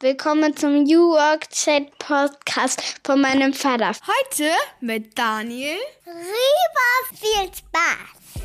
Willkommen 0.00 0.54
zum 0.54 0.82
New 0.82 1.12
Work 1.12 1.48
Chat 1.48 1.98
Podcast 1.98 3.00
von 3.02 3.18
meinem 3.18 3.54
Vater. 3.54 3.92
Heute 3.92 4.50
mit 4.82 5.18
Daniel. 5.18 5.78
Rieber 6.04 7.14
viel 7.14 7.50
Spaß. 7.50 8.44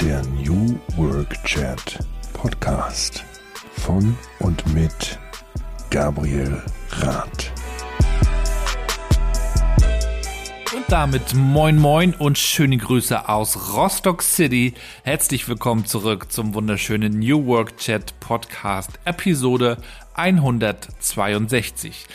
Der 0.00 0.22
New 0.22 0.78
Work 0.96 1.34
Chat 1.44 1.98
Podcast 2.32 3.22
von 3.76 4.16
und 4.38 4.74
mit 4.74 5.18
Gabriel 5.90 6.62
Rath. 6.92 7.52
Damit 10.90 11.34
moin 11.34 11.78
moin 11.78 12.14
und 12.14 12.36
schöne 12.36 12.76
Grüße 12.76 13.28
aus 13.28 13.76
Rostock 13.76 14.22
City. 14.22 14.74
Herzlich 15.04 15.48
willkommen 15.48 15.86
zurück 15.86 16.32
zum 16.32 16.52
wunderschönen 16.52 17.20
New 17.20 17.46
Work 17.46 17.76
Chat 17.76 18.18
Podcast 18.18 18.98
Episode 19.04 19.76
162. 20.14 22.06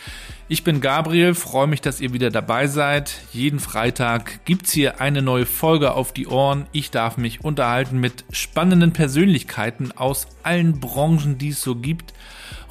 Ich 0.49 0.65
bin 0.65 0.81
Gabriel, 0.81 1.35
freue 1.35 1.67
mich, 1.67 1.79
dass 1.79 2.01
ihr 2.01 2.11
wieder 2.11 2.31
dabei 2.31 2.67
seid. 2.67 3.21
Jeden 3.31 3.61
Freitag 3.61 4.43
gibt's 4.43 4.73
hier 4.73 4.99
eine 4.99 5.21
neue 5.21 5.45
Folge 5.45 5.93
auf 5.93 6.11
die 6.11 6.27
Ohren. 6.27 6.65
Ich 6.73 6.91
darf 6.91 7.15
mich 7.15 7.45
unterhalten 7.45 8.01
mit 8.01 8.25
spannenden 8.29 8.91
Persönlichkeiten 8.91 9.93
aus 9.93 10.27
allen 10.43 10.81
Branchen, 10.81 11.37
die 11.37 11.49
es 11.49 11.61
so 11.61 11.75
gibt, 11.75 12.13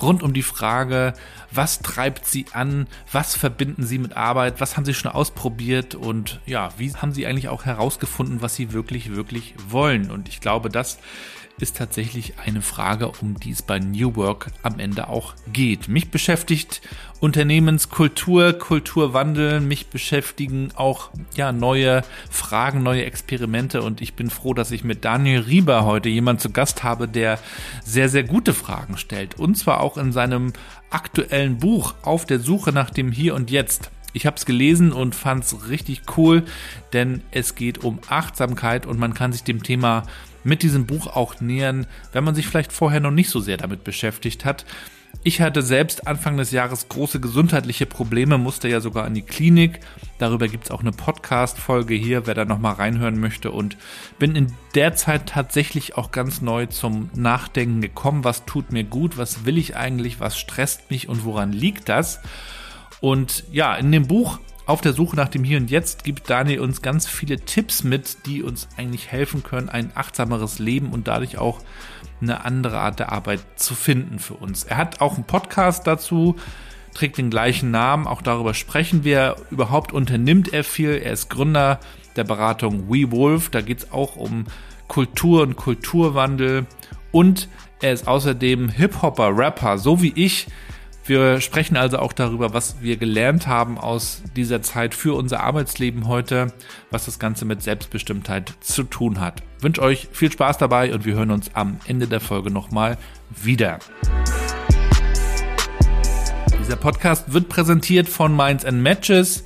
rund 0.01 0.23
um 0.23 0.33
die 0.33 0.43
Frage, 0.43 1.15
was 1.51 1.81
treibt 1.81 2.27
sie 2.27 2.47
an, 2.53 2.87
was 3.11 3.37
verbinden 3.37 3.85
sie 3.85 3.99
mit 3.99 4.17
Arbeit, 4.17 4.61
was 4.61 4.77
haben 4.77 4.85
sie 4.85 4.95
schon 4.95 5.11
ausprobiert? 5.11 5.95
Und 5.95 6.41
ja, 6.47 6.71
wie 6.77 6.93
haben 6.95 7.13
sie 7.13 7.27
eigentlich 7.27 7.49
auch 7.49 7.65
herausgefunden, 7.65 8.43
was 8.43 8.55
sie 8.55 8.73
wirklich, 8.73 9.15
wirklich 9.15 9.55
wollen. 9.69 10.11
Und 10.11 10.29
ich 10.29 10.41
glaube, 10.41 10.69
das 10.69 10.99
ist 11.59 11.77
tatsächlich 11.77 12.35
eine 12.45 12.63
Frage, 12.63 13.13
um 13.21 13.39
die 13.39 13.53
es 13.53 13.63
bei 13.63 13.79
New 13.79 14.17
Work 14.17 14.49
am 14.63 14.81
Ende 14.81 15.09
auch 15.09 15.35
geht. 15.53 15.89
Mich 15.89 16.11
beschäftigt 16.11 16.83
Unternehmenskultur, 17.21 18.55
Kulturwandel, 18.55 19.61
mich 19.61 19.87
beschäftigen 19.87 20.71
auch 20.75 21.11
ja 21.37 21.53
neue 21.53 22.03
Fragen, 22.29 22.83
neue 22.83 23.05
Experimente 23.05 23.83
und 23.83 24.01
ich 24.01 24.15
bin 24.15 24.31
froh, 24.31 24.53
dass 24.53 24.73
ich 24.73 24.83
mit 24.83 25.05
Daniel 25.05 25.41
Rieber 25.41 25.85
heute 25.85 26.09
jemand 26.09 26.41
zu 26.41 26.51
Gast 26.51 26.83
habe, 26.83 27.07
der 27.07 27.39
sehr 27.85 28.09
sehr 28.09 28.25
gute 28.25 28.53
Fragen 28.53 28.99
stellt 28.99 29.39
und 29.39 29.57
zwar 29.57 29.81
auch 29.81 29.97
in 29.97 30.13
seinem 30.13 30.53
aktuellen 30.91 31.59
Buch 31.59 31.95
Auf 32.03 32.25
der 32.25 32.41
Suche 32.41 32.73
nach 32.73 32.91
dem 32.91 33.13
Hier 33.13 33.35
und 33.35 33.51
Jetzt. 33.51 33.91
Ich 34.13 34.27
habe 34.27 34.37
es 34.37 34.47
gelesen 34.47 34.93
und 34.93 35.15
fand 35.15 35.45
es 35.45 35.69
richtig 35.69 36.03
cool, 36.17 36.45
denn 36.93 37.23
es 37.33 37.57
geht 37.57 37.83
um 37.83 37.99
Achtsamkeit 38.09 38.87
und 38.87 38.99
man 38.99 39.13
kann 39.13 39.33
sich 39.33 39.43
dem 39.43 39.63
Thema 39.63 40.05
mit 40.45 40.63
diesem 40.63 40.87
Buch 40.87 41.09
auch 41.09 41.41
nähern, 41.41 41.87
wenn 42.13 42.25
man 42.25 42.35
sich 42.35 42.47
vielleicht 42.47 42.73
vorher 42.73 43.01
noch 43.01 43.11
nicht 43.11 43.31
so 43.31 43.41
sehr 43.41 43.57
damit 43.57 43.83
beschäftigt 43.85 44.45
hat. 44.45 44.65
Ich 45.23 45.41
hatte 45.41 45.63
selbst 45.63 46.07
Anfang 46.07 46.37
des 46.37 46.51
Jahres 46.51 46.89
große 46.89 47.21
gesundheitliche 47.21 47.87
Probleme, 47.87 48.37
musste 48.37 48.69
ja 48.69 48.81
sogar 48.81 49.07
in 49.07 49.15
die 49.15 49.23
Klinik. 49.23 49.81
Darüber 50.19 50.49
gibt's 50.49 50.71
auch 50.71 50.81
eine 50.81 50.91
Podcast-Folge 50.91 51.95
hier, 51.95 52.27
wer 52.27 52.35
da 52.35 52.45
nochmal 52.45 52.75
reinhören 52.75 53.19
möchte. 53.19 53.51
Und 53.51 53.77
bin 54.19 54.35
in 54.35 54.53
der 54.75 54.95
Zeit 54.97 55.27
tatsächlich 55.27 55.97
auch 55.97 56.11
ganz 56.11 56.43
neu 56.43 56.67
zum 56.67 57.11
Nachdenken 57.15 57.81
gekommen. 57.81 58.25
Was 58.25 58.45
tut 58.45 58.73
mir 58.73 58.85
gut? 58.85 59.17
Was 59.17 59.47
will 59.47 59.57
ich 59.57 59.77
eigentlich? 59.77 60.21
Was 60.21 60.39
stresst 60.39 60.91
mich? 60.91 61.09
Und 61.09 61.25
woran 61.25 61.53
liegt 61.53 61.89
das? 61.89 62.21
Und 63.01 63.45
ja, 63.51 63.75
in 63.77 63.93
dem 63.93 64.07
Buch 64.07 64.41
auf 64.67 64.81
der 64.81 64.93
Suche 64.93 65.17
nach 65.17 65.29
dem 65.29 65.45
Hier 65.45 65.59
und 65.59 65.71
Jetzt 65.71 66.05
gibt 66.05 66.31
Daniel 66.31 66.61
uns 66.61 66.81
ganz 66.81 67.07
viele 67.07 67.41
Tipps 67.41 67.85
mit, 67.85 68.27
die 68.27 68.43
uns 68.43 68.69
eigentlich 68.77 69.13
helfen 69.13 69.43
können, 69.43 69.69
ein 69.69 69.93
achtsameres 69.95 70.59
Leben 70.59 70.91
und 70.91 71.07
dadurch 71.07 71.39
auch 71.39 71.61
eine 72.21 72.45
andere 72.45 72.79
Art 72.79 72.99
der 72.99 73.13
Arbeit 73.13 73.41
zu 73.57 73.75
finden 73.75 74.19
für 74.19 74.35
uns. 74.35 74.65
Er 74.65 74.77
hat 74.79 75.01
auch 75.01 75.15
einen 75.15 75.25
Podcast 75.25 75.87
dazu, 75.87 76.37
trägt 76.95 77.19
den 77.19 77.29
gleichen 77.31 77.71
Namen, 77.71 78.07
auch 78.07 78.23
darüber 78.23 78.55
sprechen 78.55 79.05
wir. 79.05 79.37
Überhaupt 79.51 79.93
unternimmt 79.93 80.53
er 80.53 80.65
viel. 80.65 81.01
Er 81.03 81.13
ist 81.13 81.29
Gründer 81.29 81.81
der 82.17 82.25
Beratung 82.25 82.89
WeWolf, 82.89 83.51
da 83.51 83.61
geht 83.61 83.79
es 83.79 83.93
auch 83.93 84.17
um 84.17 84.45
Kultur 84.89 85.43
und 85.43 85.57
Kulturwandel 85.57 86.67
und 87.11 87.49
er 87.81 87.93
ist 87.93 88.09
außerdem 88.09 88.71
Hip-Hopper, 88.71 89.37
Rapper, 89.37 89.79
so 89.79 90.01
wie 90.01 90.13
ich. 90.15 90.47
Wir 91.07 91.43
sprechen 91.43 91.77
also 91.77 91.99
auch 91.99 92.15
darüber, 92.15 92.55
was 92.55 92.77
wir 92.81 92.97
gelernt 92.97 93.47
haben 93.47 93.77
aus 93.77 94.23
dieser 94.37 94.63
Zeit 94.63 94.95
für 94.95 95.15
unser 95.15 95.41
Arbeitsleben 95.41 96.09
heute, 96.09 96.51
was 96.91 97.05
das 97.05 97.19
Ganze 97.19 97.45
mit 97.45 97.63
Selbstbestimmtheit 97.63 98.55
zu 98.61 98.85
tun 98.85 99.21
hat. 99.21 99.43
Ich 99.59 99.65
wünsche 99.65 99.83
euch 99.83 100.09
viel 100.13 100.33
Spaß 100.33 100.57
dabei 100.57 100.95
und 100.95 101.05
wir 101.05 101.15
hören 101.15 101.31
uns 101.31 101.51
am 101.55 101.79
Ende 101.87 102.07
der 102.07 102.21
Folge 102.21 102.51
nochmal 102.51 102.97
wieder. 103.29 103.81
Dieser 106.59 106.77
Podcast 106.77 107.35
wird 107.35 107.51
präsentiert 107.51 108.09
von 108.09 108.35
Minds 108.35 108.65
and 108.65 108.83
Matches 108.83 109.45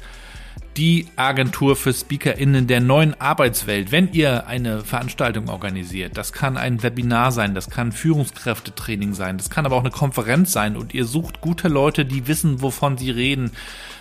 die 0.79 1.09
Agentur 1.17 1.75
für 1.75 1.93
SpeakerInnen 1.93 2.69
der 2.69 2.81
neuen 2.81 3.21
Arbeitswelt. 3.21 3.91
Wenn 3.91 4.13
ihr 4.13 4.47
eine 4.47 4.83
Veranstaltung 4.85 5.49
organisiert, 5.49 6.17
das 6.17 6.33
kann 6.33 6.57
ein 6.57 6.85
Webinar 6.85 7.33
sein, 7.33 7.53
das 7.57 7.69
kann 7.69 7.91
Führungskräftetraining 7.91 9.13
sein, 9.13 9.39
das 9.39 9.51
kann 9.51 9.67
aber 9.67 9.75
auch 9.75 9.81
eine 9.81 9.91
Konferenz 9.91 10.53
sein 10.53 10.77
und 10.77 10.95
ihr 10.95 11.05
sucht 11.05 11.41
gute 11.41 11.67
Leute, 11.67 12.05
die 12.05 12.29
wissen, 12.29 12.63
wovon 12.63 12.97
sie 12.97 13.11
reden, 13.11 13.51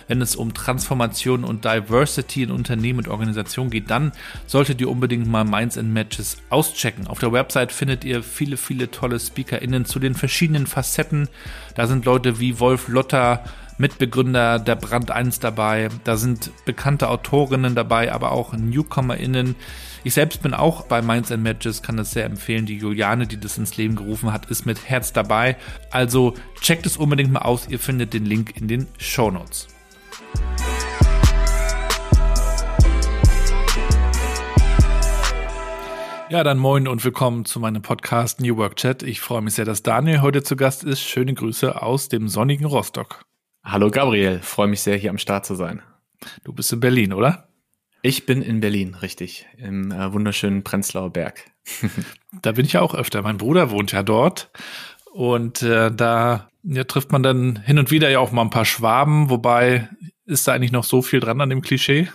wenn 0.06 0.22
es 0.22 0.36
um 0.36 0.54
Transformation 0.54 1.42
und 1.42 1.64
Diversity 1.64 2.44
in 2.44 2.52
Unternehmen 2.52 3.00
und 3.00 3.08
Organisationen 3.08 3.70
geht, 3.70 3.90
dann 3.90 4.12
solltet 4.46 4.80
ihr 4.80 4.88
unbedingt 4.88 5.26
mal 5.26 5.44
Minds 5.44 5.76
and 5.78 5.92
Matches 5.92 6.36
auschecken. 6.48 7.08
Auf 7.08 7.18
der 7.18 7.32
Website 7.32 7.72
findet 7.72 8.04
ihr 8.04 8.22
viele, 8.22 8.56
viele 8.56 8.88
tolle 8.92 9.18
SpeakerInnen 9.18 9.84
zu 9.84 9.98
den 9.98 10.14
verschiedenen 10.14 10.68
Facetten. 10.68 11.28
Da 11.74 11.88
sind 11.88 12.04
Leute 12.04 12.38
wie 12.38 12.60
Wolf 12.60 12.86
Lotter, 12.86 13.42
Mitbegründer 13.78 14.58
der 14.58 14.74
Brand 14.74 15.10
1 15.10 15.38
dabei. 15.38 15.88
Da 16.04 16.16
sind 16.16 16.50
bekannte 16.64 17.08
Autorinnen 17.08 17.74
dabei, 17.74 18.12
aber 18.12 18.32
auch 18.32 18.52
NewcomerInnen. 18.52 19.54
Ich 20.04 20.14
selbst 20.14 20.42
bin 20.42 20.52
auch 20.52 20.86
bei 20.86 21.00
Minds 21.00 21.32
and 21.32 21.42
Matches, 21.42 21.82
kann 21.82 21.96
das 21.96 22.10
sehr 22.10 22.24
empfehlen. 22.24 22.66
Die 22.66 22.76
Juliane, 22.76 23.26
die 23.26 23.38
das 23.38 23.56
ins 23.56 23.76
Leben 23.76 23.94
gerufen 23.94 24.32
hat, 24.32 24.46
ist 24.46 24.66
mit 24.66 24.88
Herz 24.88 25.12
dabei. 25.12 25.56
Also 25.90 26.34
checkt 26.60 26.86
es 26.86 26.96
unbedingt 26.96 27.32
mal 27.32 27.42
aus. 27.42 27.68
Ihr 27.68 27.78
findet 27.78 28.14
den 28.14 28.24
Link 28.24 28.56
in 28.56 28.68
den 28.68 28.88
Show 28.98 29.30
Notes. 29.30 29.68
Ja, 36.30 36.44
dann 36.44 36.58
moin 36.58 36.88
und 36.88 37.04
willkommen 37.04 37.46
zu 37.46 37.58
meinem 37.58 37.80
Podcast 37.80 38.40
New 38.40 38.56
Work 38.58 38.76
Chat. 38.76 39.02
Ich 39.02 39.20
freue 39.20 39.40
mich 39.40 39.54
sehr, 39.54 39.64
dass 39.64 39.82
Daniel 39.82 40.20
heute 40.20 40.42
zu 40.42 40.56
Gast 40.56 40.84
ist. 40.84 41.00
Schöne 41.00 41.32
Grüße 41.32 41.80
aus 41.80 42.08
dem 42.10 42.28
sonnigen 42.28 42.66
Rostock. 42.66 43.27
Hallo 43.70 43.90
Gabriel, 43.90 44.40
freue 44.40 44.66
mich 44.66 44.80
sehr, 44.80 44.96
hier 44.96 45.10
am 45.10 45.18
Start 45.18 45.44
zu 45.44 45.54
sein. 45.54 45.82
Du 46.42 46.54
bist 46.54 46.72
in 46.72 46.80
Berlin, 46.80 47.12
oder? 47.12 47.48
Ich 48.00 48.24
bin 48.24 48.40
in 48.40 48.60
Berlin, 48.60 48.94
richtig, 48.94 49.44
im 49.58 49.92
äh, 49.92 50.10
wunderschönen 50.10 50.64
Prenzlauer 50.64 51.12
Berg. 51.12 51.44
da 52.40 52.52
bin 52.52 52.64
ich 52.64 52.72
ja 52.72 52.80
auch 52.80 52.94
öfter. 52.94 53.20
Mein 53.20 53.36
Bruder 53.36 53.70
wohnt 53.70 53.92
ja 53.92 54.02
dort 54.02 54.50
und 55.12 55.60
äh, 55.60 55.92
da 55.94 56.48
ja, 56.62 56.84
trifft 56.84 57.12
man 57.12 57.22
dann 57.22 57.56
hin 57.60 57.78
und 57.78 57.90
wieder 57.90 58.08
ja 58.08 58.20
auch 58.20 58.32
mal 58.32 58.40
ein 58.40 58.48
paar 58.48 58.64
Schwaben, 58.64 59.28
wobei 59.28 59.90
ist 60.24 60.48
da 60.48 60.54
eigentlich 60.54 60.72
noch 60.72 60.84
so 60.84 61.02
viel 61.02 61.20
dran 61.20 61.42
an 61.42 61.50
dem 61.50 61.60
Klischee? 61.60 62.08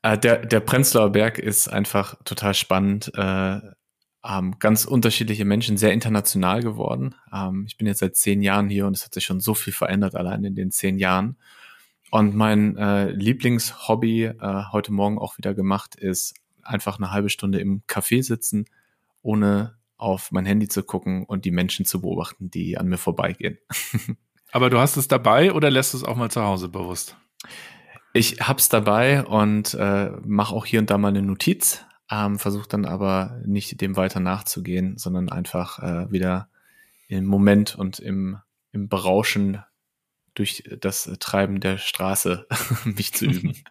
Äh, 0.00 0.16
der, 0.16 0.46
der 0.46 0.60
Prenzlauer 0.60 1.10
Berg 1.10 1.38
ist 1.38 1.68
einfach 1.68 2.14
total 2.24 2.54
spannend. 2.54 3.12
Äh, 3.14 3.60
ähm, 4.28 4.58
ganz 4.58 4.84
unterschiedliche 4.84 5.44
Menschen, 5.44 5.76
sehr 5.76 5.92
international 5.92 6.62
geworden. 6.62 7.14
Ähm, 7.32 7.64
ich 7.66 7.76
bin 7.76 7.86
jetzt 7.86 8.00
seit 8.00 8.16
zehn 8.16 8.42
Jahren 8.42 8.68
hier 8.68 8.86
und 8.86 8.96
es 8.96 9.04
hat 9.04 9.14
sich 9.14 9.24
schon 9.24 9.40
so 9.40 9.54
viel 9.54 9.72
verändert 9.72 10.14
allein 10.14 10.44
in 10.44 10.54
den 10.54 10.70
zehn 10.70 10.98
Jahren. 10.98 11.36
Und 12.10 12.34
mein 12.34 12.76
äh, 12.76 13.10
Lieblingshobby 13.10 14.24
äh, 14.24 14.62
heute 14.72 14.92
Morgen 14.92 15.18
auch 15.18 15.38
wieder 15.38 15.54
gemacht 15.54 15.96
ist 15.96 16.34
einfach 16.62 16.98
eine 16.98 17.12
halbe 17.12 17.28
Stunde 17.28 17.60
im 17.60 17.82
Café 17.86 18.22
sitzen, 18.22 18.66
ohne 19.22 19.76
auf 19.96 20.30
mein 20.32 20.46
Handy 20.46 20.68
zu 20.68 20.82
gucken 20.82 21.24
und 21.24 21.44
die 21.44 21.50
Menschen 21.50 21.84
zu 21.86 22.00
beobachten, 22.00 22.50
die 22.50 22.78
an 22.78 22.88
mir 22.88 22.98
vorbeigehen. 22.98 23.58
Aber 24.52 24.70
du 24.70 24.78
hast 24.78 24.96
es 24.96 25.08
dabei 25.08 25.52
oder 25.52 25.70
lässt 25.70 25.94
es 25.94 26.04
auch 26.04 26.16
mal 26.16 26.30
zu 26.30 26.42
Hause 26.42 26.68
bewusst? 26.68 27.16
Ich 28.12 28.40
hab's 28.40 28.68
dabei 28.68 29.24
und 29.24 29.74
äh, 29.74 30.10
mache 30.24 30.54
auch 30.54 30.64
hier 30.64 30.80
und 30.80 30.90
da 30.90 30.98
mal 30.98 31.08
eine 31.08 31.22
Notiz, 31.22 31.84
ähm, 32.10 32.38
versuche 32.38 32.68
dann 32.68 32.84
aber 32.84 33.40
nicht 33.44 33.80
dem 33.80 33.96
weiter 33.96 34.20
nachzugehen, 34.20 34.96
sondern 34.96 35.28
einfach 35.28 35.78
äh, 35.80 36.10
wieder 36.10 36.48
im 37.08 37.24
Moment 37.26 37.76
und 37.76 37.98
im, 37.98 38.38
im 38.72 38.88
Berauschen 38.88 39.62
durch 40.34 40.64
das 40.80 41.10
Treiben 41.18 41.60
der 41.60 41.78
Straße 41.78 42.46
mich 42.84 43.12
zu 43.14 43.26
üben. 43.26 43.54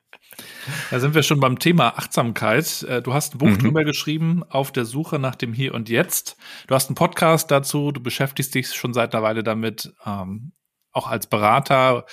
Da 0.92 1.00
sind 1.00 1.16
wir 1.16 1.24
schon 1.24 1.40
beim 1.40 1.60
Thema 1.60 1.98
Achtsamkeit. 1.98 2.84
Äh, 2.84 3.02
du 3.02 3.14
hast 3.14 3.36
ein 3.36 3.38
Buch 3.38 3.48
mhm. 3.48 3.60
drüber 3.60 3.86
geschrieben, 3.86 4.44
auf 4.44 4.74
der 4.74 4.84
Suche 4.84 5.18
nach 5.18 5.36
dem 5.36 5.54
Hier 5.54 5.74
und 5.74 5.88
Jetzt. 5.88 6.36
Du 6.68 6.76
hast 6.76 6.90
einen 6.90 6.96
Podcast 6.96 7.52
dazu, 7.52 7.94
du 7.94 8.02
beschäftigst 8.02 8.54
dich 8.54 8.74
schon 8.74 8.94
seit 8.94 9.14
einer 9.14 9.24
Weile 9.24 9.44
damit, 9.44 9.94
ähm, 10.06 10.52
auch 10.92 11.08
als 11.08 11.28
Berater. 11.28 12.06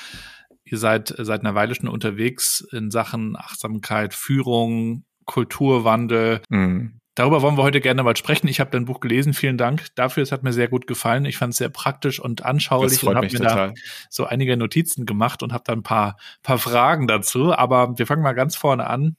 Ihr 0.63 0.79
seid 0.79 1.13
seit 1.19 1.41
einer 1.41 1.57
Weile 1.57 1.75
schon 1.75 1.89
unterwegs 1.89 2.61
in 2.71 2.93
Sachen 2.93 3.35
Achtsamkeit, 3.37 4.15
Führung, 4.15 5.05
Kulturwandel. 5.33 6.43
Mhm. 6.51 6.99
Darüber 7.15 7.43
wollen 7.43 7.59
wir 7.59 7.63
heute 7.63 7.81
gerne 7.83 8.03
mal 8.03 8.17
sprechen. 8.17 8.49
Ich 8.49 8.59
habe 8.61 8.71
dein 8.71 8.87
Buch 8.87 9.01
gelesen. 9.01 9.35
Vielen 9.35 9.59
Dank 9.59 9.89
dafür. 9.97 10.23
Es 10.23 10.33
hat 10.33 10.43
mir 10.43 10.53
sehr 10.53 10.69
gut 10.69 10.87
gefallen. 10.87 11.27
Ich 11.27 11.37
fand 11.37 11.53
es 11.53 11.59
sehr 11.59 11.69
praktisch 11.69 12.19
und 12.21 12.43
anschaulich 12.45 13.03
und 13.05 13.15
habe 13.17 13.27
mir 13.27 13.33
total. 13.33 13.69
da 13.69 13.75
so 14.09 14.25
einige 14.25 14.57
Notizen 14.57 15.05
gemacht 15.05 15.43
und 15.43 15.53
habe 15.53 15.65
da 15.67 15.73
ein 15.75 15.83
paar, 15.83 16.17
paar 16.43 16.59
Fragen 16.59 17.07
dazu. 17.07 17.53
Aber 17.55 17.99
wir 17.99 18.07
fangen 18.07 18.23
mal 18.23 18.33
ganz 18.33 18.57
vorne 18.57 18.87
an 18.87 19.17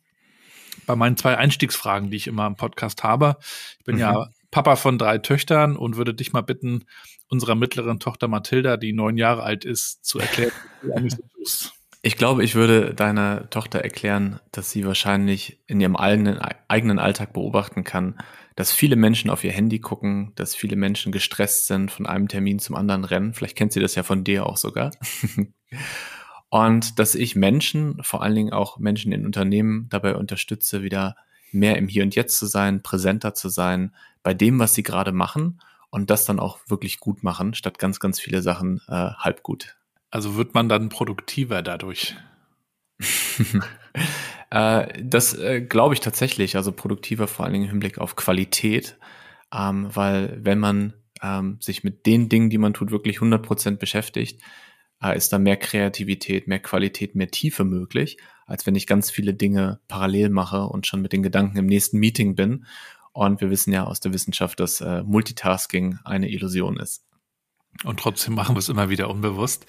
bei 0.88 0.96
meinen 0.96 1.18
zwei 1.18 1.38
Einstiegsfragen, 1.38 2.10
die 2.10 2.18
ich 2.18 2.26
immer 2.28 2.48
im 2.48 2.56
Podcast 2.56 3.04
habe. 3.04 3.38
Ich 3.80 3.86
bin 3.86 3.96
Mhm. 3.96 4.02
ja 4.02 4.28
Papa 4.50 4.76
von 4.76 4.98
drei 4.98 5.20
Töchtern 5.20 5.76
und 5.76 5.96
würde 5.96 6.14
dich 6.16 6.34
mal 6.34 6.42
bitten, 6.42 6.86
unserer 7.30 7.56
mittleren 7.56 8.00
Tochter 8.00 8.28
Mathilda, 8.28 8.78
die 8.78 8.94
neun 8.94 9.18
Jahre 9.18 9.44
alt 9.44 9.66
ist, 9.66 10.04
zu 10.06 10.20
erklären, 10.20 10.52
was 10.82 10.90
du 10.90 10.94
eigentlich 10.96 11.14
so 11.14 11.24
tust. 11.38 11.74
Ich 12.06 12.18
glaube, 12.18 12.44
ich 12.44 12.54
würde 12.54 12.94
deiner 12.94 13.50
Tochter 13.50 13.80
erklären, 13.80 14.42
dass 14.52 14.70
sie 14.70 14.86
wahrscheinlich 14.86 15.64
in 15.68 15.80
ihrem 15.80 15.96
eigenen, 15.96 16.38
eigenen 16.68 17.00
Alltag 17.00 17.32
beobachten 17.32 17.86
kann, 17.86 18.18
dass 18.58 18.74
viele 18.74 18.98
Menschen 18.98 19.30
auf 19.30 19.46
ihr 19.46 19.54
Handy 19.54 19.80
gucken, 19.80 20.34
dass 20.36 20.54
viele 20.54 20.76
Menschen 20.76 21.14
gestresst 21.14 21.68
sind, 21.68 21.92
von 21.92 22.06
einem 22.06 22.28
Termin 22.28 22.60
zum 22.60 22.76
anderen 22.76 23.06
rennen. 23.06 23.34
Vielleicht 23.34 23.56
kennt 23.56 23.72
sie 23.72 23.80
das 23.80 23.96
ja 23.96 24.04
von 24.04 24.26
dir 24.26 24.46
auch 24.46 24.58
sogar. 24.58 24.92
Und 26.50 27.00
dass 27.00 27.16
ich 27.16 27.38
Menschen, 27.38 28.04
vor 28.04 28.22
allen 28.22 28.36
Dingen 28.36 28.54
auch 28.54 28.80
Menschen 28.80 29.14
in 29.14 29.26
Unternehmen, 29.26 29.88
dabei 29.90 30.16
unterstütze, 30.16 30.84
wieder 30.84 31.16
mehr 31.54 31.78
im 31.78 31.88
Hier 31.88 32.04
und 32.04 32.16
Jetzt 32.16 32.38
zu 32.38 32.48
sein, 32.48 32.84
präsenter 32.84 33.34
zu 33.34 33.48
sein, 33.48 33.96
bei 34.24 34.34
dem, 34.34 34.60
was 34.60 34.74
sie 34.74 34.84
gerade 34.84 35.14
machen 35.14 35.62
und 35.90 36.10
das 36.10 36.26
dann 36.26 36.42
auch 36.42 36.60
wirklich 36.68 37.00
gut 37.00 37.24
machen, 37.24 37.54
statt 37.54 37.80
ganz, 37.80 38.02
ganz 38.02 38.20
viele 38.20 38.42
Sachen 38.42 38.82
äh, 38.90 38.92
halb 38.92 39.42
gut. 39.42 39.78
Also 40.14 40.36
wird 40.36 40.54
man 40.54 40.70
dann 40.70 40.90
produktiver 40.90 41.62
dadurch. 41.64 42.16
Äh, 44.50 45.02
das 45.04 45.34
äh, 45.34 45.62
glaube 45.62 45.96
ich 45.96 46.00
tatsächlich, 46.00 46.56
also 46.56 46.72
produktiver 46.72 47.28
vor 47.28 47.44
allen 47.44 47.54
Dingen 47.54 47.66
im 47.66 47.72
Hinblick 47.72 47.98
auf 47.98 48.16
Qualität, 48.16 49.00
ähm, 49.52 49.88
weil 49.96 50.38
wenn 50.44 50.60
man 50.60 50.94
ähm, 51.24 51.58
sich 51.60 51.84
mit 51.84 52.06
den 52.06 52.30
Dingen, 52.30 52.52
die 52.52 52.60
man 52.60 52.76
tut, 52.76 52.92
wirklich 52.92 53.18
100% 53.18 53.78
beschäftigt, 53.78 54.44
äh, 55.02 55.18
ist 55.18 55.34
da 55.34 55.40
mehr 55.40 55.58
Kreativität, 55.58 56.48
mehr 56.48 56.60
Qualität, 56.60 57.16
mehr 57.16 57.32
Tiefe 57.32 57.64
möglich, 57.64 58.18
als 58.46 58.68
wenn 58.68 58.76
ich 58.76 58.86
ganz 58.86 59.10
viele 59.10 59.34
Dinge 59.34 59.80
parallel 59.88 60.30
mache 60.30 60.66
und 60.66 60.86
schon 60.86 61.02
mit 61.02 61.14
den 61.14 61.24
Gedanken 61.24 61.58
im 61.58 61.66
nächsten 61.66 61.98
Meeting 61.98 62.36
bin. 62.36 62.68
Und 63.12 63.42
wir 63.42 63.50
wissen 63.50 63.74
ja 63.74 63.86
aus 63.86 64.02
der 64.02 64.14
Wissenschaft, 64.14 64.60
dass 64.60 64.82
äh, 64.82 65.02
Multitasking 65.02 65.98
eine 66.04 66.30
Illusion 66.30 66.78
ist. 66.78 67.04
Und 67.84 68.00
trotzdem 68.00 68.36
machen 68.36 68.56
wir 68.56 68.60
es 68.60 68.70
immer 68.70 68.90
wieder 68.90 69.10
unbewusst. 69.10 69.66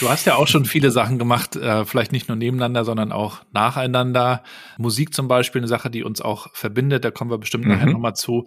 Du 0.00 0.08
hast 0.08 0.24
ja 0.26 0.34
auch 0.36 0.48
schon 0.48 0.64
viele 0.64 0.90
Sachen 0.90 1.18
gemacht, 1.18 1.54
äh, 1.54 1.84
vielleicht 1.84 2.10
nicht 2.10 2.26
nur 2.28 2.36
nebeneinander, 2.36 2.84
sondern 2.84 3.12
auch 3.12 3.42
nacheinander. 3.52 4.42
Musik 4.78 5.14
zum 5.14 5.28
Beispiel, 5.28 5.60
eine 5.60 5.68
Sache, 5.68 5.90
die 5.90 6.02
uns 6.02 6.20
auch 6.20 6.48
verbindet, 6.54 7.04
da 7.04 7.10
kommen 7.10 7.30
wir 7.30 7.38
bestimmt 7.38 7.66
nachher 7.66 7.86
Mhm. 7.86 7.92
nochmal 7.92 8.16
zu. 8.16 8.46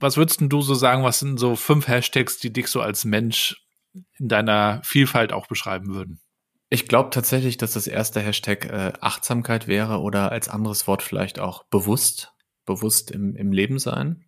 Was 0.00 0.16
würdest 0.16 0.40
denn 0.40 0.48
du 0.48 0.62
so 0.62 0.74
sagen, 0.74 1.04
was 1.04 1.20
sind 1.20 1.38
so 1.38 1.54
fünf 1.54 1.86
Hashtags, 1.86 2.38
die 2.38 2.52
dich 2.52 2.66
so 2.68 2.80
als 2.80 3.04
Mensch 3.04 3.56
in 4.18 4.28
deiner 4.28 4.80
Vielfalt 4.82 5.32
auch 5.32 5.46
beschreiben 5.46 5.94
würden? 5.94 6.18
Ich 6.70 6.88
glaube 6.88 7.10
tatsächlich, 7.10 7.58
dass 7.58 7.74
das 7.74 7.86
erste 7.86 8.20
Hashtag 8.20 8.64
äh, 8.64 8.92
Achtsamkeit 9.00 9.68
wäre 9.68 10.00
oder 10.00 10.32
als 10.32 10.48
anderes 10.48 10.86
Wort 10.88 11.02
vielleicht 11.02 11.38
auch 11.38 11.64
bewusst, 11.64 12.32
bewusst 12.64 13.10
im, 13.10 13.36
im 13.36 13.52
Leben 13.52 13.78
sein. 13.78 14.24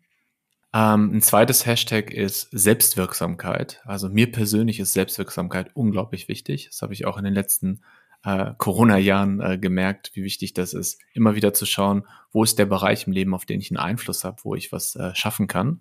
Ähm, 0.75 1.12
ein 1.15 1.23
zweites 1.23 1.67
Hashtag 1.67 2.12
ist 2.12 2.49
Selbstwirksamkeit. 2.50 3.81
Also 3.85 4.09
mir 4.09 4.32
persönlich 4.32 4.81
ist 4.81 4.93
Selbstwirksamkeit 4.93 5.71
unglaublich 5.75 6.26
wichtig. 6.26 6.67
Das 6.67 6.82
habe 6.82 6.93
ich 6.93 7.06
auch 7.06 7.17
in 7.17 7.23
den 7.23 7.32
letzten 7.32 7.81
äh, 8.25 8.55
Corona-Jahren 8.59 9.41
äh, 9.41 9.56
gemerkt, 9.56 10.11
wie 10.15 10.25
wichtig 10.25 10.53
das 10.53 10.75
ist, 10.75 11.00
immer 11.12 11.37
wieder 11.37 11.55
zu 11.55 11.65
schauen, 11.65 12.05
wo 12.32 12.43
ist 12.43 12.59
der 12.59 12.67
Bereich 12.67 13.06
im 13.06 13.12
Leben, 13.12 13.35
auf 13.35 13.47
den 13.47 13.61
ich 13.61 13.71
einen 13.71 13.79
Einfluss 13.79 14.25
habe, 14.25 14.38
wo 14.43 14.56
ich 14.56 14.73
was 14.73 14.97
äh, 14.97 15.15
schaffen 15.15 15.47
kann. 15.47 15.81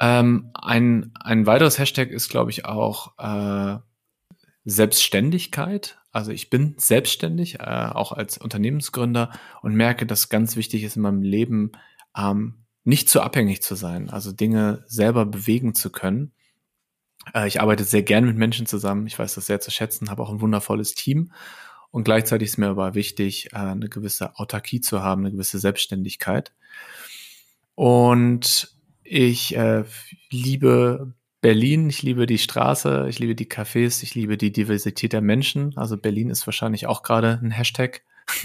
Ähm, 0.00 0.50
ein, 0.54 1.12
ein 1.20 1.44
weiteres 1.44 1.78
Hashtag 1.78 2.08
ist, 2.10 2.30
glaube 2.30 2.50
ich, 2.50 2.64
auch 2.64 3.18
äh, 3.18 3.78
Selbstständigkeit. 4.64 5.98
Also 6.10 6.32
ich 6.32 6.48
bin 6.48 6.74
selbstständig, 6.78 7.60
äh, 7.60 7.90
auch 7.92 8.12
als 8.12 8.38
Unternehmensgründer 8.38 9.30
und 9.60 9.74
merke, 9.74 10.06
dass 10.06 10.30
ganz 10.30 10.56
wichtig 10.56 10.84
ist 10.84 10.96
in 10.96 11.02
meinem 11.02 11.22
Leben, 11.22 11.72
ähm, 12.16 12.61
nicht 12.84 13.08
zu 13.08 13.20
abhängig 13.20 13.62
zu 13.62 13.74
sein, 13.74 14.10
also 14.10 14.32
Dinge 14.32 14.84
selber 14.86 15.26
bewegen 15.26 15.74
zu 15.74 15.90
können. 15.90 16.32
Äh, 17.34 17.46
ich 17.48 17.60
arbeite 17.60 17.84
sehr 17.84 18.02
gern 18.02 18.24
mit 18.24 18.36
Menschen 18.36 18.66
zusammen. 18.66 19.06
Ich 19.06 19.18
weiß 19.18 19.34
das 19.34 19.46
sehr 19.46 19.60
zu 19.60 19.70
schätzen, 19.70 20.10
habe 20.10 20.22
auch 20.22 20.30
ein 20.30 20.40
wundervolles 20.40 20.94
Team. 20.94 21.32
Und 21.90 22.04
gleichzeitig 22.04 22.48
ist 22.48 22.58
mir 22.58 22.68
aber 22.68 22.94
wichtig, 22.94 23.52
äh, 23.52 23.56
eine 23.56 23.88
gewisse 23.88 24.38
Autarkie 24.38 24.80
zu 24.80 25.02
haben, 25.02 25.22
eine 25.22 25.32
gewisse 25.32 25.58
Selbstständigkeit. 25.58 26.52
Und 27.74 28.74
ich 29.04 29.56
äh, 29.56 29.84
liebe 30.30 31.14
Berlin, 31.40 31.90
ich 31.90 32.02
liebe 32.02 32.26
die 32.26 32.38
Straße, 32.38 33.06
ich 33.08 33.18
liebe 33.18 33.34
die 33.34 33.50
Cafés, 33.50 34.02
ich 34.02 34.14
liebe 34.14 34.36
die 34.36 34.52
Diversität 34.52 35.12
der 35.12 35.20
Menschen. 35.20 35.76
Also 35.76 35.96
Berlin 35.96 36.30
ist 36.30 36.46
wahrscheinlich 36.46 36.86
auch 36.86 37.02
gerade 37.02 37.38
ein 37.42 37.50
Hashtag. 37.50 38.02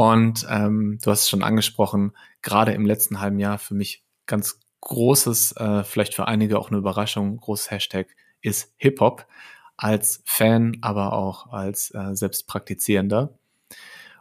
Und 0.00 0.46
ähm, 0.48 0.98
du 1.04 1.10
hast 1.10 1.24
es 1.24 1.28
schon 1.28 1.42
angesprochen, 1.42 2.12
gerade 2.40 2.72
im 2.72 2.86
letzten 2.86 3.20
halben 3.20 3.38
Jahr 3.38 3.58
für 3.58 3.74
mich 3.74 4.02
ganz 4.24 4.58
großes, 4.80 5.56
äh, 5.58 5.84
vielleicht 5.84 6.14
für 6.14 6.26
einige 6.26 6.58
auch 6.58 6.70
eine 6.70 6.78
Überraschung, 6.78 7.36
großes 7.36 7.70
Hashtag 7.70 8.06
ist 8.40 8.72
Hip-Hop 8.78 9.26
als 9.76 10.22
Fan, 10.24 10.78
aber 10.80 11.12
auch 11.12 11.52
als 11.52 11.94
äh, 11.94 12.16
selbstpraktizierender. 12.16 13.34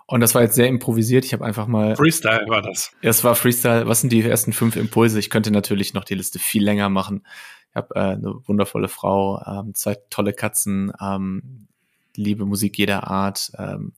Und 0.06 0.20
das 0.20 0.36
war 0.36 0.42
jetzt 0.42 0.56
sehr 0.56 0.68
improvisiert. 0.68 1.24
Ich 1.24 1.32
habe 1.32 1.46
einfach 1.46 1.68
mal 1.68 1.96
Freestyle 1.96 2.50
war 2.50 2.62
das. 2.62 2.92
es 3.02 3.24
war 3.24 3.36
Freestyle. 3.36 3.88
Was 3.88 4.02
sind 4.02 4.12
die 4.12 4.22
ersten 4.22 4.52
fünf 4.52 4.76
Impulse? 4.76 5.18
Ich 5.18 5.30
könnte 5.30 5.50
natürlich 5.50 5.94
noch 5.94 6.04
die 6.04 6.16
Liste 6.16 6.40
viel 6.40 6.62
länger 6.62 6.90
machen. 6.90 7.26
Ich 7.70 7.78
habe 7.78 7.96
äh, 7.96 8.00
eine 8.00 8.36
wundervolle 8.46 8.90
Frau, 8.90 9.42
ähm, 9.48 9.74
zwei 9.76 9.96
tolle 10.10 10.34
Katzen, 10.34 10.92
ähm, 11.00 11.70
liebe 12.18 12.46
Musik 12.46 12.78
jeder 12.78 13.08
Art. 13.08 13.54
Ähm, 13.58 13.94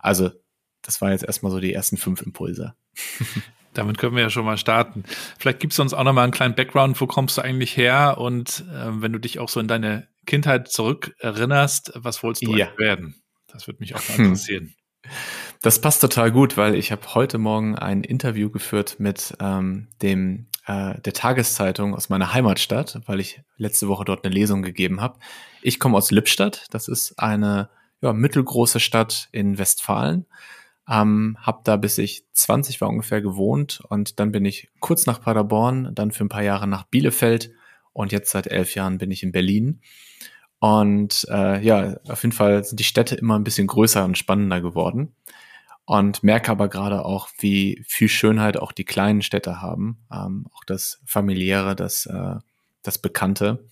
also 0.00 0.30
das 0.82 1.00
war 1.00 1.10
jetzt 1.10 1.24
erstmal 1.24 1.52
so 1.52 1.60
die 1.60 1.72
ersten 1.72 1.96
fünf 1.96 2.22
Impulse. 2.22 2.74
Damit 3.74 3.98
können 3.98 4.16
wir 4.16 4.22
ja 4.22 4.30
schon 4.30 4.44
mal 4.44 4.58
starten. 4.58 5.04
Vielleicht 5.38 5.60
gibst 5.60 5.78
du 5.78 5.82
uns 5.82 5.94
auch 5.94 6.02
noch 6.02 6.12
mal 6.12 6.24
einen 6.24 6.32
kleinen 6.32 6.56
Background. 6.56 7.00
Wo 7.00 7.06
kommst 7.06 7.38
du 7.38 7.42
eigentlich 7.42 7.76
her? 7.76 8.16
Und 8.18 8.64
äh, 8.72 9.00
wenn 9.00 9.12
du 9.12 9.20
dich 9.20 9.38
auch 9.38 9.48
so 9.48 9.60
in 9.60 9.68
deine 9.68 10.08
Kindheit 10.26 10.68
zurückerinnerst, 10.68 11.92
was 11.94 12.22
wolltest 12.22 12.46
du 12.46 12.56
Ja. 12.56 12.66
eigentlich 12.66 12.78
werden? 12.78 13.22
Das 13.46 13.66
würde 13.66 13.78
mich 13.80 13.94
auch 13.94 14.08
mal 14.08 14.18
Hm. 14.18 14.24
interessieren. 14.26 14.74
Das 15.62 15.80
passt 15.80 16.00
total 16.00 16.30
gut, 16.32 16.56
weil 16.56 16.74
ich 16.74 16.92
habe 16.92 17.14
heute 17.14 17.38
Morgen 17.38 17.76
ein 17.76 18.02
Interview 18.04 18.50
geführt 18.50 18.96
mit 18.98 19.34
ähm, 19.40 19.88
dem 20.02 20.46
äh, 20.66 21.00
der 21.00 21.12
Tageszeitung 21.12 21.94
aus 21.94 22.08
meiner 22.08 22.32
Heimatstadt, 22.34 23.00
weil 23.06 23.20
ich 23.20 23.40
letzte 23.56 23.88
Woche 23.88 24.04
dort 24.04 24.24
eine 24.24 24.34
Lesung 24.34 24.62
gegeben 24.62 25.00
habe. 25.00 25.18
Ich 25.62 25.78
komme 25.80 25.96
aus 25.96 26.10
Lippstadt. 26.10 26.66
Das 26.70 26.88
ist 26.88 27.18
eine 27.18 27.70
ja, 28.02 28.12
mittelgroße 28.12 28.80
Stadt 28.80 29.28
in 29.32 29.58
Westfalen. 29.58 30.26
Ähm, 30.90 31.36
hab 31.40 31.64
da 31.64 31.76
bis 31.76 31.98
ich 31.98 32.24
20 32.32 32.80
war 32.80 32.88
ungefähr 32.88 33.22
gewohnt 33.22 33.80
und 33.88 34.18
dann 34.18 34.32
bin 34.32 34.44
ich 34.44 34.70
kurz 34.80 35.06
nach 35.06 35.22
Paderborn, 35.22 35.94
dann 35.94 36.10
für 36.10 36.24
ein 36.24 36.28
paar 36.28 36.42
Jahre 36.42 36.66
nach 36.66 36.82
Bielefeld 36.84 37.52
und 37.92 38.10
jetzt 38.10 38.32
seit 38.32 38.48
elf 38.48 38.74
Jahren 38.74 38.98
bin 38.98 39.10
ich 39.12 39.22
in 39.22 39.30
Berlin. 39.30 39.80
Und 40.58 41.26
äh, 41.30 41.64
ja, 41.64 41.96
auf 42.08 42.22
jeden 42.22 42.34
Fall 42.34 42.64
sind 42.64 42.80
die 42.80 42.84
Städte 42.84 43.14
immer 43.14 43.38
ein 43.38 43.44
bisschen 43.44 43.66
größer 43.68 44.04
und 44.04 44.18
spannender 44.18 44.60
geworden. 44.60 45.14
Und 45.86 46.22
merke 46.22 46.50
aber 46.50 46.68
gerade 46.68 47.04
auch, 47.04 47.28
wie 47.38 47.82
viel 47.86 48.08
Schönheit 48.08 48.56
auch 48.56 48.72
die 48.72 48.84
kleinen 48.84 49.22
Städte 49.22 49.60
haben. 49.62 50.04
Ähm, 50.12 50.46
auch 50.52 50.64
das 50.64 51.00
familiäre, 51.06 51.74
das, 51.74 52.06
äh, 52.06 52.36
das 52.82 52.98
Bekannte. 52.98 53.64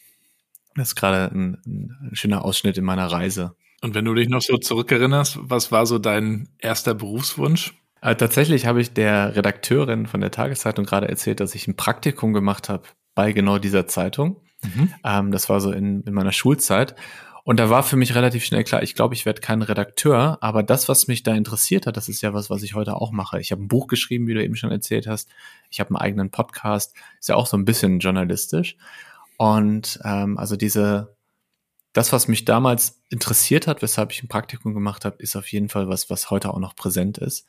Das 0.75 0.89
ist 0.89 0.97
gerade 0.97 1.35
ein, 1.35 1.59
ein 1.67 2.11
schöner 2.15 2.45
Ausschnitt 2.45 2.79
in 2.79 2.85
meiner 2.85 3.07
Reise. 3.07 3.55
Und 3.83 3.95
wenn 3.95 4.05
du 4.05 4.15
dich 4.15 4.29
noch 4.29 4.43
so 4.43 4.57
zurückerinnerst, 4.57 5.39
was 5.43 5.71
war 5.71 5.87
so 5.87 5.99
dein 5.99 6.49
erster 6.59 6.95
Berufswunsch? 6.95 7.75
Äh, 8.01 8.17
tatsächlich 8.17 8.67
habe 8.67 8.81
ich 8.81 8.93
der 8.93 9.37
Redakteurin 9.37 10.07
von 10.07 10.21
der 10.21 10.31
Tageszeitung 10.31 10.85
gerade 10.85 11.09
erzählt, 11.09 11.41
dass 11.41 11.55
ich 11.55 11.67
ein 11.69 11.77
Praktikum 11.77 12.33
gemacht 12.33 12.69
habe 12.69 12.85
bei 13.15 13.33
genau 13.33 13.59
dieser 13.59 13.87
Zeitung. 13.87 14.41
Mhm. 14.63 14.95
Ähm, 15.05 15.31
das 15.31 15.49
war 15.49 15.61
so 15.61 15.71
in, 15.71 16.03
in 16.03 16.15
meiner 16.15 16.33
Schulzeit. 16.33 16.95
Und 17.45 17.59
da 17.59 17.71
war 17.71 17.83
für 17.83 17.97
mich 17.97 18.15
relativ 18.15 18.45
schnell 18.45 18.63
klar, 18.63 18.83
ich 18.83 18.95
glaube, 18.95 19.15
ich 19.15 19.25
werde 19.25 19.41
kein 19.41 19.63
Redakteur, 19.63 20.37
aber 20.43 20.63
das, 20.63 20.87
was 20.89 21.09
mich 21.09 21.23
da 21.23 21.35
interessiert 21.35 21.87
hat, 21.87 21.97
das 21.97 22.11
ist 22.11 22.21
ja 22.21 22.35
was, 22.35 22.51
was 22.51 22.63
ich 22.63 22.75
heute 22.75 22.95
auch 22.97 23.11
mache. 23.11 23.41
Ich 23.41 23.53
habe 23.53 23.63
ein 23.63 23.69
Buch 23.69 23.87
geschrieben, 23.87 24.27
wie 24.27 24.35
du 24.35 24.45
eben 24.45 24.55
schon 24.55 24.71
erzählt 24.71 25.07
hast. 25.07 25.31
Ich 25.71 25.81
habe 25.81 25.89
einen 25.91 25.97
eigenen 25.97 26.31
Podcast, 26.31 26.95
ist 27.19 27.31
ja 27.31 27.37
auch 27.37 27.47
so 27.47 27.57
ein 27.57 27.65
bisschen 27.65 28.01
journalistisch. 28.01 28.77
Und 29.39 29.99
ähm, 30.05 30.37
also 30.37 30.57
diese, 30.57 31.17
das, 31.93 32.13
was 32.13 32.29
mich 32.29 32.45
damals 32.45 33.03
interessiert 33.11 33.67
hat, 33.67 33.83
weshalb 33.83 34.13
ich 34.13 34.23
ein 34.23 34.29
Praktikum 34.29 34.75
gemacht 34.75 35.05
habe, 35.05 35.17
ist 35.19 35.37
auf 35.37 35.51
jeden 35.51 35.69
Fall 35.69 35.89
was, 35.89 36.11
was 36.11 36.31
heute 36.31 36.53
auch 36.53 36.59
noch 36.59 36.77
präsent 36.77 37.19
ist. 37.19 37.47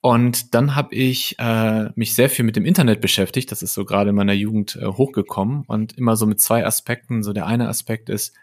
Und 0.00 0.54
dann 0.54 0.76
habe 0.76 0.94
ich 0.94 1.38
äh, 1.38 1.90
mich 1.94 2.14
sehr 2.14 2.30
viel 2.30 2.44
mit 2.44 2.56
dem 2.56 2.64
Internet 2.64 3.02
beschäftigt. 3.02 3.52
Das 3.52 3.62
ist 3.62 3.74
so 3.74 3.84
gerade 3.84 4.10
in 4.10 4.16
meiner 4.16 4.32
Jugend 4.32 4.76
äh, 4.76 4.86
hochgekommen 4.86 5.64
und 5.66 5.98
immer 5.98 6.16
so 6.16 6.26
mit 6.26 6.40
zwei 6.40 6.64
Aspekten. 6.64 7.22
So 7.22 7.34
der 7.34 7.46
eine 7.46 7.68
Aspekt 7.68 8.08
ist 8.08 8.34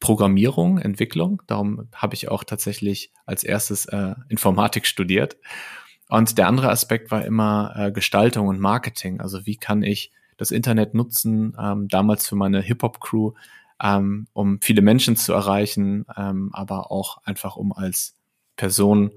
Programmierung, 0.00 0.78
Entwicklung. 0.78 1.42
Darum 1.46 1.88
habe 1.94 2.14
ich 2.14 2.28
auch 2.28 2.42
tatsächlich 2.42 3.12
als 3.24 3.44
erstes 3.44 3.86
äh, 3.86 4.14
Informatik 4.28 4.86
studiert. 4.86 5.36
Und 6.08 6.38
der 6.38 6.48
andere 6.48 6.70
Aspekt 6.70 7.10
war 7.12 7.24
immer 7.24 7.72
äh, 7.76 7.92
Gestaltung 7.92 8.48
und 8.48 8.58
Marketing. 8.58 9.20
Also 9.20 9.46
wie 9.46 9.56
kann 9.56 9.82
ich 9.84 10.10
das 10.36 10.50
Internet 10.50 10.94
nutzen, 10.94 11.56
ähm, 11.58 11.88
damals 11.88 12.28
für 12.28 12.36
meine 12.36 12.60
Hip-Hop-Crew, 12.60 13.32
ähm, 13.82 14.26
um 14.32 14.60
viele 14.60 14.82
Menschen 14.82 15.16
zu 15.16 15.32
erreichen, 15.32 16.06
ähm, 16.16 16.50
aber 16.52 16.90
auch 16.90 17.22
einfach 17.24 17.56
um 17.56 17.72
als 17.72 18.14
Person 18.56 19.10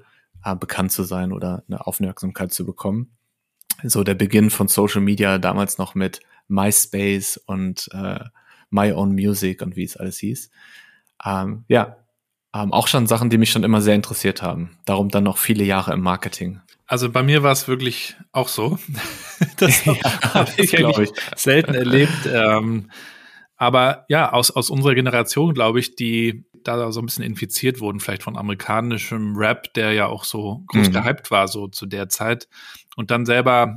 äh, 0.43 0.55
bekannt 0.55 0.91
zu 0.91 1.03
sein 1.03 1.31
oder 1.31 1.63
eine 1.67 1.85
Aufmerksamkeit 1.85 2.51
zu 2.51 2.65
bekommen. 2.65 3.11
So 3.83 4.03
der 4.03 4.15
Beginn 4.15 4.49
von 4.49 4.67
Social 4.67 5.01
Media 5.01 5.37
damals 5.37 5.77
noch 5.77 5.95
mit 5.95 6.19
MySpace 6.47 7.37
und 7.37 7.89
äh, 7.93 8.19
My 8.69 8.91
Own 8.91 9.13
Music 9.13 9.61
und 9.61 9.75
wie 9.75 9.83
es 9.83 9.95
alles 9.95 10.17
hieß. 10.19 10.49
Ähm, 11.25 11.63
ja, 11.67 11.97
ähm, 12.53 12.73
auch 12.73 12.87
schon 12.87 13.07
Sachen, 13.07 13.29
die 13.29 13.37
mich 13.37 13.51
schon 13.51 13.63
immer 13.63 13.81
sehr 13.81 13.95
interessiert 13.95 14.41
haben. 14.41 14.77
Darum 14.85 15.09
dann 15.09 15.23
noch 15.23 15.37
viele 15.37 15.63
Jahre 15.63 15.93
im 15.93 16.01
Marketing. 16.01 16.59
Also 16.87 17.11
bei 17.11 17.21
mir 17.21 17.43
war 17.43 17.51
es 17.51 17.67
wirklich 17.67 18.15
auch 18.31 18.47
so. 18.47 18.79
das 19.57 19.85
Ja, 19.85 20.33
habe 20.33 20.51
ich, 20.57 20.77
eigentlich 20.77 21.11
selten 21.35 21.75
erlebt. 21.75 22.27
Ähm, 22.31 22.89
aber 23.59 24.05
ja, 24.07 24.31
aus, 24.31 24.51
aus 24.51 24.69
unserer 24.69 24.95
Generation, 24.95 25.53
glaube 25.53 25.81
ich, 25.81 25.95
die 25.95 26.45
da 26.63 26.91
so 26.93 27.01
ein 27.01 27.05
bisschen 27.05 27.25
infiziert 27.25 27.81
wurden, 27.81 27.99
vielleicht 27.99 28.23
von 28.23 28.37
amerikanischem 28.37 29.35
Rap, 29.35 29.73
der 29.73 29.91
ja 29.91 30.07
auch 30.07 30.23
so 30.23 30.63
groß 30.67 30.87
Mhm. 30.87 30.93
gehypt 30.93 31.29
war, 31.29 31.47
so 31.49 31.67
zu 31.67 31.85
der 31.85 32.07
Zeit. 32.07 32.47
Und 32.95 33.11
dann 33.11 33.25
selber 33.25 33.75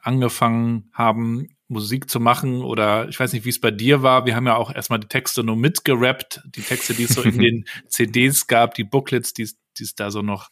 angefangen 0.00 0.90
haben, 0.92 1.48
Musik 1.66 2.08
zu 2.08 2.20
machen 2.20 2.62
oder 2.62 3.08
ich 3.08 3.18
weiß 3.18 3.32
nicht, 3.32 3.44
wie 3.44 3.50
es 3.50 3.60
bei 3.60 3.72
dir 3.72 4.02
war. 4.02 4.24
Wir 4.24 4.36
haben 4.36 4.46
ja 4.46 4.54
auch 4.54 4.72
erstmal 4.72 5.00
die 5.00 5.08
Texte 5.08 5.42
nur 5.42 5.56
mitgerappt, 5.56 6.40
die 6.56 6.62
Texte, 6.62 6.94
die 6.94 7.02
es 7.02 7.14
so 7.14 7.22
in 7.22 7.38
den 7.38 7.64
CDs 7.88 8.46
gab, 8.46 8.74
die 8.74 8.84
Booklets, 8.84 9.34
die 9.34 9.42
es 9.42 9.58
die 9.78 9.84
es 9.84 9.94
da 9.94 10.10
so 10.10 10.22
noch, 10.22 10.48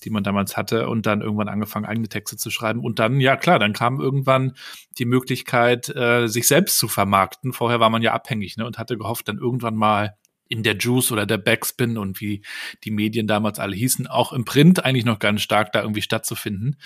die 0.00 0.10
man 0.10 0.24
damals 0.24 0.56
hatte 0.56 0.88
und 0.88 1.06
dann 1.06 1.20
irgendwann 1.20 1.48
angefangen, 1.48 1.86
eigene 1.86 2.08
Texte 2.08 2.36
zu 2.36 2.50
schreiben. 2.50 2.80
Und 2.80 2.98
dann, 2.98 3.20
ja 3.20 3.36
klar, 3.36 3.58
dann 3.58 3.72
kam 3.72 4.00
irgendwann 4.00 4.54
die 4.98 5.04
Möglichkeit, 5.04 5.88
äh, 5.94 6.26
sich 6.26 6.46
selbst 6.46 6.78
zu 6.78 6.88
vermarkten. 6.88 7.52
Vorher 7.52 7.80
war 7.80 7.90
man 7.90 8.02
ja 8.02 8.12
abhängig 8.12 8.56
ne, 8.56 8.66
und 8.66 8.78
hatte 8.78 8.96
gehofft, 8.96 9.28
dann 9.28 9.38
irgendwann 9.38 9.76
mal 9.76 10.16
in 10.48 10.64
der 10.64 10.76
Juice 10.76 11.12
oder 11.12 11.26
der 11.26 11.38
Backspin 11.38 11.96
und 11.96 12.20
wie 12.20 12.42
die 12.82 12.90
Medien 12.90 13.26
damals 13.26 13.58
alle 13.58 13.76
hießen, 13.76 14.08
auch 14.08 14.32
im 14.32 14.44
Print 14.44 14.84
eigentlich 14.84 15.04
noch 15.04 15.20
ganz 15.20 15.42
stark 15.42 15.72
da 15.72 15.80
irgendwie 15.80 16.02
stattzufinden. 16.02 16.76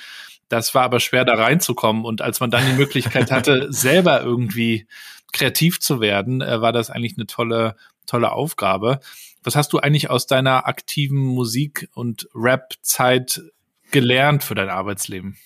Das 0.48 0.74
war 0.74 0.82
aber 0.82 1.00
schwer 1.00 1.24
da 1.24 1.34
reinzukommen 1.34 2.04
und 2.04 2.20
als 2.20 2.40
man 2.40 2.50
dann 2.50 2.66
die 2.66 2.76
Möglichkeit 2.76 3.30
hatte, 3.32 3.66
selber 3.72 4.22
irgendwie 4.22 4.86
kreativ 5.32 5.80
zu 5.80 6.00
werden, 6.00 6.42
äh, 6.42 6.60
war 6.60 6.72
das 6.72 6.90
eigentlich 6.90 7.16
eine 7.16 7.26
tolle, 7.26 7.76
tolle 8.06 8.32
Aufgabe. 8.32 9.00
Was 9.44 9.56
hast 9.56 9.72
du 9.72 9.78
eigentlich 9.78 10.10
aus 10.10 10.26
deiner 10.26 10.66
aktiven 10.66 11.18
Musik- 11.18 11.88
und 11.94 12.28
Rap-Zeit 12.34 13.42
gelernt 13.90 14.42
für 14.42 14.54
dein 14.54 14.70
Arbeitsleben? 14.70 15.36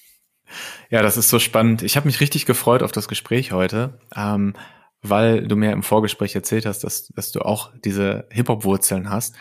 Ja, 0.88 1.02
das 1.02 1.16
ist 1.16 1.28
so 1.28 1.38
spannend. 1.38 1.82
Ich 1.82 1.96
habe 1.96 2.06
mich 2.06 2.20
richtig 2.20 2.46
gefreut 2.46 2.82
auf 2.82 2.92
das 2.92 3.08
Gespräch 3.08 3.52
heute, 3.52 4.00
ähm, 4.16 4.54
weil 5.02 5.46
du 5.46 5.56
mir 5.56 5.72
im 5.72 5.82
Vorgespräch 5.82 6.34
erzählt 6.34 6.64
hast, 6.64 6.84
dass, 6.84 7.08
dass 7.08 7.32
du 7.32 7.40
auch 7.40 7.70
diese 7.84 8.26
Hip-Hop-Wurzeln 8.30 9.10
hast. 9.10 9.36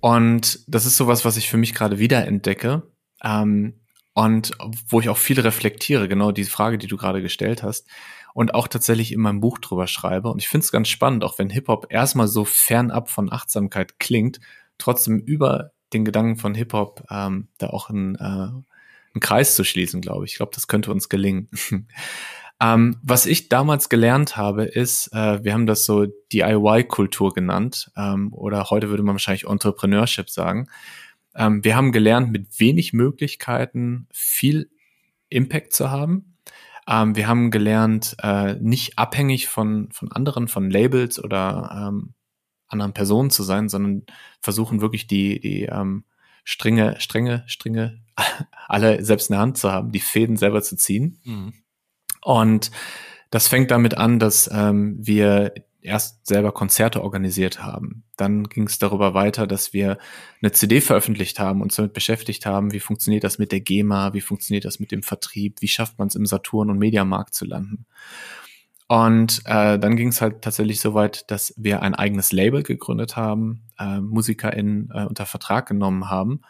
Und 0.00 0.60
das 0.68 0.86
ist 0.86 0.96
sowas, 0.96 1.24
was 1.24 1.36
ich 1.36 1.48
für 1.48 1.56
mich 1.56 1.74
gerade 1.74 1.98
wiederentdecke. 1.98 2.82
Ähm, 3.24 3.80
und 4.18 4.50
wo 4.88 4.98
ich 5.00 5.08
auch 5.10 5.16
viel 5.16 5.38
reflektiere, 5.38 6.08
genau 6.08 6.32
die 6.32 6.42
Frage, 6.42 6.76
die 6.76 6.88
du 6.88 6.96
gerade 6.96 7.22
gestellt 7.22 7.62
hast. 7.62 7.86
Und 8.38 8.54
auch 8.54 8.68
tatsächlich 8.68 9.10
in 9.10 9.18
meinem 9.18 9.40
Buch 9.40 9.58
drüber 9.58 9.88
schreibe. 9.88 10.30
Und 10.30 10.38
ich 10.38 10.48
finde 10.48 10.62
es 10.62 10.70
ganz 10.70 10.86
spannend, 10.86 11.24
auch 11.24 11.40
wenn 11.40 11.50
Hip-Hop 11.50 11.88
erstmal 11.90 12.28
so 12.28 12.44
fernab 12.44 13.10
von 13.10 13.32
Achtsamkeit 13.32 13.98
klingt, 13.98 14.38
trotzdem 14.78 15.18
über 15.18 15.72
den 15.92 16.04
Gedanken 16.04 16.36
von 16.36 16.54
Hip-Hop 16.54 17.02
ähm, 17.10 17.48
da 17.58 17.70
auch 17.70 17.90
ein, 17.90 18.14
äh, 18.14 18.20
einen 18.20 18.62
Kreis 19.18 19.56
zu 19.56 19.64
schließen, 19.64 20.00
glaube 20.00 20.24
ich. 20.24 20.30
Ich 20.30 20.36
glaube, 20.36 20.52
das 20.54 20.68
könnte 20.68 20.92
uns 20.92 21.08
gelingen. 21.08 21.48
ähm, 22.60 23.00
was 23.02 23.26
ich 23.26 23.48
damals 23.48 23.88
gelernt 23.88 24.36
habe, 24.36 24.66
ist, 24.66 25.12
äh, 25.12 25.42
wir 25.42 25.52
haben 25.52 25.66
das 25.66 25.84
so 25.84 26.06
DIY-Kultur 26.32 27.34
genannt, 27.34 27.90
ähm, 27.96 28.32
oder 28.32 28.70
heute 28.70 28.88
würde 28.88 29.02
man 29.02 29.16
wahrscheinlich 29.16 29.48
Entrepreneurship 29.48 30.30
sagen. 30.30 30.68
Ähm, 31.34 31.64
wir 31.64 31.74
haben 31.74 31.90
gelernt, 31.90 32.30
mit 32.30 32.60
wenig 32.60 32.92
Möglichkeiten 32.92 34.06
viel 34.12 34.70
Impact 35.28 35.72
zu 35.72 35.90
haben. 35.90 36.37
Ähm, 36.88 37.14
wir 37.14 37.28
haben 37.28 37.50
gelernt, 37.50 38.16
äh, 38.22 38.54
nicht 38.54 38.98
abhängig 38.98 39.48
von, 39.48 39.90
von 39.92 40.10
anderen, 40.10 40.48
von 40.48 40.70
Labels 40.70 41.22
oder 41.22 41.88
ähm, 41.88 42.14
anderen 42.66 42.94
Personen 42.94 43.30
zu 43.30 43.42
sein, 43.42 43.68
sondern 43.68 44.04
versuchen 44.40 44.80
wirklich 44.80 45.06
die, 45.06 45.38
die 45.40 45.64
ähm, 45.64 46.04
Stringe, 46.44 46.98
Stränge, 46.98 47.44
Stringe 47.46 48.00
alle 48.68 49.04
selbst 49.04 49.28
in 49.28 49.34
der 49.34 49.40
Hand 49.40 49.58
zu 49.58 49.70
haben, 49.70 49.92
die 49.92 50.00
Fäden 50.00 50.36
selber 50.36 50.62
zu 50.62 50.76
ziehen. 50.76 51.20
Mhm. 51.24 51.52
Und 52.22 52.70
das 53.30 53.48
fängt 53.48 53.70
damit 53.70 53.96
an, 53.96 54.18
dass 54.18 54.48
ähm, 54.52 54.96
wir 54.98 55.52
erst 55.80 56.26
selber 56.26 56.52
Konzerte 56.52 57.02
organisiert 57.02 57.62
haben. 57.62 58.04
Dann 58.16 58.44
ging 58.44 58.66
es 58.66 58.78
darüber 58.78 59.14
weiter, 59.14 59.46
dass 59.46 59.72
wir 59.72 59.98
eine 60.42 60.52
CD 60.52 60.80
veröffentlicht 60.80 61.38
haben, 61.38 61.62
uns 61.62 61.76
damit 61.76 61.92
beschäftigt 61.92 62.46
haben, 62.46 62.72
wie 62.72 62.80
funktioniert 62.80 63.24
das 63.24 63.38
mit 63.38 63.52
der 63.52 63.60
GEMA, 63.60 64.12
wie 64.12 64.20
funktioniert 64.20 64.64
das 64.64 64.80
mit 64.80 64.90
dem 64.90 65.02
Vertrieb, 65.02 65.60
wie 65.60 65.68
schafft 65.68 65.98
man 65.98 66.08
es 66.08 66.14
im 66.14 66.26
Saturn 66.26 66.70
und 66.70 66.78
Mediamarkt 66.78 67.34
zu 67.34 67.44
landen. 67.44 67.86
Und 68.88 69.42
äh, 69.44 69.78
dann 69.78 69.96
ging 69.96 70.08
es 70.08 70.22
halt 70.22 70.42
tatsächlich 70.42 70.80
so 70.80 70.94
weit, 70.94 71.30
dass 71.30 71.52
wir 71.58 71.82
ein 71.82 71.94
eigenes 71.94 72.32
Label 72.32 72.62
gegründet 72.62 73.16
haben, 73.16 73.68
äh, 73.78 74.00
MusikerInnen 74.00 74.90
äh, 74.92 75.04
unter 75.04 75.26
Vertrag 75.26 75.68
genommen 75.68 76.08
haben. 76.08 76.40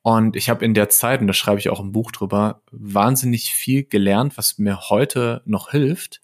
Und 0.00 0.36
ich 0.36 0.50
habe 0.50 0.64
in 0.64 0.74
der 0.74 0.88
Zeit, 0.88 1.20
und 1.20 1.26
da 1.26 1.32
schreibe 1.32 1.58
ich 1.58 1.70
auch 1.70 1.80
im 1.80 1.90
Buch 1.90 2.12
drüber, 2.12 2.62
wahnsinnig 2.70 3.52
viel 3.52 3.84
gelernt, 3.84 4.38
was 4.38 4.58
mir 4.58 4.88
heute 4.88 5.42
noch 5.46 5.70
hilft. 5.70 6.20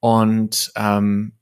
Und 0.00 0.70
ähm, 0.76 1.32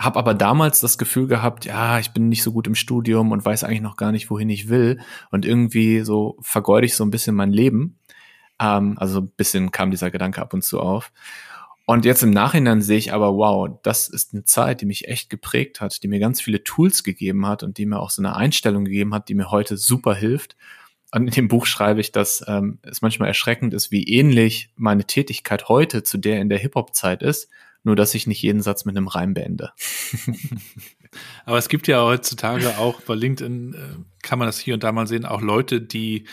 habe 0.00 0.18
aber 0.18 0.34
damals 0.34 0.80
das 0.80 0.98
Gefühl 0.98 1.26
gehabt, 1.26 1.66
ja, 1.66 1.98
ich 1.98 2.12
bin 2.12 2.28
nicht 2.28 2.42
so 2.42 2.52
gut 2.52 2.66
im 2.66 2.74
Studium 2.74 3.32
und 3.32 3.44
weiß 3.44 3.64
eigentlich 3.64 3.82
noch 3.82 3.96
gar 3.96 4.12
nicht, 4.12 4.30
wohin 4.30 4.48
ich 4.48 4.68
will. 4.68 4.98
Und 5.30 5.44
irgendwie 5.44 6.00
so 6.00 6.38
vergeude 6.40 6.86
ich 6.86 6.96
so 6.96 7.04
ein 7.04 7.10
bisschen 7.10 7.36
mein 7.36 7.52
Leben. 7.52 7.98
Ähm, 8.58 8.96
also 8.98 9.20
ein 9.20 9.30
bisschen 9.36 9.70
kam 9.70 9.90
dieser 9.90 10.10
Gedanke 10.10 10.40
ab 10.40 10.54
und 10.54 10.64
zu 10.64 10.80
auf. 10.80 11.12
Und 11.84 12.04
jetzt 12.04 12.22
im 12.22 12.30
Nachhinein 12.30 12.82
sehe 12.82 12.98
ich 12.98 13.12
aber, 13.12 13.34
wow, 13.34 13.68
das 13.82 14.08
ist 14.08 14.32
eine 14.32 14.44
Zeit, 14.44 14.80
die 14.80 14.86
mich 14.86 15.08
echt 15.08 15.28
geprägt 15.28 15.80
hat, 15.80 16.02
die 16.02 16.08
mir 16.08 16.20
ganz 16.20 16.40
viele 16.40 16.64
Tools 16.64 17.02
gegeben 17.02 17.46
hat 17.46 17.62
und 17.62 17.78
die 17.78 17.84
mir 17.84 18.00
auch 18.00 18.10
so 18.10 18.22
eine 18.22 18.36
Einstellung 18.36 18.84
gegeben 18.84 19.12
hat, 19.12 19.28
die 19.28 19.34
mir 19.34 19.50
heute 19.50 19.76
super 19.76 20.14
hilft. 20.14 20.56
Und 21.12 21.26
in 21.26 21.32
dem 21.32 21.48
Buch 21.48 21.66
schreibe 21.66 22.00
ich, 22.00 22.12
dass 22.12 22.44
ähm, 22.46 22.78
es 22.82 23.02
manchmal 23.02 23.28
erschreckend 23.28 23.74
ist, 23.74 23.90
wie 23.90 24.04
ähnlich 24.04 24.72
meine 24.76 25.04
Tätigkeit 25.04 25.68
heute 25.68 26.04
zu 26.04 26.16
der 26.16 26.40
in 26.40 26.48
der 26.48 26.58
Hip-Hop-Zeit 26.58 27.22
ist, 27.22 27.50
nur 27.82 27.96
dass 27.96 28.14
ich 28.14 28.26
nicht 28.26 28.42
jeden 28.42 28.62
Satz 28.62 28.84
mit 28.84 28.96
einem 28.96 29.08
Reim 29.08 29.34
beende. 29.34 29.72
Aber 31.44 31.58
es 31.58 31.68
gibt 31.68 31.88
ja 31.88 32.02
heutzutage 32.02 32.78
auch 32.78 33.00
bei 33.02 33.14
LinkedIn, 33.14 33.74
äh, 33.74 34.22
kann 34.22 34.38
man 34.38 34.46
das 34.46 34.58
hier 34.58 34.74
und 34.74 34.82
da 34.82 34.92
mal 34.92 35.06
sehen, 35.06 35.24
auch 35.24 35.40
Leute, 35.40 35.80
die 35.80 36.26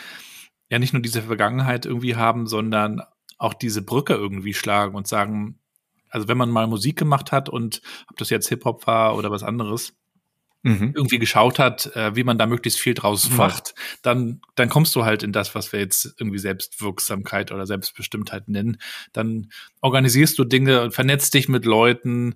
ja 0.70 0.80
nicht 0.80 0.94
nur 0.94 1.02
diese 1.02 1.22
Vergangenheit 1.22 1.86
irgendwie 1.86 2.16
haben, 2.16 2.48
sondern 2.48 3.02
auch 3.38 3.54
diese 3.54 3.82
Brücke 3.82 4.14
irgendwie 4.14 4.54
schlagen 4.54 4.96
und 4.96 5.08
sagen, 5.08 5.60
also 6.10 6.28
wenn 6.28 6.38
man 6.38 6.50
mal 6.50 6.68
Musik 6.68 6.98
gemacht 6.98 7.32
hat 7.32 7.50
und 7.50 7.82
ob 8.10 8.18
das 8.18 8.30
jetzt 8.30 8.50
Hip-Hop 8.50 8.88
war 8.88 9.16
oder 9.16 9.32
was 9.32 9.44
anderes, 9.44 9.94
Mhm. 10.64 10.92
irgendwie 10.96 11.20
geschaut 11.20 11.60
hat, 11.60 11.96
äh, 11.96 12.16
wie 12.16 12.24
man 12.24 12.38
da 12.38 12.46
möglichst 12.46 12.80
viel 12.80 12.94
draus 12.94 13.28
Voll. 13.28 13.38
macht, 13.38 13.76
dann, 14.02 14.42
dann 14.56 14.70
kommst 14.70 14.96
du 14.96 15.06
halt 15.06 15.24
in 15.24 15.32
das, 15.32 15.54
was 15.56 15.72
wir 15.72 15.80
jetzt 15.80 16.16
irgendwie 16.20 16.40
Selbstwirksamkeit 16.40 17.52
oder 17.52 17.66
Selbstbestimmtheit 17.66 18.48
nennen. 18.50 18.78
Dann 19.14 19.50
organisierst 19.82 20.38
du 20.40 20.44
Dinge 20.44 20.82
und 20.82 20.94
vernetzt 20.94 21.34
dich 21.36 21.48
mit 21.48 21.66
Leuten, 21.66 22.34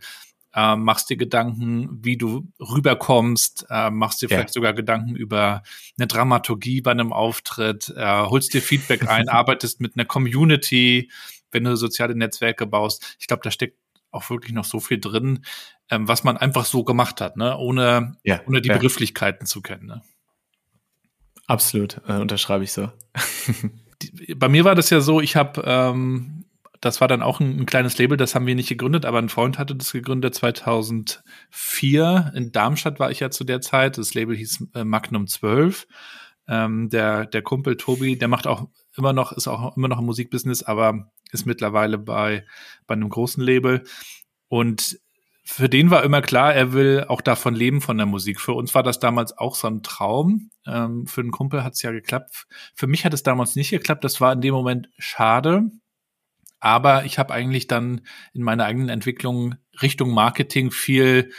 äh, 0.54 0.76
machst 0.76 1.10
dir 1.10 1.18
Gedanken, 1.18 1.90
wie 2.04 2.18
du 2.18 2.48
rüberkommst, 2.60 3.66
äh, 3.70 3.90
machst 3.90 4.22
dir 4.22 4.30
Ja. 4.30 4.38
vielleicht 4.38 4.54
sogar 4.54 4.74
Gedanken 4.74 5.16
über 5.16 5.64
eine 5.98 6.08
Dramaturgie 6.08 6.82
bei 6.82 6.92
einem 6.92 7.14
Auftritt, 7.14 7.92
äh, 7.96 8.06
holst 8.24 8.54
dir 8.54 8.62
Feedback 8.62 9.08
ein, 9.10 9.30
arbeitest 9.30 9.82
mit 9.82 9.96
einer 9.96 10.06
Community, 10.06 11.10
wenn 11.52 11.64
du 11.64 11.76
soziale 11.76 12.16
Netzwerke 12.16 12.66
baust. 12.66 13.16
Ich 13.20 13.28
glaube, 13.28 13.42
da 13.44 13.52
steckt 13.52 13.78
auch 14.12 14.30
wirklich 14.30 14.54
noch 14.54 14.66
so 14.66 14.80
viel 14.80 15.00
drin, 15.00 15.44
ähm, 15.90 16.08
was 16.08 16.24
man 16.24 16.38
einfach 16.38 16.66
so 16.66 16.84
gemacht 16.84 17.22
hat, 17.22 17.38
ne? 17.38 17.58
ohne, 17.58 18.18
Ja, 18.24 18.42
ohne 18.48 18.62
die 18.62 18.70
ja. 18.70 18.76
Begrifflichkeiten 18.76 19.48
zu 19.48 19.62
kennen. 19.62 19.88
Ne? 19.88 20.02
Absolut, 21.48 22.00
äh, 22.08 22.14
unterschreibe 22.14 22.64
ich 22.64 22.72
so. 22.72 22.92
Bei 24.36 24.50
mir 24.50 24.64
war 24.64 24.76
das 24.76 24.90
ja 24.90 25.02
so, 25.02 25.22
ich 25.22 25.36
habe, 25.36 25.62
ähm, 25.66 26.46
das 26.80 27.00
war 27.02 27.08
dann 27.08 27.22
auch 27.22 27.40
ein, 27.40 27.60
ein 27.60 27.66
kleines 27.68 27.98
Label, 28.00 28.18
das 28.18 28.34
haben 28.34 28.48
wir 28.48 28.56
nicht 28.56 28.70
gegründet, 28.70 29.06
aber 29.06 29.20
ein 29.20 29.30
Freund 29.30 29.60
hatte 29.60 29.76
das 29.76 29.92
gegründet 29.92 30.34
2004. 30.34 32.32
In 32.36 32.52
Darmstadt 32.52 33.00
war 33.00 33.12
ich 33.12 33.20
ja 33.20 33.30
zu 33.30 33.44
der 33.44 33.62
Zeit. 33.62 34.00
Das 34.00 34.16
Label 34.16 34.36
hieß 34.36 34.70
äh, 34.74 34.84
Magnum 34.84 35.28
12. 35.28 35.88
Ähm, 36.48 36.90
der, 36.90 37.28
der 37.28 37.44
Kumpel 37.44 37.78
Tobi, 37.78 38.18
der 38.18 38.28
macht 38.28 38.48
auch 38.48 38.68
immer 38.98 39.14
noch, 39.14 39.32
ist 39.32 39.48
auch 39.48 39.76
immer 39.78 39.88
noch 39.88 40.00
im 40.00 40.06
Musikbusiness, 40.06 40.64
aber 40.64 41.12
ist 41.32 41.46
mittlerweile 41.46 41.98
bei, 41.98 42.46
bei 42.88 42.94
einem 42.94 43.10
großen 43.10 43.44
Label. 43.44 43.84
Und 44.48 45.00
für 45.44 45.70
den 45.70 45.90
war 45.90 46.04
immer 46.04 46.22
klar, 46.22 46.54
er 46.54 46.74
will 46.74 47.06
auch 47.08 47.22
davon 47.22 47.56
leben 47.56 47.82
von 47.82 47.98
der 47.98 48.06
Musik. 48.06 48.40
Für 48.40 48.54
uns 48.54 48.76
war 48.76 48.84
das 48.84 49.00
damals 49.00 49.38
auch 49.38 49.56
so 49.56 49.68
ein 49.68 49.82
Traum. 49.82 50.52
Ähm, 50.66 51.08
für 51.08 51.24
den 51.24 51.32
Kumpel 51.32 51.64
hat 51.64 51.74
es 51.74 51.82
ja 51.82 51.92
geklappt. 51.92 52.46
Für 52.76 52.88
mich 52.88 53.06
hat 53.06 53.14
es 53.14 53.24
damals 53.24 53.56
nicht 53.56 53.72
geklappt. 53.72 54.04
Das 54.04 54.22
war 54.22 54.34
in 54.34 54.42
dem 54.42 54.54
Moment 54.54 54.90
schade. 54.98 55.64
Aber 56.60 57.06
ich 57.06 57.18
habe 57.18 57.34
eigentlich 57.34 57.68
dann 57.68 58.02
in 58.34 58.44
meiner 58.44 58.66
eigenen 58.66 58.90
Entwicklung 58.90 59.56
Richtung 59.82 60.12
Marketing 60.14 60.70
viel 60.70 61.32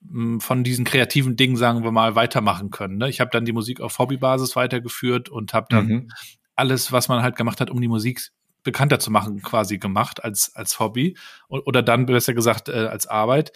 mh, 0.00 0.40
von 0.40 0.64
diesen 0.64 0.84
kreativen 0.84 1.36
Dingen, 1.36 1.56
sagen 1.56 1.84
wir 1.84 1.92
mal, 1.92 2.16
weitermachen 2.16 2.70
können. 2.70 2.98
Ne? 2.98 3.08
Ich 3.08 3.20
habe 3.20 3.30
dann 3.30 3.44
die 3.44 3.52
Musik 3.52 3.80
auf 3.80 3.98
Hobbybasis 3.98 4.56
weitergeführt 4.56 5.28
und 5.28 5.54
habe 5.54 5.68
dann 5.70 5.86
Mhm. 5.86 6.08
Alles, 6.58 6.92
was 6.92 7.08
man 7.08 7.22
halt 7.22 7.36
gemacht 7.36 7.60
hat, 7.60 7.70
um 7.70 7.80
die 7.80 7.88
Musik 7.88 8.30
bekannter 8.62 8.98
zu 8.98 9.10
machen, 9.10 9.40
quasi 9.42 9.78
gemacht 9.78 10.22
als, 10.22 10.54
als 10.54 10.78
Hobby 10.78 11.16
oder 11.48 11.82
dann 11.82 12.06
besser 12.06 12.34
gesagt 12.34 12.68
äh, 12.68 12.86
als 12.86 13.06
Arbeit. 13.06 13.52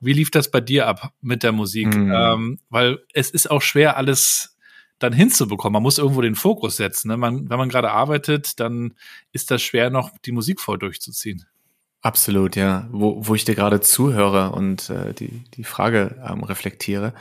Wie 0.00 0.12
lief 0.12 0.30
das 0.30 0.50
bei 0.50 0.60
dir 0.60 0.86
ab 0.86 1.12
mit 1.20 1.42
der 1.42 1.52
Musik? 1.52 1.94
Mhm. 1.94 2.12
Ähm, 2.14 2.58
weil 2.70 2.98
es 3.12 3.30
ist 3.30 3.50
auch 3.50 3.62
schwer, 3.62 3.96
alles 3.96 4.56
dann 4.98 5.12
hinzubekommen. 5.12 5.74
Man 5.74 5.82
muss 5.82 5.98
irgendwo 5.98 6.20
den 6.20 6.34
Fokus 6.34 6.76
setzen. 6.76 7.08
Ne? 7.08 7.16
Man, 7.16 7.50
wenn 7.50 7.58
man 7.58 7.68
gerade 7.68 7.90
arbeitet, 7.90 8.60
dann 8.60 8.94
ist 9.32 9.50
das 9.50 9.62
schwer, 9.62 9.90
noch 9.90 10.10
die 10.24 10.32
Musik 10.32 10.60
voll 10.60 10.78
durchzuziehen. 10.78 11.44
Absolut, 12.00 12.54
ja. 12.54 12.86
Wo, 12.90 13.26
wo 13.26 13.34
ich 13.34 13.44
dir 13.44 13.54
gerade 13.54 13.80
zuhöre 13.80 14.52
und 14.52 14.90
äh, 14.90 15.14
die, 15.14 15.42
die 15.54 15.64
Frage 15.64 16.22
ähm, 16.28 16.44
reflektiere. 16.44 17.14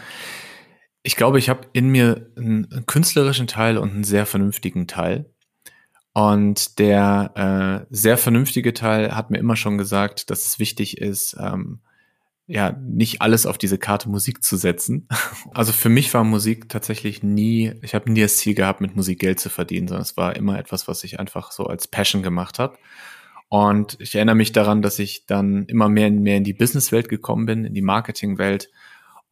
Ich 1.03 1.15
glaube, 1.17 1.37
ich 1.37 1.49
habe 1.49 1.67
in 1.73 1.89
mir 1.89 2.31
einen, 2.37 2.85
künstlerischen 2.85 3.47
Teil 3.47 3.77
und 3.77 3.91
einen 3.91 4.03
sehr 4.03 4.25
vernünftigen 4.25 4.87
Teil. 4.87 5.29
Und 6.13 6.79
der 6.79 7.85
äh, 7.89 7.93
sehr 7.93 8.17
vernünftige 8.17 8.73
Teil 8.73 9.15
hat 9.15 9.29
mir 9.29 9.39
immer 9.39 9.55
schon 9.55 9.77
gesagt, 9.77 10.29
dass 10.29 10.45
es 10.45 10.59
wichtig 10.59 10.99
ist, 10.99 11.35
ähm, 11.39 11.79
ja, 12.45 12.71
nicht 12.71 13.21
alles 13.21 13.45
auf 13.45 13.57
diese 13.57 13.77
Karte 13.77 14.09
Musik 14.09 14.43
zu 14.43 14.57
setzen. 14.57 15.07
Also 15.53 15.71
für 15.71 15.89
mich 15.89 16.13
war 16.13 16.23
Musik 16.23 16.69
tatsächlich 16.69 17.21
nie, 17.21 17.73
ich 17.81 17.93
habe 17.93 18.11
nie 18.11 18.21
das 18.21 18.37
Ziel 18.37 18.55
gehabt, 18.55 18.81
mit 18.81 18.95
Musik 18.95 19.19
Geld 19.19 19.39
zu 19.39 19.49
verdienen, 19.49 19.87
sondern 19.87 20.03
es 20.03 20.17
war 20.17 20.35
immer 20.35 20.57
etwas, 20.57 20.87
was 20.87 21.03
ich 21.03 21.19
einfach 21.19 21.51
so 21.51 21.65
als 21.65 21.87
Passion 21.87 22.23
gemacht 22.23 22.59
habe. 22.59 22.77
Und 23.49 23.97
ich 23.99 24.15
erinnere 24.15 24.35
mich 24.35 24.51
daran, 24.51 24.81
dass 24.81 24.97
ich 24.97 25.25
dann 25.27 25.65
immer 25.65 25.89
mehr 25.89 26.07
und 26.07 26.23
mehr 26.23 26.37
in 26.37 26.43
die 26.43 26.53
Businesswelt 26.53 27.07
gekommen 27.07 27.45
bin, 27.45 27.65
in 27.65 27.73
die 27.75 27.83
Marketingwelt 27.83 28.69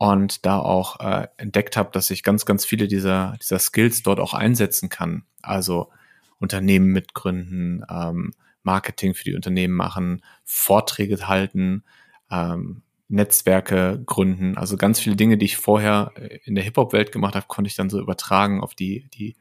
und 0.02 0.48
da 0.48 0.58
auch 0.58 1.00
äh, 1.00 1.28
entdeckt 1.38 1.78
habe, 1.78 1.92
dass 1.94 2.10
ich 2.10 2.24
ganz, 2.24 2.48
ganz 2.48 2.66
viele 2.66 2.88
dieser, 2.88 3.38
dieser 3.40 3.60
Skills 3.60 4.02
dort 4.02 4.20
auch 4.20 4.34
einsetzen 4.34 4.90
kann. 4.90 5.26
Also 5.44 5.92
Unternehmen 6.40 6.88
mitgründen, 6.88 7.86
ähm, 7.88 8.34
Marketing 8.64 9.14
für 9.14 9.26
die 9.26 9.36
Unternehmen 9.36 9.76
machen, 9.76 10.24
Vorträge 10.44 11.28
halten, 11.28 11.84
ähm, 12.32 12.82
Netzwerke 13.10 14.02
gründen. 14.04 14.58
Also 14.58 14.76
ganz 14.76 15.00
viele 15.00 15.16
Dinge, 15.16 15.38
die 15.38 15.46
ich 15.46 15.58
vorher 15.58 16.14
äh, 16.16 16.40
in 16.46 16.56
der 16.56 16.64
Hip-Hop-Welt 16.64 17.12
gemacht 17.12 17.36
habe, 17.36 17.46
konnte 17.48 17.68
ich 17.68 17.76
dann 17.76 17.92
so 17.92 18.00
übertragen 18.00 18.60
auf 18.60 18.74
die, 18.74 19.08
die 19.14 19.36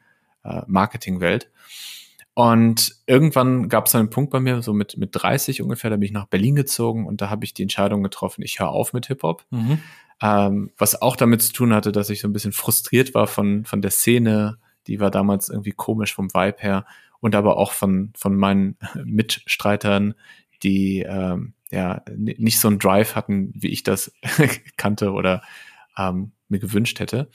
äh, 0.44 0.60
Marketing-Welt. 0.66 1.50
Und 2.34 2.94
irgendwann 3.06 3.68
gab 3.68 3.86
es 3.86 3.94
einen 3.94 4.10
Punkt 4.10 4.30
bei 4.30 4.40
mir, 4.40 4.62
so 4.62 4.72
mit, 4.72 4.96
mit 4.96 5.10
30 5.12 5.62
ungefähr, 5.62 5.90
da 5.90 5.96
bin 5.96 6.06
ich 6.06 6.12
nach 6.12 6.26
Berlin 6.26 6.54
gezogen 6.54 7.06
und 7.06 7.20
da 7.20 7.28
habe 7.28 7.44
ich 7.44 7.54
die 7.54 7.62
Entscheidung 7.62 8.02
getroffen, 8.02 8.42
ich 8.42 8.60
höre 8.60 8.70
auf 8.70 8.92
mit 8.92 9.06
Hip-Hop. 9.06 9.44
Ähm, 10.22 10.70
was 10.78 11.00
auch 11.00 11.16
damit 11.16 11.42
zu 11.42 11.52
tun 11.52 11.74
hatte, 11.74 11.92
dass 11.92 12.10
ich 12.10 12.20
so 12.20 12.28
ein 12.28 12.32
bisschen 12.32 12.52
frustriert 12.52 13.14
war 13.14 13.26
von, 13.26 13.64
von 13.64 13.82
der 13.82 13.90
Szene, 13.90 14.58
die 14.86 15.00
war 15.00 15.10
damals 15.10 15.48
irgendwie 15.48 15.72
komisch 15.72 16.14
vom 16.14 16.32
Vibe 16.32 16.58
her 16.60 16.86
und 17.20 17.34
aber 17.34 17.56
auch 17.56 17.72
von, 17.72 18.12
von 18.16 18.36
meinen 18.36 18.76
Mitstreitern, 19.04 20.14
die 20.62 21.00
ähm, 21.00 21.54
ja 21.70 22.02
nicht 22.16 22.60
so 22.60 22.68
einen 22.68 22.78
Drive 22.78 23.16
hatten, 23.16 23.52
wie 23.54 23.68
ich 23.68 23.82
das 23.82 24.12
kannte 24.76 25.12
oder 25.12 25.42
ähm, 25.96 26.32
mir 26.48 26.58
gewünscht 26.58 27.00
hätte. 27.00 27.30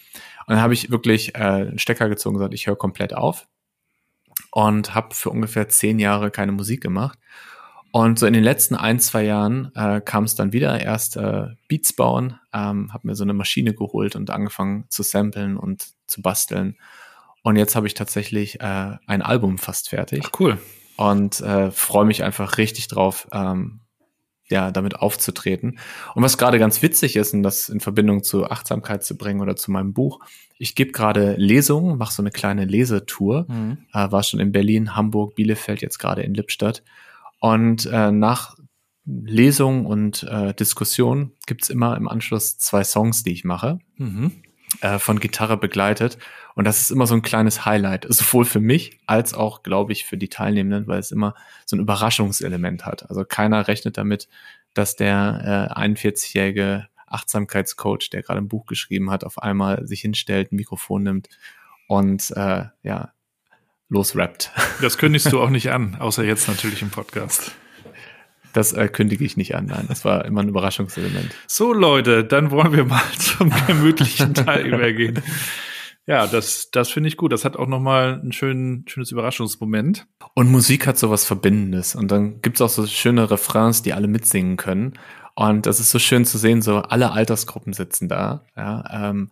Und 0.46 0.54
dann 0.54 0.62
habe 0.62 0.74
ich 0.74 0.92
wirklich 0.92 1.36
äh, 1.36 1.40
einen 1.40 1.80
Stecker 1.80 2.08
gezogen 2.08 2.36
und 2.36 2.40
gesagt, 2.40 2.54
ich 2.54 2.68
höre 2.68 2.75
komplett 2.75 3.14
auf 3.14 3.48
und 4.55 4.95
habe 4.95 5.13
für 5.13 5.31
ungefähr 5.31 5.67
zehn 5.67 6.00
Jahre 6.00 6.31
keine 6.31 6.53
Musik 6.53 6.79
gemacht. 6.79 7.19
Und 7.91 8.17
so 8.17 8.25
in 8.25 8.31
den 8.31 8.43
letzten 8.43 8.75
ein, 8.75 9.01
zwei 9.01 9.24
Jahren 9.25 9.69
äh, 9.75 10.00
kam 10.00 10.24
es 10.24 10.35
dann 10.35 10.53
wieder 10.53 10.79
erst 10.79 11.18
äh, 11.18 11.48
Beats 11.68 11.91
bauen, 11.91 12.39
ähm, 12.53 12.94
habe 12.94 13.07
mir 13.07 13.15
so 13.15 13.25
eine 13.25 13.33
Maschine 13.33 13.74
geholt 13.74 14.15
und 14.15 14.29
angefangen 14.29 14.85
zu 14.87 15.03
samplen 15.03 15.57
und 15.57 15.87
zu 16.07 16.22
basteln. 16.22 16.77
Und 17.44 17.57
jetzt 17.57 17.75
habe 17.75 17.85
ich 17.87 17.96
tatsächlich 17.96 18.61
äh, 18.61 18.96
ein 19.05 19.22
Album 19.22 19.57
fast 19.57 19.89
fertig 19.89 20.24
Ach, 20.25 20.39
cool. 20.39 20.57
und 20.96 21.41
äh, 21.41 21.70
freue 21.70 22.05
mich 22.05 22.24
einfach 22.24 22.57
richtig 22.57 22.87
drauf, 22.87 23.27
ähm, 23.33 23.81
ja, 24.48 24.72
damit 24.72 24.98
aufzutreten. 24.98 25.79
Und 26.14 26.24
was 26.24 26.38
gerade 26.38 26.60
ganz 26.60 26.81
witzig 26.81 27.16
ist, 27.16 27.34
und 27.34 27.44
das 27.44 27.70
in 27.70 27.79
Verbindung 27.79 28.24
zu 28.24 28.46
Achtsamkeit 28.46 29.03
zu 29.03 29.18
bringen 29.18 29.42
oder 29.42 29.55
zu 29.55 29.72
meinem 29.72 29.94
Buch, 29.94 30.20
ich 30.58 30.75
gebe 30.75 30.92
gerade 30.92 31.36
Lesungen, 31.36 31.98
mache 31.98 32.14
so 32.14 32.22
eine 32.22 32.31
kleine 32.31 32.66
Lesetour, 32.66 33.48
äh, 33.94 34.12
war 34.12 34.24
schon 34.24 34.40
in 34.40 34.51
Berlin, 34.51 34.96
Hamburg, 34.96 35.36
Bielefeld, 35.36 35.81
jetzt 35.81 35.98
gerade 35.98 36.24
in 36.24 36.34
Lippstadt. 36.34 36.84
Und 37.40 37.86
äh, 37.92 38.12
nach 38.12 38.55
Lesung 39.05 39.86
und 39.86 40.24
äh, 40.24 40.53
Diskussion 40.53 41.31
gibt's 41.46 41.70
immer 41.70 41.96
im 41.98 42.08
Anschluss 42.08 42.58
zwei 42.58 42.84
Songs, 42.84 43.24
die 43.24 43.34
ich 43.34 43.44
mache 43.44 43.79
Mhm. 43.98 44.31
Äh, 44.81 45.00
von 45.00 45.20
Gitarre 45.20 45.57
begleitet. 45.57 46.18
Und 46.55 46.66
das 46.66 46.79
ist 46.79 46.92
immer 46.92 47.07
so 47.07 47.16
ein 47.16 47.22
kleines 47.22 47.66
Highlight, 47.66 48.05
sowohl 48.09 48.46
für 48.46 48.59
mich 48.59 49.00
als 49.05 49.33
auch, 49.33 49.64
glaube 49.64 49.92
ich, 49.92 50.05
für 50.05 50.18
die 50.18 50.29
Teilnehmenden, 50.29 50.88
weil 50.88 51.00
es 51.00 51.11
immer 51.11 51.35
so 51.66 51.75
ein 51.75 51.79
Überraschungselement 51.79 52.85
hat. 52.85 53.09
Also 53.09 53.25
keiner 53.25 53.68
rechnet 53.68 53.98
damit, 53.98 54.27
dass 54.74 54.96
der 54.96 55.70
äh, 55.75 55.79
41-jährige 55.79 56.88
Achtsamkeitscoach, 57.07 58.09
der 58.11 58.24
gerade 58.24 58.40
ein 58.40 58.48
Buch 58.48 58.66
geschrieben 58.66 59.11
hat, 59.11 59.24
auf 59.24 59.42
einmal 59.42 59.85
sich 59.85 60.01
hinstellt, 60.01 60.51
ein 60.51 60.57
Mikrofon 60.57 61.03
nimmt 61.03 61.29
und 61.88 62.31
äh, 62.31 62.66
ja, 62.83 63.11
losrappt. 63.90 64.51
Das 64.81 64.98
kündigst 64.98 65.31
du 65.31 65.42
auch 65.42 65.50
nicht 65.50 65.72
an, 65.72 65.96
außer 66.00 66.24
jetzt 66.24 66.48
natürlich 66.48 66.81
im 66.81 66.90
Podcast. 66.90 67.51
Das 68.55 68.72
äh, 68.72 68.87
kündige 68.87 69.25
ich 69.25 69.35
nicht 69.35 69.53
an. 69.53 69.65
Nein, 69.65 69.85
das 69.89 70.05
war 70.05 70.24
immer 70.24 70.41
ein 70.41 70.48
Überraschungselement. 70.48 71.29
So, 71.46 71.74
Leute, 71.74 72.24
dann 72.24 72.51
wollen 72.51 72.72
wir 72.72 72.85
mal 72.85 73.03
zum 73.20 73.51
gemütlichen 73.68 74.33
Teil 74.33 74.65
übergehen. 74.65 75.22
Ja, 76.07 76.25
das, 76.25 76.70
das 76.72 76.89
finde 76.89 77.09
ich 77.09 77.18
gut. 77.18 77.33
Das 77.33 77.44
hat 77.44 77.57
auch 77.57 77.68
nochmal 77.68 78.22
ein 78.24 78.31
schön, 78.31 78.85
schönes 78.87 79.11
Überraschungsmoment. 79.11 80.07
Und 80.35 80.50
Musik 80.50 80.87
hat 80.87 80.98
sowas 80.98 81.25
Verbindendes. 81.25 81.96
Und 81.96 82.11
dann 82.11 82.41
gibt's 82.41 82.61
auch 82.61 82.70
so 82.70 82.87
schöne 82.87 83.29
Refrains, 83.29 83.81
die 83.81 83.91
alle 83.91 84.07
mitsingen 84.07 84.55
können. 84.55 84.94
Und 85.33 85.65
das 85.65 85.81
ist 85.81 85.91
so 85.91 86.00
schön 86.00 86.24
zu 86.24 86.37
sehen, 86.37 86.61
so 86.61 86.77
alle 86.77 87.11
Altersgruppen 87.11 87.74
sitzen 87.74 88.07
da. 88.07 88.46
Ja, 88.55 89.09
ähm, 89.09 89.31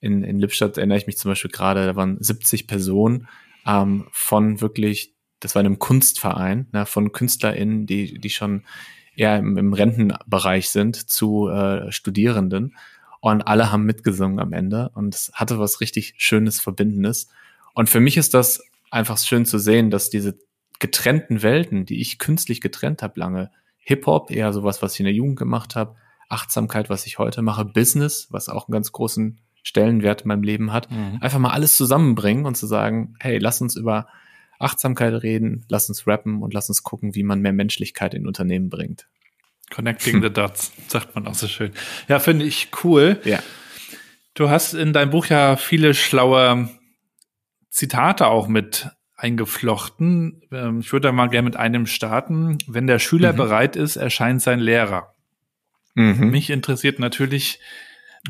in, 0.00 0.22
in 0.22 0.38
Lippstadt 0.38 0.76
erinnere 0.76 0.98
ich 0.98 1.06
mich 1.06 1.16
zum 1.16 1.30
Beispiel 1.30 1.50
gerade, 1.50 1.86
da 1.86 1.96
waren 1.96 2.18
70 2.20 2.66
Personen 2.66 3.28
ähm, 3.66 4.08
von 4.12 4.60
wirklich, 4.60 5.14
das 5.40 5.54
war 5.54 5.60
in 5.60 5.66
einem 5.66 5.78
Kunstverein, 5.78 6.68
ne, 6.72 6.86
von 6.86 7.12
KünstlerInnen, 7.12 7.86
die, 7.86 8.18
die 8.18 8.30
schon 8.30 8.64
eher 9.16 9.36
im, 9.38 9.56
im 9.56 9.72
Rentenbereich 9.72 10.70
sind, 10.70 11.10
zu 11.10 11.48
äh, 11.48 11.90
Studierenden. 11.92 12.76
Und 13.20 13.42
alle 13.42 13.72
haben 13.72 13.84
mitgesungen 13.84 14.38
am 14.38 14.52
Ende. 14.52 14.90
Und 14.94 15.14
es 15.14 15.32
hatte 15.34 15.58
was 15.58 15.80
richtig 15.80 16.14
Schönes, 16.18 16.60
Verbindendes. 16.60 17.28
Und 17.74 17.88
für 17.88 18.00
mich 18.00 18.16
ist 18.16 18.34
das 18.34 18.62
einfach 18.90 19.18
schön 19.18 19.44
zu 19.44 19.58
sehen, 19.58 19.90
dass 19.90 20.10
diese 20.10 20.38
getrennten 20.78 21.42
Welten, 21.42 21.84
die 21.84 22.00
ich 22.00 22.18
künstlich 22.18 22.60
getrennt 22.60 23.02
habe 23.02 23.18
lange, 23.18 23.50
Hip-Hop, 23.78 24.30
eher 24.30 24.52
sowas, 24.52 24.82
was 24.82 24.94
ich 24.94 25.00
in 25.00 25.06
der 25.06 25.14
Jugend 25.14 25.38
gemacht 25.38 25.74
habe, 25.74 25.96
Achtsamkeit, 26.28 26.90
was 26.90 27.06
ich 27.06 27.18
heute 27.18 27.42
mache, 27.42 27.64
Business, 27.64 28.28
was 28.30 28.48
auch 28.48 28.68
einen 28.68 28.72
ganz 28.72 28.92
großen 28.92 29.40
Stellenwert 29.62 30.22
in 30.22 30.28
meinem 30.28 30.42
Leben 30.42 30.72
hat, 30.72 30.88
einfach 31.20 31.38
mal 31.38 31.50
alles 31.50 31.76
zusammenbringen 31.76 32.46
und 32.46 32.56
zu 32.56 32.66
sagen, 32.66 33.14
hey, 33.18 33.38
lass 33.38 33.60
uns 33.60 33.76
über 33.76 34.06
Achtsamkeit 34.58 35.22
reden, 35.22 35.64
lass 35.68 35.88
uns 35.88 36.06
rappen 36.06 36.42
und 36.42 36.52
lass 36.54 36.68
uns 36.68 36.82
gucken, 36.82 37.14
wie 37.14 37.22
man 37.22 37.40
mehr 37.40 37.52
Menschlichkeit 37.52 38.14
in 38.14 38.26
Unternehmen 38.26 38.68
bringt. 38.70 39.06
Connecting 39.70 40.22
the 40.22 40.30
Dots, 40.30 40.72
sagt 40.88 41.14
man 41.14 41.26
auch 41.26 41.34
so 41.34 41.46
schön. 41.46 41.72
Ja, 42.08 42.18
finde 42.18 42.44
ich 42.46 42.68
cool. 42.84 43.20
Ja. 43.24 43.40
Du 44.34 44.50
hast 44.50 44.72
in 44.74 44.92
deinem 44.92 45.10
Buch 45.10 45.26
ja 45.26 45.56
viele 45.56 45.94
schlaue 45.94 46.68
Zitate 47.70 48.26
auch 48.26 48.48
mit 48.48 48.88
eingeflochten. 49.16 50.42
Ähm, 50.52 50.80
Ich 50.80 50.92
würde 50.92 51.08
da 51.08 51.12
mal 51.12 51.28
gerne 51.28 51.44
mit 51.46 51.56
einem 51.56 51.86
starten. 51.86 52.58
Wenn 52.66 52.86
der 52.86 52.98
Schüler 52.98 53.32
Mhm. 53.32 53.36
bereit 53.36 53.76
ist, 53.76 53.96
erscheint 53.96 54.42
sein 54.42 54.60
Lehrer. 54.60 55.14
Mhm. 55.94 56.30
Mich 56.30 56.50
interessiert 56.50 56.98
natürlich, 56.98 57.58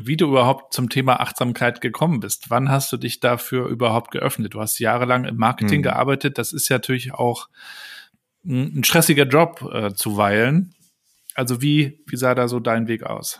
wie 0.05 0.17
du 0.17 0.27
überhaupt 0.27 0.73
zum 0.73 0.89
Thema 0.89 1.19
Achtsamkeit 1.19 1.81
gekommen 1.81 2.19
bist. 2.19 2.49
Wann 2.49 2.69
hast 2.69 2.91
du 2.91 2.97
dich 2.97 3.19
dafür 3.19 3.67
überhaupt 3.67 4.11
geöffnet? 4.11 4.53
Du 4.53 4.61
hast 4.61 4.79
jahrelang 4.79 5.25
im 5.25 5.37
Marketing 5.37 5.79
Mhm. 5.79 5.83
gearbeitet. 5.83 6.37
Das 6.37 6.53
ist 6.53 6.69
ja 6.69 6.75
natürlich 6.75 7.13
auch 7.13 7.47
ein 8.45 8.83
stressiger 8.83 9.25
Job 9.27 9.69
äh, 9.73 9.93
zuweilen. 9.93 10.73
Also 11.35 11.61
wie, 11.61 12.03
wie 12.07 12.15
sah 12.17 12.35
da 12.35 12.47
so 12.47 12.59
dein 12.59 12.87
Weg 12.87 13.03
aus? 13.03 13.39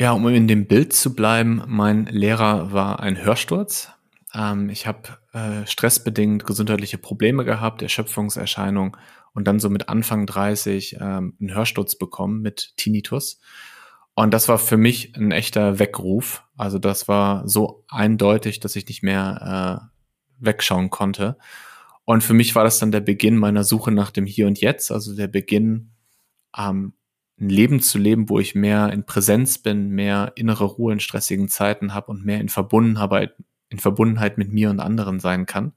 Ja, 0.00 0.12
um 0.12 0.28
in 0.28 0.46
dem 0.46 0.66
Bild 0.66 0.92
zu 0.92 1.14
bleiben, 1.14 1.62
mein 1.66 2.06
Lehrer 2.06 2.72
war 2.72 3.00
ein 3.00 3.22
Hörsturz. 3.22 3.90
Ähm, 4.34 4.68
ich 4.70 4.86
habe 4.86 5.18
äh, 5.32 5.66
stressbedingt 5.66 6.46
gesundheitliche 6.46 6.98
Probleme 6.98 7.44
gehabt, 7.44 7.82
Erschöpfungserscheinung 7.82 8.96
und 9.34 9.48
dann 9.48 9.58
so 9.60 9.70
mit 9.70 9.88
Anfang 9.88 10.26
30 10.26 10.96
ähm, 11.00 11.34
einen 11.40 11.54
Hörsturz 11.54 11.96
bekommen 11.96 12.40
mit 12.42 12.72
Tinnitus. 12.76 13.40
Und 14.18 14.34
das 14.34 14.48
war 14.48 14.58
für 14.58 14.76
mich 14.76 15.14
ein 15.16 15.30
echter 15.30 15.78
Weckruf. 15.78 16.42
Also 16.56 16.80
das 16.80 17.06
war 17.06 17.46
so 17.46 17.84
eindeutig, 17.86 18.58
dass 18.58 18.74
ich 18.74 18.88
nicht 18.88 19.04
mehr 19.04 19.90
äh, 20.40 20.44
wegschauen 20.44 20.90
konnte. 20.90 21.38
Und 22.04 22.24
für 22.24 22.34
mich 22.34 22.56
war 22.56 22.64
das 22.64 22.80
dann 22.80 22.90
der 22.90 22.98
Beginn 22.98 23.36
meiner 23.36 23.62
Suche 23.62 23.92
nach 23.92 24.10
dem 24.10 24.26
Hier 24.26 24.48
und 24.48 24.60
Jetzt, 24.60 24.90
also 24.90 25.14
der 25.14 25.28
Beginn, 25.28 25.92
ähm, 26.56 26.94
ein 27.40 27.48
Leben 27.48 27.78
zu 27.78 27.96
leben, 27.96 28.28
wo 28.28 28.40
ich 28.40 28.56
mehr 28.56 28.92
in 28.92 29.06
Präsenz 29.06 29.58
bin, 29.58 29.90
mehr 29.90 30.32
innere 30.34 30.64
Ruhe 30.64 30.94
in 30.94 30.98
stressigen 30.98 31.46
Zeiten 31.46 31.94
habe 31.94 32.10
und 32.10 32.26
mehr 32.26 32.40
in 32.40 32.48
Verbundenheit, 32.48 33.36
in 33.68 33.78
Verbundenheit 33.78 34.36
mit 34.36 34.52
mir 34.52 34.70
und 34.70 34.80
anderen 34.80 35.20
sein 35.20 35.46
kann. 35.46 35.74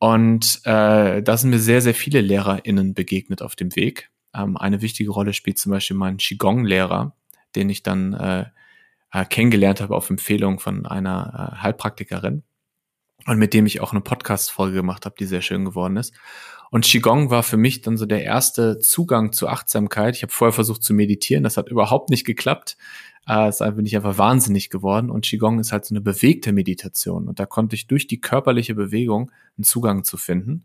Und 0.00 0.62
äh, 0.64 1.22
da 1.22 1.36
sind 1.36 1.50
mir 1.50 1.60
sehr, 1.60 1.80
sehr 1.80 1.94
viele 1.94 2.22
LehrerInnen 2.22 2.92
begegnet 2.92 3.40
auf 3.40 3.54
dem 3.54 3.76
Weg. 3.76 4.10
Ähm, 4.34 4.56
eine 4.56 4.82
wichtige 4.82 5.10
Rolle 5.10 5.32
spielt 5.32 5.58
zum 5.58 5.72
Beispiel 5.72 5.96
mein 5.96 6.18
Qigong-Lehrer, 6.18 7.14
den 7.54 7.68
ich 7.68 7.82
dann 7.82 8.14
äh, 8.14 8.46
äh, 9.12 9.24
kennengelernt 9.24 9.80
habe 9.80 9.94
auf 9.94 10.10
Empfehlung 10.10 10.58
von 10.58 10.86
einer 10.86 11.52
äh, 11.54 11.62
Heilpraktikerin 11.62 12.42
und 13.26 13.38
mit 13.38 13.54
dem 13.54 13.66
ich 13.66 13.80
auch 13.80 13.92
eine 13.92 14.00
Podcast-Folge 14.00 14.76
gemacht 14.76 15.06
habe, 15.06 15.14
die 15.18 15.24
sehr 15.24 15.42
schön 15.42 15.64
geworden 15.64 15.96
ist. 15.96 16.14
Und 16.70 16.84
Qigong 16.84 17.30
war 17.30 17.44
für 17.44 17.56
mich 17.56 17.82
dann 17.82 17.96
so 17.96 18.06
der 18.06 18.24
erste 18.24 18.80
Zugang 18.80 19.32
zur 19.32 19.52
Achtsamkeit. 19.52 20.16
Ich 20.16 20.22
habe 20.22 20.32
vorher 20.32 20.52
versucht 20.52 20.82
zu 20.82 20.92
meditieren, 20.92 21.44
das 21.44 21.56
hat 21.56 21.68
überhaupt 21.68 22.10
nicht 22.10 22.24
geklappt. 22.24 22.76
Äh, 23.28 23.48
es 23.48 23.58
bin 23.58 23.86
ich 23.86 23.94
einfach 23.94 24.18
wahnsinnig 24.18 24.70
geworden. 24.70 25.10
Und 25.10 25.24
Qigong 25.24 25.60
ist 25.60 25.70
halt 25.70 25.84
so 25.84 25.94
eine 25.94 26.00
bewegte 26.00 26.52
Meditation. 26.52 27.28
Und 27.28 27.38
da 27.38 27.46
konnte 27.46 27.76
ich 27.76 27.86
durch 27.86 28.08
die 28.08 28.20
körperliche 28.20 28.74
Bewegung 28.74 29.30
einen 29.56 29.64
Zugang 29.64 30.02
zu 30.02 30.16
finden. 30.16 30.64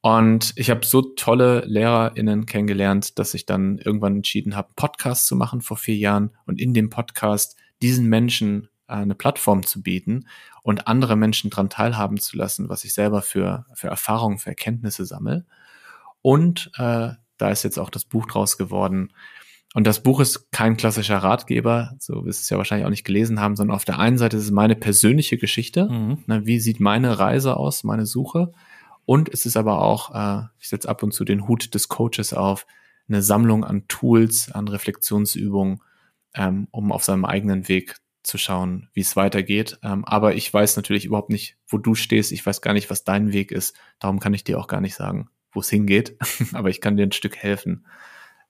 Und 0.00 0.52
ich 0.56 0.70
habe 0.70 0.86
so 0.86 1.02
tolle 1.02 1.64
LehrerInnen 1.66 2.46
kennengelernt, 2.46 3.18
dass 3.18 3.34
ich 3.34 3.46
dann 3.46 3.78
irgendwann 3.78 4.16
entschieden 4.16 4.54
habe, 4.54 4.68
Podcast 4.76 5.26
zu 5.26 5.34
machen 5.34 5.60
vor 5.60 5.76
vier 5.76 5.96
Jahren 5.96 6.30
und 6.46 6.60
in 6.60 6.72
dem 6.72 6.88
Podcast 6.88 7.56
diesen 7.82 8.06
Menschen 8.06 8.68
äh, 8.86 8.94
eine 8.94 9.14
Plattform 9.14 9.64
zu 9.66 9.82
bieten 9.82 10.26
und 10.62 10.86
andere 10.86 11.16
Menschen 11.16 11.50
dran 11.50 11.70
teilhaben 11.70 12.18
zu 12.18 12.36
lassen, 12.36 12.68
was 12.68 12.84
ich 12.84 12.94
selber 12.94 13.22
für, 13.22 13.66
für 13.74 13.88
Erfahrungen, 13.88 14.38
für 14.38 14.50
Erkenntnisse 14.50 15.04
sammle. 15.04 15.46
Und 16.22 16.70
äh, 16.76 17.10
da 17.36 17.50
ist 17.50 17.62
jetzt 17.64 17.78
auch 17.78 17.90
das 17.90 18.04
Buch 18.04 18.26
draus 18.26 18.56
geworden. 18.56 19.12
Und 19.74 19.86
das 19.86 20.02
Buch 20.02 20.20
ist 20.20 20.50
kein 20.50 20.76
klassischer 20.76 21.18
Ratgeber, 21.18 21.94
so 21.98 22.24
wie 22.24 22.30
es 22.30 22.48
ja 22.48 22.56
wahrscheinlich 22.56 22.86
auch 22.86 22.90
nicht 22.90 23.04
gelesen 23.04 23.40
haben, 23.40 23.54
sondern 23.54 23.76
auf 23.76 23.84
der 23.84 23.98
einen 23.98 24.18
Seite 24.18 24.36
ist 24.36 24.44
es 24.44 24.50
meine 24.50 24.76
persönliche 24.76 25.38
Geschichte. 25.38 25.88
Mhm. 25.88 26.24
Na, 26.26 26.46
wie 26.46 26.58
sieht 26.58 26.80
meine 26.80 27.18
Reise 27.18 27.56
aus, 27.56 27.84
meine 27.84 28.06
Suche? 28.06 28.52
Und 29.08 29.30
es 29.30 29.46
ist 29.46 29.56
aber 29.56 29.80
auch, 29.80 30.14
äh, 30.14 30.48
ich 30.58 30.68
setze 30.68 30.86
ab 30.86 31.02
und 31.02 31.12
zu 31.12 31.24
den 31.24 31.48
Hut 31.48 31.74
des 31.74 31.88
Coaches 31.88 32.34
auf, 32.34 32.66
eine 33.08 33.22
Sammlung 33.22 33.64
an 33.64 33.88
Tools, 33.88 34.52
an 34.52 34.68
Reflexionsübungen, 34.68 35.80
ähm, 36.34 36.68
um 36.72 36.92
auf 36.92 37.04
seinem 37.04 37.24
eigenen 37.24 37.68
Weg 37.68 37.96
zu 38.22 38.36
schauen, 38.36 38.90
wie 38.92 39.00
es 39.00 39.16
weitergeht. 39.16 39.78
Ähm, 39.82 40.04
aber 40.04 40.34
ich 40.34 40.52
weiß 40.52 40.76
natürlich 40.76 41.06
überhaupt 41.06 41.30
nicht, 41.30 41.56
wo 41.66 41.78
du 41.78 41.94
stehst. 41.94 42.32
Ich 42.32 42.44
weiß 42.44 42.60
gar 42.60 42.74
nicht, 42.74 42.90
was 42.90 43.04
dein 43.04 43.32
Weg 43.32 43.50
ist. 43.50 43.74
Darum 43.98 44.20
kann 44.20 44.34
ich 44.34 44.44
dir 44.44 44.58
auch 44.58 44.66
gar 44.66 44.82
nicht 44.82 44.94
sagen, 44.94 45.30
wo 45.52 45.60
es 45.60 45.70
hingeht. 45.70 46.18
aber 46.52 46.68
ich 46.68 46.82
kann 46.82 46.98
dir 46.98 47.04
ein 47.04 47.12
Stück 47.12 47.38
helfen, 47.38 47.86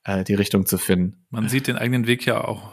äh, 0.02 0.24
die 0.24 0.34
Richtung 0.34 0.66
zu 0.66 0.76
finden. 0.76 1.24
Man 1.30 1.48
sieht 1.48 1.68
den 1.68 1.76
eigenen 1.76 2.08
Weg 2.08 2.26
ja 2.26 2.42
auch 2.42 2.72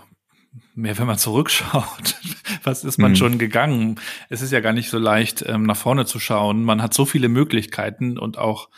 mehr, 0.73 0.97
wenn 0.97 1.07
man 1.07 1.17
zurückschaut. 1.17 2.15
Was 2.63 2.83
ist 2.83 2.97
man 2.97 3.11
mhm. 3.11 3.15
schon 3.15 3.37
gegangen? 3.37 3.99
Es 4.29 4.41
ist 4.41 4.51
ja 4.51 4.59
gar 4.59 4.73
nicht 4.73 4.89
so 4.89 4.97
leicht, 4.97 5.43
ähm, 5.47 5.63
nach 5.63 5.77
vorne 5.77 6.05
zu 6.05 6.19
schauen. 6.19 6.63
Man 6.63 6.81
hat 6.81 6.93
so 6.93 7.05
viele 7.05 7.29
Möglichkeiten 7.29 8.17
und 8.17 8.37
auch 8.37 8.69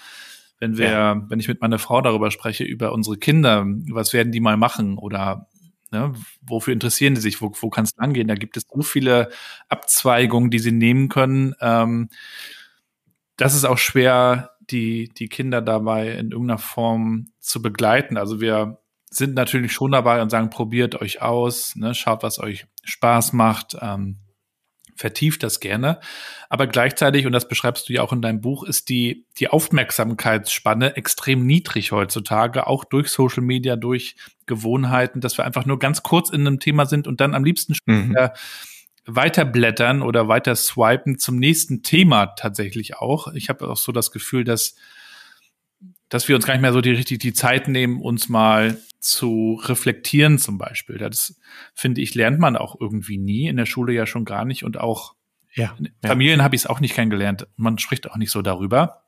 wenn 0.59 0.77
wir, 0.77 0.89
ja. 0.89 1.29
wenn 1.29 1.39
ich 1.39 1.47
mit 1.47 1.61
meiner 1.61 1.79
Frau 1.79 2.01
darüber 2.01 2.31
spreche, 2.31 2.63
über 2.63 2.91
unsere 2.91 3.17
Kinder, 3.17 3.65
was 3.91 4.13
werden 4.13 4.31
die 4.31 4.39
mal 4.39 4.57
machen 4.57 4.97
oder 4.97 5.47
ne, 5.91 6.13
wofür 6.41 6.73
interessieren 6.73 7.15
die 7.15 7.21
sich, 7.21 7.41
wo, 7.41 7.51
wo 7.59 7.69
kann 7.69 7.85
es 7.85 7.97
angehen? 7.97 8.27
Da 8.27 8.35
gibt 8.35 8.57
es 8.57 8.63
so 8.67 8.81
viele 8.81 9.29
Abzweigungen, 9.69 10.49
die 10.49 10.59
sie 10.59 10.71
nehmen 10.71 11.09
können. 11.09 11.53
Ähm, 11.61 12.09
das 13.37 13.53
ist 13.53 13.65
auch 13.65 13.77
schwer, 13.77 14.51
die, 14.61 15.09
die 15.09 15.29
Kinder 15.29 15.61
dabei 15.61 16.11
in 16.13 16.31
irgendeiner 16.31 16.57
Form 16.57 17.27
zu 17.39 17.61
begleiten. 17.61 18.17
Also 18.17 18.41
wir 18.41 18.79
sind 19.17 19.34
natürlich 19.34 19.73
schon 19.73 19.91
dabei 19.91 20.21
und 20.21 20.30
sagen, 20.30 20.49
probiert 20.49 21.01
euch 21.01 21.21
aus, 21.21 21.75
ne, 21.75 21.95
schaut, 21.95 22.23
was 22.23 22.39
euch 22.39 22.67
Spaß 22.84 23.34
macht, 23.34 23.75
ähm, 23.82 24.19
vertieft 24.95 25.43
das 25.43 25.60
gerne. 25.60 25.99
Aber 26.49 26.67
gleichzeitig, 26.67 27.25
und 27.25 27.32
das 27.32 27.47
beschreibst 27.47 27.88
du 27.88 27.93
ja 27.93 28.01
auch 28.01 28.13
in 28.13 28.21
deinem 28.21 28.41
Buch, 28.41 28.63
ist 28.63 28.89
die, 28.89 29.25
die 29.38 29.47
Aufmerksamkeitsspanne 29.49 30.95
extrem 30.95 31.45
niedrig 31.45 31.91
heutzutage, 31.91 32.67
auch 32.67 32.84
durch 32.84 33.10
Social 33.10 33.43
Media, 33.43 33.75
durch 33.75 34.15
Gewohnheiten, 34.45 35.21
dass 35.21 35.38
wir 35.38 35.45
einfach 35.45 35.65
nur 35.65 35.80
ganz 35.80 36.03
kurz 36.03 36.30
in 36.30 36.47
einem 36.47 36.60
Thema 36.60 36.86
sind 36.86 37.08
und 37.08 37.21
dann 37.21 37.36
am 37.36 37.43
liebsten 37.43 37.75
mhm. 37.86 38.15
weiterblättern 39.06 40.01
oder 40.01 40.27
weiter 40.27 40.56
swipen 40.56 41.19
zum 41.19 41.38
nächsten 41.38 41.84
Thema 41.84 42.27
tatsächlich 42.27 42.97
auch. 42.97 43.27
Ich 43.34 43.49
habe 43.49 43.69
auch 43.69 43.77
so 43.77 43.91
das 43.91 44.12
Gefühl, 44.12 44.43
dass 44.43 44.75
dass 46.09 46.27
wir 46.27 46.35
uns 46.35 46.45
gar 46.45 46.53
nicht 46.53 46.61
mehr 46.61 46.73
so 46.73 46.81
die 46.81 46.91
richtig 46.91 47.19
die 47.19 47.33
Zeit 47.33 47.67
nehmen, 47.67 48.01
uns 48.01 48.29
mal 48.29 48.77
zu 48.99 49.59
reflektieren 49.63 50.37
zum 50.37 50.57
Beispiel. 50.57 50.97
Das 50.97 51.39
finde 51.73 52.01
ich 52.01 52.15
lernt 52.15 52.39
man 52.39 52.55
auch 52.55 52.79
irgendwie 52.79 53.17
nie 53.17 53.47
in 53.47 53.57
der 53.57 53.65
Schule 53.65 53.93
ja 53.93 54.05
schon 54.05 54.25
gar 54.25 54.45
nicht 54.45 54.63
und 54.63 54.79
auch 54.79 55.15
ja, 55.53 55.75
in 55.79 55.89
Familien 56.05 56.39
ja. 56.39 56.43
habe 56.43 56.55
ich 56.55 56.61
es 56.61 56.67
auch 56.67 56.79
nicht 56.79 56.93
kennengelernt. 56.93 57.47
Man 57.55 57.77
spricht 57.79 58.09
auch 58.09 58.17
nicht 58.17 58.31
so 58.31 58.41
darüber. 58.41 59.03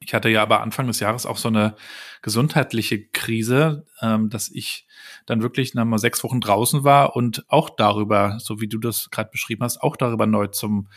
Ich 0.00 0.14
hatte 0.14 0.28
ja 0.28 0.42
aber 0.42 0.60
Anfang 0.60 0.86
des 0.86 1.00
Jahres 1.00 1.26
auch 1.26 1.38
so 1.38 1.48
eine 1.48 1.74
gesundheitliche 2.22 3.04
Krise, 3.08 3.84
ähm, 4.00 4.30
dass 4.30 4.48
ich 4.48 4.86
dann 5.26 5.42
wirklich 5.42 5.74
nach 5.74 5.84
mal 5.84 5.98
sechs 5.98 6.22
Wochen 6.22 6.40
draußen 6.40 6.84
war 6.84 7.16
und 7.16 7.44
auch 7.48 7.68
darüber, 7.70 8.38
so 8.38 8.60
wie 8.60 8.68
du 8.68 8.78
das 8.78 9.10
gerade 9.10 9.30
beschrieben 9.30 9.64
hast, 9.64 9.82
auch 9.82 9.96
darüber 9.96 10.26
neu 10.26 10.46
zum 10.46 10.88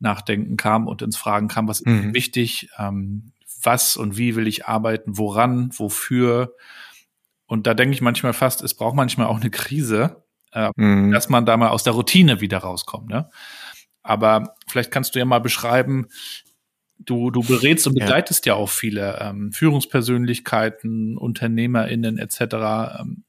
Nachdenken 0.00 0.56
kam 0.56 0.86
und 0.86 1.00
ins 1.00 1.16
Fragen 1.16 1.48
kam, 1.48 1.66
was 1.66 1.82
mhm. 1.82 2.08
ist 2.08 2.14
wichtig, 2.14 2.68
ähm, 2.78 3.32
was 3.62 3.96
und 3.96 4.16
wie 4.16 4.36
will 4.36 4.46
ich 4.46 4.66
arbeiten, 4.66 5.16
woran, 5.18 5.70
wofür. 5.76 6.54
Und 7.46 7.66
da 7.66 7.74
denke 7.74 7.94
ich 7.94 8.00
manchmal 8.00 8.32
fast, 8.32 8.62
es 8.62 8.74
braucht 8.74 8.96
manchmal 8.96 9.26
auch 9.26 9.40
eine 9.40 9.50
Krise, 9.50 10.24
äh, 10.52 10.70
mhm. 10.76 11.12
dass 11.12 11.28
man 11.28 11.46
da 11.46 11.56
mal 11.56 11.68
aus 11.68 11.84
der 11.84 11.92
Routine 11.92 12.40
wieder 12.40 12.58
rauskommt. 12.58 13.08
Ne? 13.08 13.28
Aber 14.02 14.54
vielleicht 14.66 14.90
kannst 14.90 15.14
du 15.14 15.18
ja 15.18 15.24
mal 15.24 15.40
beschreiben, 15.40 16.08
du, 16.98 17.30
du 17.30 17.42
berätst 17.42 17.86
und 17.86 17.94
begleitest 17.94 18.46
ja, 18.46 18.54
ja 18.54 18.58
auch 18.58 18.68
viele 18.68 19.18
ähm, 19.20 19.52
Führungspersönlichkeiten, 19.52 21.16
UnternehmerInnen 21.16 22.18
etc. 22.18 22.40
Ähm, 23.00 23.24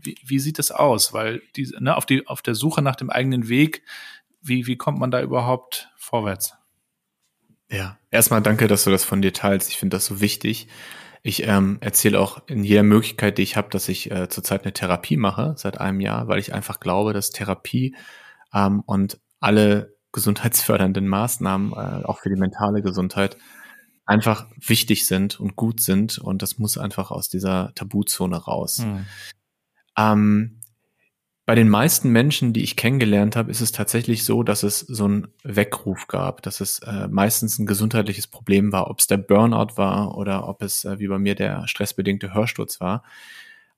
wie, 0.00 0.16
wie 0.24 0.38
sieht 0.38 0.58
es 0.58 0.70
aus? 0.70 1.12
Weil 1.12 1.42
die, 1.56 1.72
ne, 1.78 1.96
auf, 1.96 2.06
die, 2.06 2.26
auf 2.26 2.42
der 2.42 2.54
Suche 2.54 2.82
nach 2.82 2.96
dem 2.96 3.10
eigenen 3.10 3.48
Weg, 3.48 3.82
wie, 4.40 4.66
wie 4.66 4.76
kommt 4.76 4.98
man 4.98 5.10
da 5.10 5.20
überhaupt 5.20 5.90
vorwärts? 5.96 6.54
Ja, 7.70 7.98
erstmal 8.10 8.42
danke, 8.42 8.66
dass 8.66 8.84
du 8.84 8.90
das 8.90 9.04
von 9.04 9.22
dir 9.22 9.32
teilst. 9.32 9.70
Ich 9.70 9.76
finde 9.76 9.96
das 9.96 10.06
so 10.06 10.20
wichtig. 10.20 10.68
Ich 11.22 11.46
ähm, 11.46 11.78
erzähle 11.80 12.20
auch 12.20 12.42
in 12.46 12.64
jeder 12.64 12.82
Möglichkeit, 12.82 13.38
die 13.38 13.42
ich 13.42 13.56
habe, 13.56 13.68
dass 13.70 13.88
ich 13.88 14.10
äh, 14.10 14.28
zurzeit 14.28 14.62
eine 14.62 14.72
Therapie 14.72 15.16
mache 15.16 15.54
seit 15.56 15.78
einem 15.80 16.00
Jahr, 16.00 16.28
weil 16.28 16.38
ich 16.38 16.54
einfach 16.54 16.80
glaube, 16.80 17.12
dass 17.12 17.30
Therapie 17.30 17.94
ähm, 18.54 18.82
und 18.86 19.20
alle 19.40 19.94
gesundheitsfördernden 20.12 21.06
Maßnahmen, 21.06 21.72
äh, 21.72 22.04
auch 22.04 22.20
für 22.20 22.30
die 22.30 22.40
mentale 22.40 22.82
Gesundheit, 22.82 23.36
einfach 24.06 24.46
wichtig 24.56 25.06
sind 25.06 25.38
und 25.38 25.54
gut 25.54 25.80
sind 25.80 26.16
und 26.16 26.40
das 26.40 26.58
muss 26.58 26.78
einfach 26.78 27.10
aus 27.10 27.28
dieser 27.28 27.72
Tabuzone 27.74 28.36
raus. 28.36 28.78
Hm. 28.78 29.06
Ähm, 29.98 30.60
bei 31.48 31.54
den 31.54 31.70
meisten 31.70 32.10
Menschen, 32.10 32.52
die 32.52 32.62
ich 32.62 32.76
kennengelernt 32.76 33.34
habe, 33.34 33.50
ist 33.50 33.62
es 33.62 33.72
tatsächlich 33.72 34.26
so, 34.26 34.42
dass 34.42 34.62
es 34.62 34.80
so 34.80 35.06
einen 35.06 35.28
Weckruf 35.44 36.06
gab, 36.06 36.42
dass 36.42 36.60
es 36.60 36.80
äh, 36.80 37.08
meistens 37.08 37.58
ein 37.58 37.64
gesundheitliches 37.64 38.26
Problem 38.26 38.70
war, 38.70 38.90
ob 38.90 38.98
es 38.98 39.06
der 39.06 39.16
Burnout 39.16 39.78
war 39.78 40.18
oder 40.18 40.46
ob 40.46 40.60
es 40.60 40.84
äh, 40.84 40.98
wie 40.98 41.08
bei 41.08 41.18
mir 41.18 41.34
der 41.34 41.66
stressbedingte 41.66 42.34
Hörsturz 42.34 42.82
war. 42.82 43.02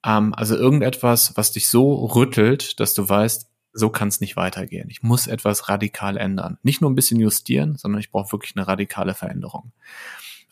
Ähm, 0.04 0.34
also 0.34 0.56
irgendetwas, 0.56 1.36
was 1.36 1.52
dich 1.52 1.68
so 1.68 2.06
rüttelt, 2.06 2.80
dass 2.80 2.92
du 2.92 3.08
weißt, 3.08 3.48
so 3.72 3.88
kann 3.88 4.08
es 4.08 4.20
nicht 4.20 4.34
weitergehen. 4.34 4.90
Ich 4.90 5.04
muss 5.04 5.28
etwas 5.28 5.68
radikal 5.68 6.16
ändern. 6.16 6.58
Nicht 6.64 6.80
nur 6.80 6.90
ein 6.90 6.96
bisschen 6.96 7.20
justieren, 7.20 7.76
sondern 7.76 8.00
ich 8.00 8.10
brauche 8.10 8.32
wirklich 8.32 8.56
eine 8.56 8.66
radikale 8.66 9.14
Veränderung. 9.14 9.70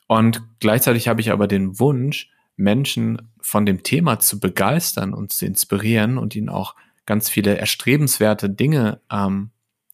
Und 0.06 0.40
gleichzeitig 0.60 1.08
habe 1.08 1.20
ich 1.20 1.32
aber 1.32 1.48
den 1.48 1.80
Wunsch, 1.80 2.30
Menschen 2.54 3.30
von 3.40 3.66
dem 3.66 3.82
Thema 3.82 4.20
zu 4.20 4.38
begeistern 4.38 5.14
und 5.14 5.32
zu 5.32 5.46
inspirieren 5.46 6.16
und 6.16 6.36
ihnen 6.36 6.48
auch 6.48 6.76
ganz 7.08 7.30
viele 7.30 7.56
erstrebenswerte 7.56 8.50
Dinge 8.50 9.00
ähm, 9.10 9.50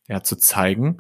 ja, 0.09 0.22
zu 0.24 0.35
zeigen, 0.37 0.98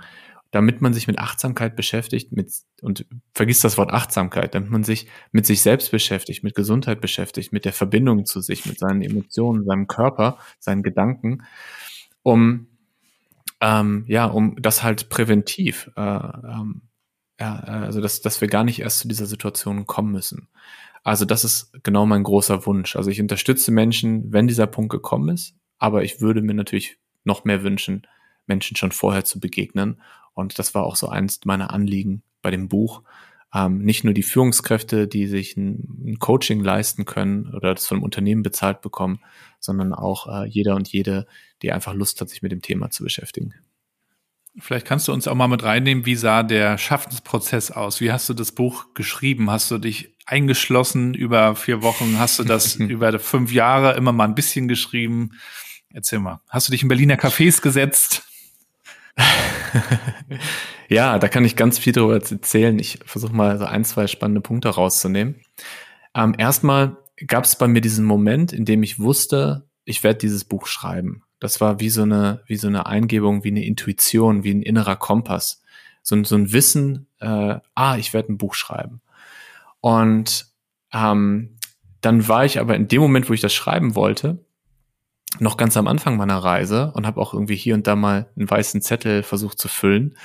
damit 0.52 0.80
man 0.80 0.94
sich 0.94 1.08
mit 1.08 1.18
Achtsamkeit 1.18 1.74
beschäftigt 1.74 2.30
mit, 2.30 2.52
und 2.80 3.04
vergisst 3.34 3.64
das 3.64 3.76
Wort 3.76 3.90
Achtsamkeit, 3.92 4.54
damit 4.54 4.70
man 4.70 4.84
sich 4.84 5.08
mit 5.32 5.44
sich 5.44 5.60
selbst 5.60 5.90
beschäftigt, 5.90 6.44
mit 6.44 6.54
Gesundheit 6.54 7.00
beschäftigt, 7.00 7.52
mit 7.52 7.64
der 7.64 7.72
Verbindung 7.72 8.26
zu 8.26 8.40
sich, 8.40 8.64
mit 8.64 8.78
seinen 8.78 9.02
Emotionen, 9.02 9.64
seinem 9.64 9.88
Körper, 9.88 10.38
seinen 10.60 10.84
Gedanken, 10.84 11.42
um 12.22 12.68
ähm, 13.60 14.04
ja, 14.06 14.26
um 14.26 14.54
das 14.62 14.84
halt 14.84 15.08
präventiv 15.08 15.90
äh, 15.96 16.00
ähm, 16.00 16.82
ja, 17.40 17.56
also 17.56 18.00
dass, 18.00 18.20
dass 18.20 18.40
wir 18.40 18.46
gar 18.46 18.62
nicht 18.62 18.78
erst 18.78 19.00
zu 19.00 19.08
dieser 19.08 19.26
Situation 19.26 19.86
kommen 19.86 20.12
müssen. 20.12 20.48
Also 21.02 21.24
das 21.24 21.42
ist 21.42 21.72
genau 21.82 22.06
mein 22.06 22.22
großer 22.22 22.64
Wunsch. 22.66 22.94
Also 22.94 23.10
ich 23.10 23.20
unterstütze 23.20 23.72
Menschen, 23.72 24.32
wenn 24.32 24.46
dieser 24.46 24.68
Punkt 24.68 24.92
gekommen 24.92 25.30
ist, 25.30 25.54
aber 25.78 26.04
ich 26.04 26.20
würde 26.20 26.42
mir 26.42 26.54
natürlich 26.54 26.98
noch 27.24 27.44
mehr 27.44 27.62
wünschen, 27.62 28.06
Menschen 28.46 28.76
schon 28.76 28.92
vorher 28.92 29.24
zu 29.24 29.40
begegnen. 29.40 30.00
Und 30.34 30.58
das 30.58 30.74
war 30.74 30.84
auch 30.84 30.96
so 30.96 31.08
eins 31.08 31.40
meiner 31.44 31.72
Anliegen 31.72 32.22
bei 32.42 32.50
dem 32.50 32.68
Buch. 32.68 33.02
Ähm, 33.54 33.78
nicht 33.78 34.02
nur 34.04 34.14
die 34.14 34.24
Führungskräfte, 34.24 35.06
die 35.06 35.26
sich 35.26 35.56
ein, 35.56 36.02
ein, 36.06 36.18
Coaching 36.18 36.62
leisten 36.62 37.04
können 37.04 37.54
oder 37.54 37.74
das 37.74 37.86
von 37.86 37.98
einem 37.98 38.04
Unternehmen 38.04 38.42
bezahlt 38.42 38.80
bekommen, 38.80 39.20
sondern 39.60 39.94
auch 39.94 40.26
äh, 40.26 40.48
jeder 40.48 40.74
und 40.74 40.88
jede, 40.88 41.26
die 41.62 41.70
einfach 41.70 41.94
Lust 41.94 42.20
hat, 42.20 42.28
sich 42.28 42.42
mit 42.42 42.50
dem 42.50 42.62
Thema 42.62 42.90
zu 42.90 43.04
beschäftigen. 43.04 43.54
Vielleicht 44.58 44.86
kannst 44.86 45.08
du 45.08 45.12
uns 45.12 45.26
auch 45.28 45.34
mal 45.34 45.48
mit 45.48 45.62
reinnehmen, 45.62 46.06
wie 46.06 46.14
sah 46.16 46.42
der 46.42 46.78
Schaffensprozess 46.78 47.70
aus? 47.70 48.00
Wie 48.00 48.12
hast 48.12 48.28
du 48.28 48.34
das 48.34 48.52
Buch 48.52 48.94
geschrieben? 48.94 49.50
Hast 49.50 49.70
du 49.70 49.78
dich 49.78 50.13
eingeschlossen 50.26 51.14
über 51.14 51.56
vier 51.56 51.82
Wochen? 51.82 52.18
Hast 52.18 52.38
du 52.38 52.44
das 52.44 52.74
über 52.76 53.18
fünf 53.18 53.52
Jahre 53.52 53.96
immer 53.96 54.12
mal 54.12 54.24
ein 54.24 54.34
bisschen 54.34 54.68
geschrieben? 54.68 55.32
Erzähl 55.92 56.18
mal. 56.18 56.40
Hast 56.48 56.68
du 56.68 56.72
dich 56.72 56.82
in 56.82 56.88
Berliner 56.88 57.16
Cafés 57.16 57.62
gesetzt? 57.62 58.26
ja, 60.88 61.18
da 61.18 61.28
kann 61.28 61.44
ich 61.44 61.56
ganz 61.56 61.78
viel 61.78 61.92
darüber 61.92 62.14
erzählen. 62.14 62.78
Ich 62.78 62.98
versuche 63.04 63.32
mal 63.32 63.58
so 63.58 63.64
ein, 63.64 63.84
zwei 63.84 64.06
spannende 64.06 64.40
Punkte 64.40 64.70
rauszunehmen. 64.70 65.36
Ähm, 66.14 66.34
erstmal 66.36 66.96
gab 67.26 67.44
es 67.44 67.56
bei 67.56 67.68
mir 67.68 67.80
diesen 67.80 68.04
Moment, 68.04 68.52
in 68.52 68.64
dem 68.64 68.82
ich 68.82 68.98
wusste, 68.98 69.68
ich 69.84 70.02
werde 70.02 70.18
dieses 70.18 70.44
Buch 70.44 70.66
schreiben. 70.66 71.22
Das 71.38 71.60
war 71.60 71.80
wie 71.80 71.90
so 71.90 72.02
eine, 72.02 72.42
wie 72.46 72.56
so 72.56 72.68
eine 72.68 72.86
Eingebung, 72.86 73.44
wie 73.44 73.48
eine 73.48 73.64
Intuition, 73.64 74.44
wie 74.44 74.52
ein 74.52 74.62
innerer 74.62 74.96
Kompass. 74.96 75.62
So, 76.02 76.22
so 76.24 76.36
ein 76.36 76.52
Wissen, 76.52 77.06
äh, 77.20 77.58
ah, 77.74 77.96
ich 77.96 78.12
werde 78.12 78.32
ein 78.32 78.38
Buch 78.38 78.54
schreiben. 78.54 79.00
Und 79.84 80.46
ähm, 80.94 81.58
dann 82.00 82.26
war 82.26 82.46
ich 82.46 82.58
aber 82.58 82.74
in 82.74 82.88
dem 82.88 83.02
Moment, 83.02 83.28
wo 83.28 83.34
ich 83.34 83.42
das 83.42 83.52
schreiben 83.52 83.94
wollte, 83.94 84.42
noch 85.40 85.58
ganz 85.58 85.76
am 85.76 85.86
Anfang 85.88 86.16
meiner 86.16 86.38
Reise 86.38 86.90
und 86.94 87.06
habe 87.06 87.20
auch 87.20 87.34
irgendwie 87.34 87.54
hier 87.54 87.74
und 87.74 87.86
da 87.86 87.94
mal 87.94 88.32
einen 88.34 88.48
weißen 88.48 88.80
Zettel 88.80 89.22
versucht 89.22 89.58
zu 89.58 89.68
füllen 89.68 90.16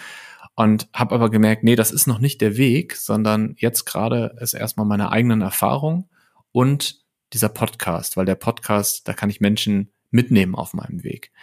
und 0.56 0.88
habe 0.93 1.13
aber 1.13 1.30
gemerkt, 1.30 1.65
nee, 1.65 1.76
das 1.76 1.91
ist 1.91 2.08
noch 2.08 2.19
nicht 2.19 2.39
der 2.39 2.56
Weg, 2.56 2.95
sondern 2.95 3.56
jetzt 3.58 3.84
gerade 3.84 4.34
ist 4.39 4.54
erstmal 4.54 4.86
meine 4.86 5.12
eigenen 5.12 5.41
Erfahrungen 5.41 6.06
und 6.54 7.04
dieser 7.34 7.50
Podcast, 7.50 8.15
weil 8.15 8.26
der 8.26 8.36
Podcast, 8.36 9.10
da 9.10 9.13
kann 9.13 9.30
ich 9.30 9.41
Menschen 9.41 9.91
mitnehmen 10.10 10.56
auf 10.56 10.74
meinem 10.74 11.04
Weg. 11.04 11.34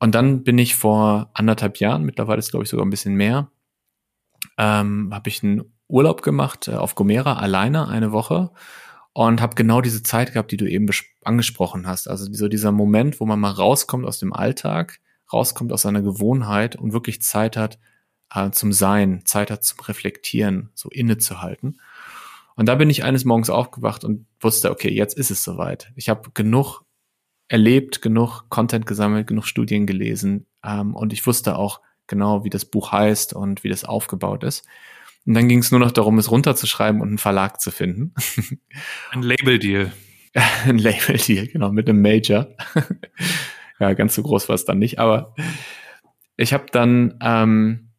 Und 0.00 0.16
dann 0.16 0.42
bin 0.42 0.58
ich 0.58 0.74
vor 0.74 1.30
anderthalb 1.34 1.76
Jahren, 1.76 2.02
mittlerweile 2.02 2.40
ist 2.40 2.50
glaube 2.50 2.64
ich 2.64 2.68
sogar 2.68 2.84
ein 2.84 2.90
bisschen 2.90 3.14
mehr, 3.14 3.52
ähm, 4.56 5.10
habe 5.14 5.28
ich 5.28 5.44
einen 5.44 5.77
Urlaub 5.88 6.22
gemacht 6.22 6.68
äh, 6.68 6.74
auf 6.74 6.94
Gomera 6.94 7.34
alleine 7.34 7.88
eine 7.88 8.12
Woche 8.12 8.50
und 9.12 9.40
habe 9.40 9.56
genau 9.56 9.80
diese 9.80 10.02
Zeit 10.02 10.32
gehabt, 10.32 10.52
die 10.52 10.56
du 10.56 10.68
eben 10.68 10.86
angesprochen 11.24 11.86
hast. 11.86 12.08
Also 12.08 12.32
so 12.32 12.48
dieser 12.48 12.72
Moment, 12.72 13.20
wo 13.20 13.26
man 13.26 13.40
mal 13.40 13.50
rauskommt 13.50 14.06
aus 14.06 14.18
dem 14.18 14.32
Alltag, 14.32 15.00
rauskommt 15.32 15.72
aus 15.72 15.82
seiner 15.82 16.02
Gewohnheit 16.02 16.76
und 16.76 16.92
wirklich 16.92 17.22
Zeit 17.22 17.56
hat 17.56 17.78
äh, 18.34 18.50
zum 18.50 18.72
Sein, 18.72 19.22
Zeit 19.24 19.50
hat 19.50 19.64
zum 19.64 19.80
Reflektieren, 19.80 20.70
so 20.74 20.88
innezuhalten. 20.90 21.80
Und 22.54 22.66
da 22.66 22.74
bin 22.74 22.90
ich 22.90 23.04
eines 23.04 23.24
Morgens 23.24 23.50
aufgewacht 23.50 24.04
und 24.04 24.26
wusste, 24.40 24.70
okay, 24.70 24.90
jetzt 24.90 25.16
ist 25.16 25.30
es 25.30 25.44
soweit. 25.44 25.92
Ich 25.96 26.08
habe 26.08 26.30
genug 26.34 26.82
erlebt, 27.48 28.02
genug 28.02 28.48
Content 28.50 28.86
gesammelt, 28.86 29.26
genug 29.26 29.46
Studien 29.46 29.86
gelesen 29.86 30.46
ähm, 30.64 30.94
und 30.94 31.12
ich 31.12 31.26
wusste 31.26 31.56
auch 31.56 31.80
genau, 32.06 32.44
wie 32.44 32.50
das 32.50 32.64
Buch 32.64 32.92
heißt 32.92 33.32
und 33.32 33.64
wie 33.64 33.68
das 33.68 33.84
aufgebaut 33.84 34.44
ist. 34.44 34.66
Und 35.28 35.34
dann 35.34 35.46
ging 35.46 35.58
es 35.58 35.70
nur 35.70 35.78
noch 35.78 35.90
darum, 35.90 36.16
es 36.16 36.30
runterzuschreiben 36.30 37.02
und 37.02 37.08
einen 37.08 37.18
Verlag 37.18 37.60
zu 37.60 37.70
finden. 37.70 38.14
Ein 39.10 39.20
Label-Deal. 39.20 39.92
Ein 40.64 40.78
Label-Deal, 40.78 41.48
genau, 41.48 41.70
mit 41.70 41.86
einem 41.86 42.00
Major. 42.00 42.48
ja, 43.78 43.92
ganz 43.92 44.14
so 44.14 44.22
groß 44.22 44.48
war 44.48 44.54
es 44.54 44.64
dann 44.64 44.78
nicht, 44.78 44.98
aber 44.98 45.34
ich 46.38 46.54
habe 46.54 46.64
dann 46.72 47.18
ähm, 47.20 47.90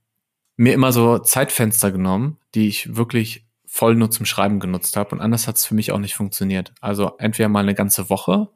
mir 0.58 0.74
immer 0.74 0.92
so 0.92 1.20
Zeitfenster 1.20 1.92
genommen, 1.92 2.40
die 2.56 2.68
ich 2.68 2.96
wirklich 2.96 3.46
voll 3.64 3.94
nur 3.94 4.10
zum 4.10 4.26
Schreiben 4.26 4.60
genutzt 4.60 4.98
habe 4.98 5.12
und 5.12 5.22
anders 5.22 5.48
hat 5.48 5.58
es 5.58 5.68
für 5.68 5.76
mich 5.76 5.92
auch 5.92 6.00
nicht 6.00 6.16
funktioniert. 6.16 6.74
Also 6.82 7.12
entweder 7.20 7.48
mal 7.48 7.60
eine 7.62 7.76
ganze 7.76 8.10
Woche 8.10 8.50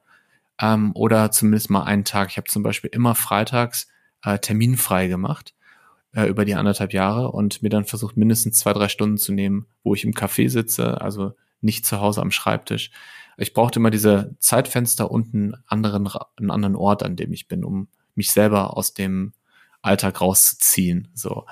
ähm, 0.59 0.93
oder 0.95 1.29
zumindest 1.29 1.69
mal 1.69 1.83
einen 1.83 2.05
Tag. 2.05 2.31
Ich 2.31 2.37
habe 2.37 2.49
zum 2.49 2.63
Beispiel 2.63 2.89
immer 2.91 3.13
freitags 3.13 3.87
äh, 4.23 4.39
terminfrei 4.39 5.05
gemacht 5.05 5.53
äh, 6.13 6.25
über 6.25 6.45
die 6.45 6.55
anderthalb 6.55 6.93
Jahre 6.93 7.31
und 7.31 7.61
mir 7.61 7.69
dann 7.69 7.85
versucht, 7.85 8.17
mindestens 8.17 8.59
zwei, 8.59 8.73
drei 8.73 8.87
Stunden 8.87 9.17
zu 9.17 9.31
nehmen, 9.31 9.67
wo 9.83 9.93
ich 9.93 10.03
im 10.03 10.13
Café 10.13 10.49
sitze, 10.49 11.01
also 11.01 11.33
nicht 11.61 11.85
zu 11.85 11.99
Hause 11.99 12.21
am 12.21 12.31
Schreibtisch. 12.31 12.91
Ich 13.37 13.53
brauchte 13.53 13.79
immer 13.79 13.89
diese 13.89 14.35
Zeitfenster 14.39 15.09
und 15.09 15.33
einen 15.33 15.55
anderen, 15.65 16.07
einen 16.37 16.51
anderen 16.51 16.75
Ort, 16.75 17.03
an 17.03 17.15
dem 17.15 17.33
ich 17.33 17.47
bin, 17.47 17.63
um 17.63 17.87
mich 18.15 18.31
selber 18.31 18.77
aus 18.77 18.93
dem 18.93 19.33
Alltag 19.81 20.21
rauszuziehen. 20.21 21.09
So. 21.13 21.45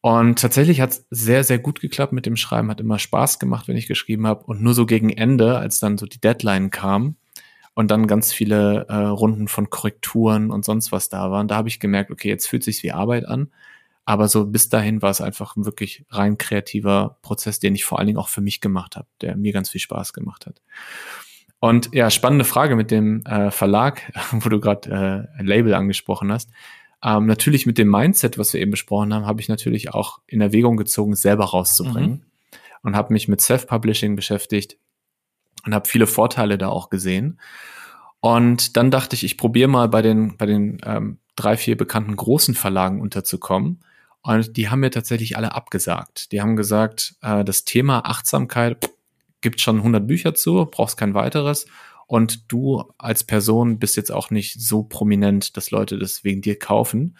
Und 0.00 0.38
tatsächlich 0.40 0.80
hat 0.80 0.90
es 0.90 1.06
sehr, 1.10 1.44
sehr 1.44 1.58
gut 1.58 1.80
geklappt 1.80 2.12
mit 2.12 2.26
dem 2.26 2.36
Schreiben, 2.36 2.70
hat 2.70 2.80
immer 2.80 2.98
Spaß 2.98 3.38
gemacht, 3.38 3.68
wenn 3.68 3.76
ich 3.76 3.88
geschrieben 3.88 4.26
habe. 4.26 4.44
Und 4.44 4.62
nur 4.62 4.74
so 4.74 4.86
gegen 4.86 5.10
Ende, 5.10 5.58
als 5.58 5.80
dann 5.80 5.98
so 5.98 6.06
die 6.06 6.20
Deadline 6.20 6.70
kam 6.70 7.16
und 7.74 7.90
dann 7.90 8.06
ganz 8.06 8.32
viele 8.32 8.86
äh, 8.88 8.94
Runden 8.94 9.48
von 9.48 9.68
Korrekturen 9.68 10.50
und 10.50 10.64
sonst 10.64 10.92
was 10.92 11.08
da 11.08 11.30
waren, 11.30 11.48
da 11.48 11.56
habe 11.56 11.68
ich 11.68 11.80
gemerkt, 11.80 12.10
okay, 12.10 12.28
jetzt 12.28 12.46
fühlt 12.46 12.64
sich 12.64 12.82
wie 12.82 12.92
Arbeit 12.92 13.26
an. 13.26 13.50
Aber 14.08 14.28
so 14.28 14.46
bis 14.46 14.68
dahin 14.68 15.02
war 15.02 15.10
es 15.10 15.20
einfach 15.20 15.56
ein 15.56 15.66
wirklich 15.66 16.04
rein 16.10 16.38
kreativer 16.38 17.18
Prozess, 17.22 17.58
den 17.58 17.74
ich 17.74 17.84
vor 17.84 17.98
allen 17.98 18.06
Dingen 18.06 18.18
auch 18.18 18.28
für 18.28 18.40
mich 18.40 18.60
gemacht 18.60 18.94
habe, 18.94 19.08
der 19.20 19.36
mir 19.36 19.52
ganz 19.52 19.68
viel 19.68 19.80
Spaß 19.80 20.12
gemacht 20.12 20.46
hat. 20.46 20.62
Und 21.58 21.92
ja, 21.92 22.08
spannende 22.08 22.44
Frage 22.44 22.76
mit 22.76 22.92
dem 22.92 23.26
äh, 23.26 23.50
Verlag, 23.50 24.02
wo 24.30 24.48
du 24.48 24.60
gerade 24.60 25.28
äh, 25.38 25.42
Label 25.42 25.74
angesprochen 25.74 26.30
hast. 26.30 26.50
Ähm, 27.02 27.26
natürlich 27.26 27.66
mit 27.66 27.78
dem 27.78 27.90
Mindset, 27.90 28.38
was 28.38 28.52
wir 28.52 28.60
eben 28.60 28.70
besprochen 28.70 29.12
haben, 29.12 29.26
habe 29.26 29.40
ich 29.40 29.48
natürlich 29.48 29.92
auch 29.92 30.20
in 30.28 30.40
Erwägung 30.40 30.76
gezogen, 30.76 31.12
es 31.12 31.22
selber 31.22 31.46
rauszubringen. 31.46 32.10
Mhm. 32.10 32.22
Und 32.82 32.94
habe 32.94 33.12
mich 33.12 33.26
mit 33.26 33.40
Self-Publishing 33.40 34.14
beschäftigt 34.14 34.78
und 35.64 35.74
habe 35.74 35.88
viele 35.88 36.06
Vorteile 36.06 36.58
da 36.58 36.68
auch 36.68 36.90
gesehen. 36.90 37.40
Und 38.20 38.76
dann 38.76 38.92
dachte 38.92 39.16
ich, 39.16 39.24
ich 39.24 39.36
probiere 39.36 39.68
mal 39.68 39.88
bei 39.88 40.02
den, 40.02 40.36
bei 40.36 40.46
den 40.46 40.78
ähm, 40.84 41.18
drei, 41.34 41.56
vier 41.56 41.76
bekannten 41.76 42.14
großen 42.14 42.54
Verlagen 42.54 43.00
unterzukommen 43.00 43.80
und 44.26 44.56
die 44.56 44.68
haben 44.68 44.80
mir 44.80 44.90
tatsächlich 44.90 45.36
alle 45.36 45.54
abgesagt. 45.54 46.32
Die 46.32 46.40
haben 46.40 46.56
gesagt, 46.56 47.14
äh, 47.22 47.44
das 47.44 47.64
Thema 47.64 48.00
Achtsamkeit 48.06 48.90
gibt 49.40 49.60
schon 49.60 49.76
100 49.76 50.04
Bücher 50.04 50.34
zu, 50.34 50.66
brauchst 50.66 50.96
kein 50.96 51.14
weiteres. 51.14 51.66
Und 52.08 52.50
du 52.50 52.84
als 52.98 53.22
Person 53.22 53.78
bist 53.78 53.96
jetzt 53.96 54.10
auch 54.10 54.30
nicht 54.30 54.60
so 54.60 54.82
prominent, 54.82 55.56
dass 55.56 55.70
Leute 55.70 55.96
das 55.96 56.24
wegen 56.24 56.42
dir 56.42 56.58
kaufen. 56.58 57.16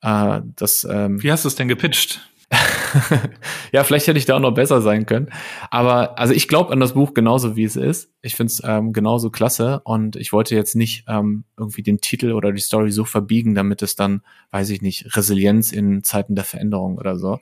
Äh, 0.00 0.40
das, 0.56 0.86
ähm, 0.90 1.22
Wie 1.22 1.30
hast 1.30 1.44
du 1.44 1.48
es 1.48 1.54
denn 1.54 1.68
gepitcht? 1.68 2.28
ja, 3.72 3.84
vielleicht 3.84 4.06
hätte 4.06 4.18
ich 4.18 4.24
da 4.24 4.36
auch 4.36 4.40
noch 4.40 4.54
besser 4.54 4.80
sein 4.80 5.06
können. 5.06 5.28
Aber 5.70 6.18
also 6.18 6.32
ich 6.32 6.48
glaube 6.48 6.72
an 6.72 6.80
das 6.80 6.94
Buch 6.94 7.14
genauso, 7.14 7.56
wie 7.56 7.64
es 7.64 7.76
ist. 7.76 8.10
Ich 8.22 8.36
finde 8.36 8.52
es 8.52 8.62
ähm, 8.64 8.92
genauso 8.92 9.30
klasse 9.30 9.80
und 9.84 10.16
ich 10.16 10.32
wollte 10.32 10.54
jetzt 10.54 10.74
nicht 10.74 11.04
ähm, 11.08 11.44
irgendwie 11.56 11.82
den 11.82 12.00
Titel 12.00 12.32
oder 12.32 12.52
die 12.52 12.60
Story 12.60 12.90
so 12.90 13.04
verbiegen, 13.04 13.54
damit 13.54 13.82
es 13.82 13.96
dann, 13.96 14.22
weiß 14.50 14.70
ich 14.70 14.82
nicht, 14.82 15.16
Resilienz 15.16 15.72
in 15.72 16.02
Zeiten 16.02 16.34
der 16.34 16.44
Veränderung 16.44 16.96
oder 16.96 17.18
so, 17.18 17.40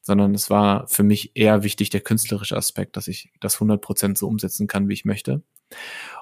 sondern 0.00 0.34
es 0.34 0.50
war 0.50 0.86
für 0.88 1.04
mich 1.04 1.36
eher 1.36 1.62
wichtig 1.62 1.90
der 1.90 2.00
künstlerische 2.00 2.56
Aspekt, 2.56 2.96
dass 2.96 3.06
ich 3.06 3.30
das 3.40 3.58
100% 3.58 4.18
so 4.18 4.26
umsetzen 4.26 4.66
kann, 4.66 4.88
wie 4.88 4.94
ich 4.94 5.04
möchte. 5.04 5.42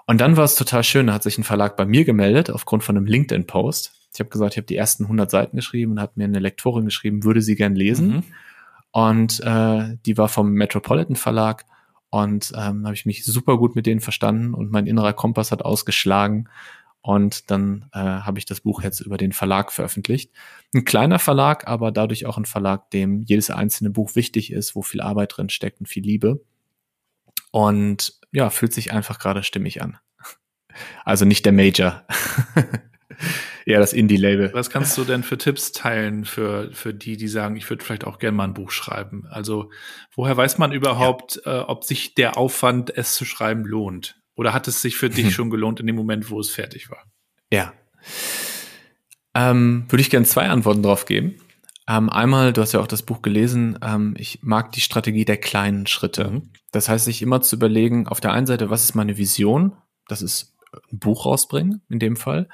Und 0.07 0.21
dann 0.21 0.37
war 0.37 0.45
es 0.45 0.57
total 0.57 0.85
schön, 0.85 1.07
da 1.07 1.15
hat 1.15 1.23
sich 1.23 1.39
ein 1.39 1.45
Verlag 1.45 1.77
bei 1.77 1.87
mir 1.87 2.05
gemeldet 2.05 2.51
aufgrund 2.51 2.85
von 2.85 2.97
einem 2.97 3.07
LinkedIn-Post 3.07 3.98
ich 4.13 4.21
habe 4.21 4.31
gesagt, 4.31 4.55
ich 4.55 4.57
habe 4.57 4.67
die 4.67 4.77
ersten 4.77 5.05
100 5.05 5.31
Seiten 5.31 5.57
geschrieben 5.57 5.93
und 5.93 6.01
hat 6.01 6.17
mir 6.17 6.25
eine 6.25 6.39
Lektorin 6.39 6.87
geschrieben, 6.87 7.25
würde 7.25 7.43
sie 7.43 7.57
gern 7.57 7.75
lesen. 7.75 8.09
Mhm. 8.09 8.23
Und 8.91 9.41
äh, 9.41 9.97
die 10.07 10.17
war 10.17 10.29
vom 10.29 10.53
Metropolitan 10.53 11.17
Verlag 11.17 11.67
und 12.11 12.53
ähm, 12.57 12.85
habe 12.85 12.95
ich 12.95 13.07
mich 13.07 13.25
super 13.25 13.59
gut 13.59 13.77
mit 13.77 13.87
denen 13.87 14.01
verstanden 14.01 14.55
und 14.55 14.71
mein 14.71 14.87
innerer 14.87 15.13
Kompass 15.13 15.53
hat 15.53 15.63
ausgeschlagen. 15.63 16.49
Und 17.01 17.51
dann 17.51 17.87
äh, 17.93 17.99
habe 17.99 18.39
ich 18.39 18.45
das 18.45 18.61
Buch 18.61 18.83
jetzt 18.83 19.01
über 19.01 19.17
den 19.17 19.33
Verlag 19.33 19.73
veröffentlicht. 19.73 20.33
Ein 20.75 20.85
kleiner 20.85 21.19
Verlag, 21.19 21.67
aber 21.67 21.93
dadurch 21.93 22.27
auch 22.27 22.37
ein 22.39 22.45
Verlag, 22.45 22.91
dem 22.91 23.23
jedes 23.23 23.51
einzelne 23.51 23.91
Buch 23.91 24.15
wichtig 24.17 24.53
ist, 24.53 24.75
wo 24.75 24.83
viel 24.83 25.01
Arbeit 25.01 25.37
drin 25.37 25.49
steckt 25.49 25.81
und 25.81 25.87
viel 25.87 26.03
Liebe. 26.03 26.43
Und 27.51 28.19
ja, 28.33 28.51
fühlt 28.51 28.75
sich 28.75 28.93
einfach 28.93 29.19
gerade 29.19 29.43
stimmig 29.43 29.81
an. 29.81 29.99
Also 31.05 31.25
nicht 31.25 31.45
der 31.47 31.53
Major. 31.53 32.05
eher 33.65 33.81
das 33.81 33.93
Indie-Label. 33.93 34.51
Was 34.55 34.71
kannst 34.71 34.97
du 34.99 35.05
denn 35.05 35.23
für 35.23 35.39
Tipps 35.39 35.73
teilen 35.73 36.25
für, 36.25 36.71
für 36.73 36.95
die, 36.95 37.17
die 37.17 37.29
sagen, 37.29 37.57
ich 37.57 37.69
würde 37.69 37.85
vielleicht 37.85 38.07
auch 38.07 38.19
gerne 38.19 38.37
mal 38.37 38.45
ein 38.45 38.55
Buch 38.55 38.71
schreiben? 38.71 39.27
Also, 39.31 39.71
woher 40.15 40.37
weiß 40.37 40.59
man 40.59 40.73
überhaupt, 40.73 41.41
ja. 41.45 41.61
äh, 41.61 41.65
ob 41.65 41.85
sich 41.85 42.15
der 42.15 42.37
Aufwand, 42.37 42.97
es 42.97 43.15
zu 43.15 43.25
schreiben, 43.25 43.65
lohnt? 43.65 44.21
Oder 44.35 44.53
hat 44.53 44.69
es 44.69 44.83
sich 44.83 44.97
für 44.97 45.11
dich 45.11 45.35
schon 45.35 45.51
gelohnt 45.51 45.81
in 45.81 45.87
dem 45.87 45.97
Moment, 45.97 46.31
wo 46.31 46.41
es 46.41 46.51
fertig 46.51 46.91
war? 46.91 47.05
Ja. 47.53 47.73
Ähm, 49.35 49.85
würde 49.89 50.01
ich 50.01 50.11
gerne 50.11 50.27
zwei 50.27 50.49
Antworten 50.49 50.83
drauf 50.83 51.05
geben. 51.05 51.37
Ähm, 51.89 52.11
einmal, 52.11 52.53
du 52.53 52.61
hast 52.61 52.73
ja 52.73 52.81
auch 52.81 52.87
das 52.87 53.03
Buch 53.03 53.23
gelesen, 53.23 53.79
ähm, 53.83 54.15
ich 54.19 54.41
mag 54.43 54.73
die 54.73 54.83
Strategie 54.83 55.25
der 55.25 55.39
kleinen 55.39 55.87
Schritte. 55.87 56.31
Mhm. 56.31 56.51
Das 56.71 56.89
heißt, 56.89 57.07
sich 57.07 57.23
immer 57.23 57.41
zu 57.41 57.57
überlegen, 57.57 58.07
auf 58.07 58.21
der 58.21 58.33
einen 58.33 58.47
Seite, 58.47 58.69
was 58.69 58.85
ist 58.85 58.95
meine 58.95 59.17
Vision? 59.17 59.73
Das 60.07 60.21
ist 60.21 60.55
ein 60.93 60.99
Buch 60.99 61.25
rausbringen, 61.25 61.81
in 61.89 61.99
dem 61.99 62.17
Fall. 62.17 62.49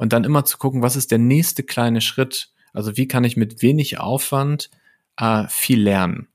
Und 0.00 0.14
dann 0.14 0.24
immer 0.24 0.46
zu 0.46 0.56
gucken, 0.56 0.80
was 0.80 0.96
ist 0.96 1.10
der 1.10 1.18
nächste 1.18 1.62
kleine 1.62 2.00
Schritt? 2.00 2.54
Also 2.72 2.96
wie 2.96 3.06
kann 3.06 3.22
ich 3.22 3.36
mit 3.36 3.60
wenig 3.60 4.00
Aufwand 4.00 4.70
äh, 5.18 5.44
viel 5.48 5.82
lernen? 5.82 6.28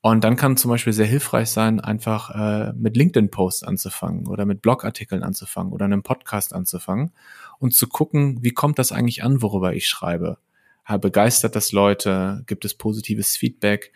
Und 0.00 0.22
dann 0.22 0.36
kann 0.36 0.56
zum 0.56 0.70
Beispiel 0.70 0.92
sehr 0.92 1.06
hilfreich 1.06 1.50
sein, 1.50 1.80
einfach 1.80 2.30
äh, 2.30 2.72
mit 2.72 2.96
LinkedIn-Posts 2.96 3.64
anzufangen 3.64 4.28
oder 4.28 4.46
mit 4.46 4.62
Blogartikeln 4.62 5.24
anzufangen 5.24 5.72
oder 5.72 5.86
einem 5.86 6.04
Podcast 6.04 6.54
anzufangen 6.54 7.10
und 7.58 7.74
zu 7.74 7.88
gucken, 7.88 8.38
wie 8.42 8.52
kommt 8.52 8.78
das 8.78 8.92
eigentlich 8.92 9.24
an, 9.24 9.42
worüber 9.42 9.74
ich 9.74 9.88
schreibe? 9.88 10.38
Begeistert 11.00 11.56
das 11.56 11.72
Leute? 11.72 12.44
Gibt 12.46 12.64
es 12.64 12.74
positives 12.74 13.36
Feedback? 13.36 13.92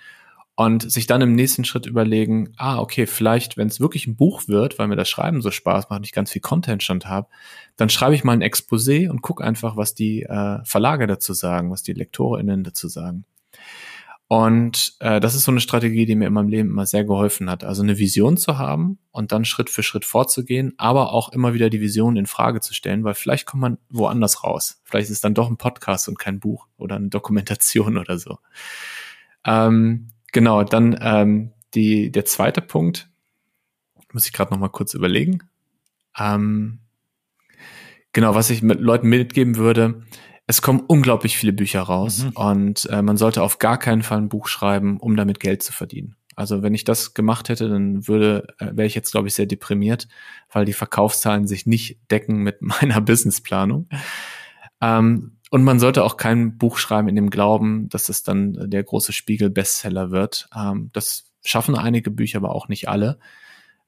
Und 0.57 0.89
sich 0.89 1.09
dann 1.09 1.21
im 1.21 1.35
nächsten 1.35 1.65
Schritt 1.65 1.87
überlegen, 1.87 2.53
ah, 2.57 2.79
okay, 2.79 3.07
vielleicht, 3.07 3.57
wenn 3.57 3.67
es 3.67 3.81
wirklich 3.81 4.07
ein 4.07 4.15
Buch 4.15 4.47
wird, 4.47 4.79
weil 4.79 4.87
mir 4.87 4.95
das 4.95 5.09
Schreiben 5.09 5.43
so 5.43 5.51
Spaß 5.51 5.91
macht 5.91 5.99
und 5.99 6.07
ich 6.07 6.13
ganz 6.13 6.31
viel 6.31 6.43
Content 6.43 6.83
schon 6.85 7.01
habe, 7.05 7.27
dann 7.77 7.91
schreibe 7.91 8.15
ich 8.15 8.23
mal 8.23 8.35
ein 8.35 8.43
Exposé 8.43 9.09
und 9.09 9.21
gucke 9.21 9.43
einfach, 9.43 9.77
was 9.77 9.95
die 9.95 10.23
äh, 10.23 10.65
Verlage 10.65 11.09
dazu 11.09 11.33
sagen, 11.33 11.73
was 11.73 11.83
die 11.83 11.93
LektorInnen 11.93 12.63
dazu 12.63 12.87
sagen. 12.87 13.25
Und 14.27 14.95
äh, 15.01 15.21
das 15.21 15.35
ist 15.35 15.45
so 15.45 15.51
eine 15.51 15.61
Strategie, 15.61 16.07
die 16.07 16.15
mir 16.15 16.29
in 16.29 16.33
meinem 16.33 16.49
Leben 16.49 16.71
immer 16.71 16.87
sehr 16.87 17.05
geholfen 17.05 17.51
hat. 17.51 17.63
Also 17.63 17.83
eine 17.83 17.99
Vision 17.99 18.37
zu 18.37 18.57
haben 18.57 18.99
und 19.11 19.33
dann 19.33 19.45
Schritt 19.45 19.71
für 19.71 19.83
Schritt 19.83 20.05
vorzugehen, 20.05 20.73
aber 20.79 21.13
auch 21.13 21.31
immer 21.31 21.53
wieder 21.53 21.69
die 21.69 21.81
Vision 21.81 22.17
in 22.17 22.27
Frage 22.27 22.61
zu 22.61 22.75
stellen, 22.75 23.05
weil 23.05 23.15
vielleicht 23.15 23.47
kommt 23.47 23.61
man 23.61 23.79
woanders 23.91 24.43
raus. 24.43 24.81
Vielleicht 24.85 25.05
ist 25.05 25.17
es 25.17 25.21
dann 25.21 25.35
doch 25.35 25.51
ein 25.51 25.59
Podcast 25.59 26.09
und 26.09 26.19
kein 26.19 26.41
Buch 26.41 26.67
oder 26.79 26.97
eine 26.97 27.09
Dokumentation 27.09 27.99
oder 27.99 28.19
so. 28.19 28.39
Ähm, 29.45 30.09
genau, 30.35 30.63
dann 30.65 30.99
ähm, 31.01 31.53
die, 31.75 32.13
der 32.13 32.27
zweite 32.27 32.61
Punkt, 32.61 33.09
muss 34.13 34.27
ich 34.27 34.35
gerade 34.35 34.53
noch 34.53 34.61
mal 34.61 34.69
kurz 34.69 34.93
überlegen. 34.93 35.39
Ähm, 36.19 36.81
genau, 38.13 38.35
was 38.35 38.51
ich 38.51 38.63
mit 38.63 38.81
Leuten 38.81 39.09
mitgeben 39.09 39.57
würde, 39.57 40.05
es 40.47 40.61
kommen 40.61 40.81
unglaublich 40.81 41.39
viele 41.39 41.55
Bücher 41.55 41.81
raus 41.81 42.25
Mhm. 42.25 42.31
und 42.35 42.87
äh, 42.91 43.01
man 43.01 43.17
sollte 43.17 43.43
auf 43.43 43.59
gar 43.59 43.79
keinen 43.79 44.03
Fall 44.03 44.19
ein 44.19 44.29
Buch 44.29 44.47
schreiben, 44.47 44.99
um 45.01 45.17
damit 45.17 45.41
Geld 45.41 45.63
zu 45.63 45.73
verdienen. 45.73 46.17
Also 46.37 46.63
wenn 46.63 46.75
ich 46.75 46.85
das 46.85 47.15
gemacht 47.15 47.49
hätte, 47.49 47.69
dann 47.69 48.07
würde, 48.09 48.49
äh, 48.59 48.67
wäre 48.75 48.87
ich 48.87 48.95
jetzt, 48.95 49.13
glaube 49.13 49.29
ich, 49.29 49.35
sehr 49.35 49.47
deprimiert, 49.47 50.09
weil 50.53 50.65
die 50.65 50.73
Verkaufszahlen 50.73 51.47
sich 51.47 51.65
nicht 51.65 51.99
decken 52.11 52.39
mit 52.43 52.61
meiner 52.83 53.01
Businessplanung. 53.01 53.89
Ähm, 54.81 55.34
und 55.51 55.63
man 55.63 55.79
sollte 55.79 56.05
auch 56.05 56.17
kein 56.17 56.59
Buch 56.59 56.79
schreiben 56.79 57.09
in 57.09 57.17
dem 57.17 57.31
Glauben, 57.31 57.89
dass 57.89 58.09
es 58.09 58.23
dann 58.23 58.71
der 58.71 58.83
große 58.83 59.13
Spiegel-Bestseller 59.13 60.11
wird. 60.11 60.49
Ähm, 60.57 60.91
das 60.93 61.33
schaffen 61.45 61.77
einige 61.77 62.11
Bücher, 62.11 62.39
aber 62.39 62.55
auch 62.55 62.69
nicht 62.69 62.89
alle. 62.89 63.19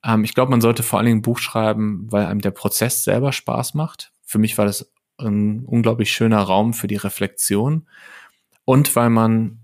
Ähm, 0.05 0.25
ich 0.25 0.35
glaube, 0.35 0.51
man 0.51 0.61
sollte 0.61 0.83
vor 0.83 0.99
allen 0.99 1.07
Dingen 1.07 1.19
ein 1.19 1.23
Buch 1.23 1.39
schreiben, 1.39 2.07
weil 2.11 2.27
einem 2.27 2.41
der 2.41 2.51
Prozess 2.51 3.05
selber 3.05 3.33
Spaß 3.33 3.75
macht. 3.75 4.13
Für 4.23 4.39
mich 4.39 4.59
war 4.59 4.67
das 4.67 4.93
ein 5.19 5.65
unglaublich 5.65 6.13
schöner 6.13 6.41
Raum 6.41 6.75
für 6.75 6.89
die 6.89 6.97
Reflexion 6.97 7.87
und 8.65 8.95
weil 8.97 9.11
man 9.11 9.61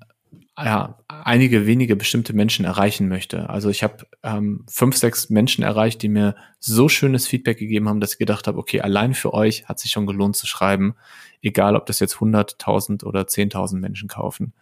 ja 0.59 0.99
einige 1.09 1.67
wenige 1.67 1.97
bestimmte 1.97 2.35
Menschen 2.35 2.65
erreichen 2.65 3.09
möchte. 3.09 3.49
Also 3.49 3.71
ich 3.71 3.83
habe 3.83 4.07
ähm, 4.23 4.65
fünf, 4.69 4.97
sechs 4.97 5.31
Menschen 5.31 5.65
erreicht, 5.65 6.03
die 6.03 6.09
mir 6.09 6.37
so 6.59 6.89
schönes 6.89 7.27
Feedback 7.27 7.59
gegeben 7.59 7.89
haben, 7.89 8.01
dass 8.01 8.13
ich 8.13 8.19
gedacht 8.19 8.47
habe, 8.47 8.59
okay, 8.59 8.81
allein 8.81 9.15
für 9.15 9.33
euch 9.33 9.67
hat 9.67 9.79
sich 9.79 9.91
schon 9.91 10.07
gelohnt 10.07 10.37
zu 10.37 10.47
schreiben, 10.47 10.95
egal 11.41 11.77
ob 11.77 11.87
das 11.87 12.01
jetzt 12.01 12.17
100.000 12.17 13.05
oder 13.05 13.23
10.000 13.23 13.79
Menschen 13.79 14.09
kaufen, 14.09 14.53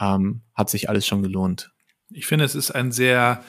ähm, 0.00 0.42
hat 0.54 0.68
sich 0.70 0.88
alles 0.88 1.06
schon 1.06 1.22
gelohnt. 1.22 1.70
Ich 2.10 2.26
finde, 2.26 2.44
es 2.44 2.54
ist 2.54 2.70
ein 2.72 2.92
sehr 2.92 3.42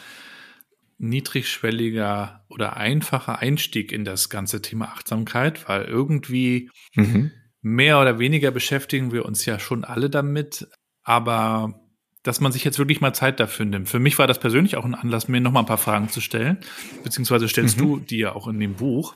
niedrigschwelliger 1.00 2.44
oder 2.50 2.78
einfacher 2.78 3.40
Einstieg 3.40 3.92
in 3.92 4.04
das 4.04 4.30
ganze 4.30 4.62
Thema 4.62 4.86
Achtsamkeit, 4.86 5.68
weil 5.70 5.84
irgendwie 5.84 6.70
Mhm. 6.96 7.32
mehr 7.62 8.00
oder 8.00 8.20
weniger 8.20 8.52
beschäftigen 8.52 9.12
wir 9.12 9.26
uns 9.26 9.46
ja 9.46 9.60
schon 9.60 9.84
alle 9.84 10.10
damit, 10.10 10.68
aber 11.04 11.80
dass 12.28 12.40
man 12.42 12.52
sich 12.52 12.64
jetzt 12.64 12.78
wirklich 12.80 13.02
mal 13.02 13.14
Zeit 13.14 13.40
dafür 13.40 13.66
nimmt. 13.66 13.90
Für 13.90 14.00
mich 14.00 14.20
war 14.20 14.28
das 14.28 14.40
persönlich 14.40 14.76
auch 14.78 14.86
ein 14.86 14.96
Anlass, 14.96 15.28
mir 15.28 15.40
noch 15.42 15.52
mal 15.52 15.62
ein 15.62 15.66
paar 15.66 15.78
Fragen 15.78 16.10
zu 16.10 16.22
stellen, 16.22 16.58
beziehungsweise 17.04 17.48
stellst 17.48 17.78
Mhm. 17.78 17.82
du 17.82 18.00
die 18.00 18.18
ja 18.20 18.36
auch 18.36 18.48
in 18.48 18.60
dem 18.60 18.76
Buch. 18.76 19.16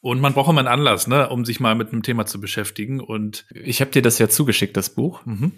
Und 0.00 0.20
man 0.20 0.32
braucht 0.34 0.50
immer 0.50 0.58
einen 0.60 0.68
Anlass, 0.68 1.06
ne, 1.06 1.28
um 1.28 1.44
sich 1.44 1.60
mal 1.60 1.76
mit 1.76 1.92
einem 1.92 2.02
Thema 2.02 2.26
zu 2.26 2.40
beschäftigen. 2.40 2.98
Und 3.00 3.46
Ich 3.54 3.80
habe 3.80 3.92
dir 3.92 4.02
das 4.02 4.18
ja 4.18 4.28
zugeschickt, 4.28 4.76
das 4.76 4.90
Buch. 4.90 5.24
mhm. 5.24 5.52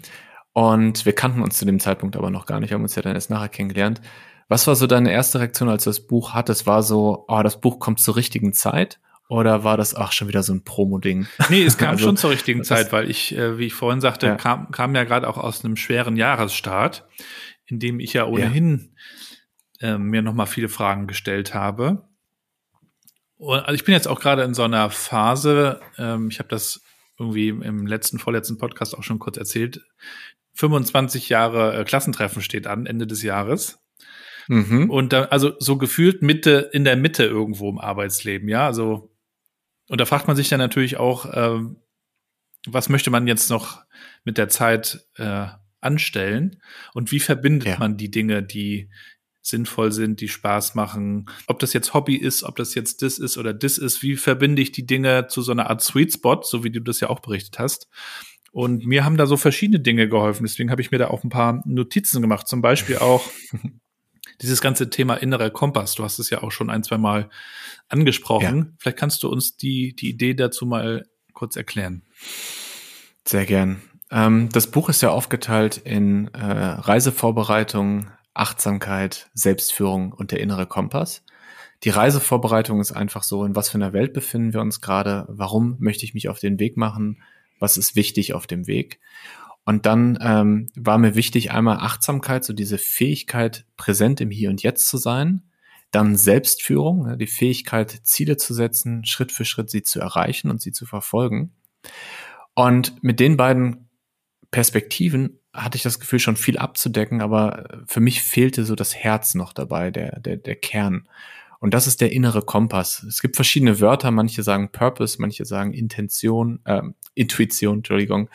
Und 0.53 1.05
wir 1.05 1.13
kannten 1.13 1.41
uns 1.41 1.57
zu 1.57 1.65
dem 1.65 1.79
Zeitpunkt 1.81 2.15
aber 2.15 2.29
noch 2.29 2.45
gar 2.45 2.61
nicht, 2.61 2.71
haben 2.71 2.83
uns 2.83 2.95
ja 2.95 3.01
dann 3.01 3.13
erst 3.15 3.29
nachher 3.29 3.49
kennengelernt. 3.49 3.99
Was 4.47 4.67
war 4.67 4.75
so 4.75 4.87
deine 4.87 5.11
erste 5.11 5.39
Reaktion, 5.39 5.67
als 5.67 5.83
du 5.83 5.89
das 5.89 6.05
Buch 6.07 6.33
hattest? 6.33 6.65
War 6.67 6.81
so, 6.83 7.25
oh, 7.27 7.41
das 7.43 7.59
Buch 7.59 7.79
kommt 7.79 7.99
zur 7.99 8.15
richtigen 8.15 8.53
Zeit? 8.53 8.99
Oder 9.27 9.63
war 9.63 9.75
das, 9.75 9.95
ach, 9.95 10.11
schon 10.11 10.27
wieder 10.27 10.43
so 10.43 10.53
ein 10.53 10.63
Promo-Ding? 10.63 11.25
Nee, 11.49 11.63
es 11.63 11.77
kam 11.79 11.89
Also, 11.89 12.05
schon 12.05 12.17
zur 12.17 12.29
richtigen 12.29 12.63
Zeit, 12.63 12.91
weil 12.91 13.09
ich, 13.09 13.35
äh, 13.35 13.57
wie 13.57 13.65
ich 13.65 13.73
vorhin 13.73 14.01
sagte, 14.01 14.27
Ja. 14.27 14.35
kam, 14.35 14.69
kam 14.71 14.93
ja 14.95 15.03
gerade 15.03 15.27
auch 15.27 15.37
aus 15.37 15.65
einem 15.65 15.75
schweren 15.77 16.15
Jahresstart, 16.15 17.07
in 17.65 17.79
dem 17.79 17.99
ich 17.99 18.13
ja 18.13 18.25
ohnehin 18.25 18.95
äh, 19.81 19.97
mir 19.97 20.21
nochmal 20.21 20.45
viele 20.47 20.69
Fragen 20.69 21.07
gestellt 21.07 21.53
habe. 21.55 22.07
Und, 23.37 23.59
also 23.61 23.73
ich 23.73 23.83
bin 23.83 23.93
jetzt 23.93 24.07
auch 24.07 24.19
gerade 24.19 24.43
in 24.43 24.53
so 24.53 24.63
einer 24.63 24.89
Phase, 24.91 25.81
ähm, 25.97 26.29
ich 26.29 26.37
habe 26.39 26.49
das 26.49 26.81
irgendwie 27.17 27.49
im 27.49 27.87
letzten, 27.87 28.19
vorletzten 28.19 28.57
Podcast 28.57 28.95
auch 28.95 29.03
schon 29.03 29.19
kurz 29.19 29.37
erzählt. 29.37 29.81
25 30.53 31.29
Jahre 31.29 31.75
äh, 31.77 31.83
Klassentreffen 31.83 32.41
steht 32.41 32.67
an, 32.67 32.85
Ende 32.85 33.07
des 33.07 33.23
Jahres. 33.23 33.79
Mhm. 34.47 34.89
Und 34.89 35.11
da, 35.13 35.23
also 35.25 35.53
so 35.59 35.77
gefühlt 35.77 36.21
Mitte, 36.21 36.69
in 36.71 36.83
der 36.83 36.95
Mitte 36.95 37.23
irgendwo 37.25 37.69
im 37.69 37.79
Arbeitsleben, 37.79 38.47
ja. 38.47 38.65
Also, 38.67 39.11
und 39.89 39.99
da 40.01 40.05
fragt 40.05 40.27
man 40.27 40.35
sich 40.35 40.49
dann 40.49 40.59
natürlich 40.59 40.97
auch, 40.97 41.25
ähm, 41.33 41.77
was 42.67 42.89
möchte 42.89 43.11
man 43.11 43.27
jetzt 43.27 43.49
noch 43.49 43.83
mit 44.23 44.37
der 44.37 44.49
Zeit 44.49 45.05
äh, 45.17 45.47
anstellen 45.81 46.61
und 46.93 47.11
wie 47.11 47.19
verbindet 47.19 47.67
Ja. 47.67 47.77
man 47.77 47.97
die 47.97 48.09
Dinge, 48.09 48.41
die 48.41 48.89
sinnvoll 49.41 49.91
sind, 49.91 50.21
die 50.21 50.27
Spaß 50.27 50.73
machen, 50.73 51.27
ob 51.45 51.59
das 51.59 51.73
jetzt 51.73 51.93
Hobby 51.93 52.15
ist, 52.15 52.41
ob 52.41 52.55
das 52.55 52.73
jetzt 52.73 53.03
das 53.03 53.19
ist 53.19 53.37
oder 53.37 53.53
das 53.53 53.77
ist, 53.77 54.01
wie 54.01 54.15
verbinde 54.15 54.63
ich 54.63 54.71
die 54.71 54.87
Dinge 54.87 55.27
zu 55.27 55.43
so 55.43 55.51
einer 55.51 55.69
Art 55.69 55.83
Sweet 55.83 56.13
Spot, 56.13 56.41
so 56.41 56.63
wie 56.63 56.71
du 56.71 56.79
das 56.79 56.99
ja 56.99 57.09
auch 57.09 57.19
berichtet 57.19 57.59
hast. 57.59 57.87
Und 58.51 58.85
mir 58.87 59.05
haben 59.05 59.17
da 59.17 59.27
so 59.27 59.37
verschiedene 59.37 59.79
Dinge 59.81 60.09
geholfen, 60.09 60.43
deswegen 60.45 60.71
habe 60.71 60.81
ich 60.81 60.89
mir 60.89 60.97
da 60.97 61.09
auch 61.09 61.23
ein 61.23 61.29
paar 61.29 61.61
Notizen 61.65 62.21
gemacht, 62.23 62.47
zum 62.47 62.63
Beispiel 62.63 62.97
auch 62.97 63.29
dieses 64.41 64.61
ganze 64.61 64.89
Thema 64.89 65.15
innerer 65.15 65.49
Kompass. 65.49 65.95
Du 65.95 66.03
hast 66.03 66.19
es 66.19 66.29
ja 66.29 66.43
auch 66.43 66.51
schon 66.51 66.69
ein, 66.69 66.83
zwei 66.83 66.97
Mal 66.97 67.29
angesprochen. 67.89 68.75
Vielleicht 68.79 68.97
kannst 68.97 69.23
du 69.23 69.29
uns 69.29 69.57
die, 69.57 69.95
die 69.95 70.09
Idee 70.09 70.33
dazu 70.33 70.65
mal 70.65 71.05
kurz 71.33 71.55
erklären. 71.55 72.03
Sehr 73.25 73.45
gern. 73.45 73.81
Ähm, 74.11 74.49
das 74.51 74.67
Buch 74.67 74.89
ist 74.89 75.01
ja 75.01 75.09
aufgeteilt 75.09 75.77
in 75.77 76.27
äh, 76.33 76.39
Reisevorbereitung, 76.39 78.11
Achtsamkeit, 78.33 79.29
Selbstführung 79.33 80.11
und 80.11 80.31
der 80.31 80.39
innere 80.39 80.67
Kompass. 80.67 81.23
Die 81.83 81.89
Reisevorbereitung 81.89 82.79
ist 82.79 82.91
einfach 82.91 83.23
so, 83.23 83.45
in 83.45 83.55
was 83.55 83.69
für 83.69 83.75
einer 83.75 83.93
Welt 83.93 84.13
befinden 84.13 84.53
wir 84.53 84.61
uns 84.61 84.81
gerade, 84.81 85.25
warum 85.27 85.75
möchte 85.79 86.05
ich 86.05 86.13
mich 86.13 86.29
auf 86.29 86.39
den 86.39 86.59
Weg 86.59 86.77
machen, 86.77 87.21
was 87.59 87.77
ist 87.77 87.95
wichtig 87.95 88.33
auf 88.33 88.47
dem 88.47 88.67
Weg. 88.67 88.99
Und 89.65 89.87
dann 89.87 90.17
ähm, 90.21 90.67
war 90.75 90.97
mir 90.97 91.15
wichtig 91.15 91.51
einmal 91.51 91.77
Achtsamkeit, 91.77 92.45
so 92.45 92.53
diese 92.53 92.77
Fähigkeit, 92.77 93.65
präsent 93.77 94.21
im 94.21 94.29
Hier 94.29 94.49
und 94.51 94.61
Jetzt 94.61 94.87
zu 94.87 94.97
sein. 94.97 95.41
Dann 95.89 96.15
Selbstführung, 96.15 97.17
die 97.17 97.27
Fähigkeit, 97.27 97.91
Ziele 98.03 98.37
zu 98.37 98.53
setzen, 98.53 99.05
Schritt 99.05 99.31
für 99.31 99.45
Schritt 99.45 99.69
sie 99.69 99.81
zu 99.81 99.99
erreichen 99.99 100.51
und 100.51 100.61
sie 100.61 100.71
zu 100.71 100.85
verfolgen. 100.85 101.53
Und 102.53 103.03
mit 103.03 103.19
den 103.19 103.37
beiden 103.37 103.89
Perspektiven 104.51 105.39
hatte 105.53 105.77
ich 105.77 105.83
das 105.83 105.99
Gefühl, 105.99 106.19
schon 106.19 106.35
viel 106.35 106.57
abzudecken, 106.57 107.21
aber 107.21 107.83
für 107.87 108.01
mich 108.01 108.21
fehlte 108.21 108.65
so 108.65 108.75
das 108.75 108.95
Herz 108.95 109.35
noch 109.35 109.53
dabei, 109.53 109.89
der, 109.89 110.19
der, 110.19 110.37
der 110.37 110.55
Kern. 110.55 111.07
Und 111.59 111.73
das 111.73 111.87
ist 111.87 112.01
der 112.01 112.11
innere 112.11 112.41
Kompass. 112.41 113.03
Es 113.03 113.21
gibt 113.21 113.37
verschiedene 113.37 113.79
Wörter, 113.79 114.11
manche 114.11 114.43
sagen 114.43 114.71
Purpose, 114.71 115.17
manche 115.19 115.45
sagen 115.45 115.73
Intention, 115.73 116.59
äh, 116.65 116.81
Intuition, 117.15 117.77
Entschuldigung, 117.77 118.29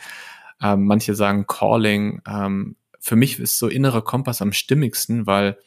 äh, 0.61 0.75
manche 0.75 1.15
sagen 1.15 1.47
Calling. 1.47 2.21
Ähm, 2.27 2.75
für 2.99 3.15
mich 3.15 3.39
ist 3.39 3.57
so 3.57 3.67
innere 3.67 4.03
Kompass 4.03 4.41
am 4.41 4.53
stimmigsten, 4.53 5.25
weil 5.25 5.57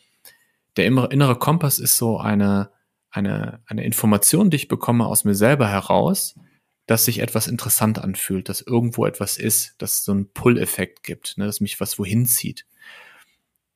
der 0.77 0.87
innere, 0.87 1.09
innere 1.13 1.37
Kompass 1.37 1.79
ist 1.79 1.97
so 1.97 2.19
eine, 2.19 2.71
eine, 3.11 3.61
eine 3.67 3.85
Information, 3.85 4.51
die 4.51 4.57
ich 4.57 4.69
bekomme 4.69 5.07
aus 5.07 5.25
mir 5.25 5.35
selber 5.35 5.69
heraus, 5.69 6.35
dass 6.87 7.05
sich 7.05 7.21
etwas 7.21 7.47
interessant 7.47 7.99
anfühlt, 7.99 8.49
dass 8.49 8.61
irgendwo 8.61 9.07
etwas 9.07 9.37
ist, 9.37 9.75
dass 9.79 9.95
es 9.95 10.05
so 10.05 10.13
einen 10.13 10.33
Pull-Effekt 10.33 11.03
gibt, 11.03 11.39
ne, 11.39 11.47
dass 11.47 11.61
mich 11.61 11.81
was 11.81 11.99
wohin 11.99 12.27
zieht. 12.27 12.67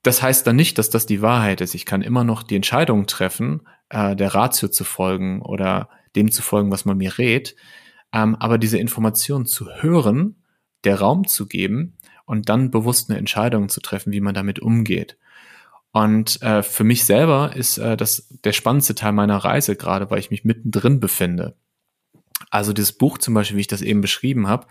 Das 0.02 0.22
heißt 0.22 0.46
dann 0.46 0.56
nicht, 0.56 0.78
dass 0.78 0.90
das 0.90 1.06
die 1.06 1.22
Wahrheit 1.22 1.60
ist. 1.60 1.74
Ich 1.74 1.84
kann 1.84 2.02
immer 2.02 2.24
noch 2.24 2.42
die 2.42 2.56
Entscheidung 2.56 3.06
treffen, 3.06 3.66
äh, 3.88 4.14
der 4.14 4.34
Ratio 4.34 4.68
zu 4.68 4.84
folgen 4.84 5.42
oder 5.42 5.88
dem 6.16 6.30
zu 6.30 6.42
folgen, 6.42 6.70
was 6.70 6.84
man 6.84 6.98
mir 6.98 7.18
rät. 7.18 7.56
Ähm, 8.12 8.36
aber 8.36 8.58
diese 8.58 8.78
Information 8.78 9.46
zu 9.46 9.68
hören, 9.68 10.37
der 10.84 11.00
Raum 11.00 11.26
zu 11.26 11.46
geben 11.46 11.96
und 12.24 12.48
dann 12.48 12.70
bewusst 12.70 13.10
eine 13.10 13.18
Entscheidung 13.18 13.68
zu 13.68 13.80
treffen, 13.80 14.12
wie 14.12 14.20
man 14.20 14.34
damit 14.34 14.60
umgeht. 14.60 15.16
Und 15.92 16.42
äh, 16.42 16.62
für 16.62 16.84
mich 16.84 17.04
selber 17.04 17.56
ist 17.56 17.78
äh, 17.78 17.96
das 17.96 18.28
der 18.44 18.52
spannendste 18.52 18.94
Teil 18.94 19.12
meiner 19.12 19.38
Reise 19.38 19.76
gerade, 19.76 20.10
weil 20.10 20.18
ich 20.18 20.30
mich 20.30 20.44
mittendrin 20.44 21.00
befinde. 21.00 21.56
Also 22.50 22.72
dieses 22.72 22.92
Buch 22.92 23.18
zum 23.18 23.34
Beispiel, 23.34 23.56
wie 23.56 23.62
ich 23.62 23.66
das 23.66 23.82
eben 23.82 24.00
beschrieben 24.00 24.46
habe, 24.46 24.66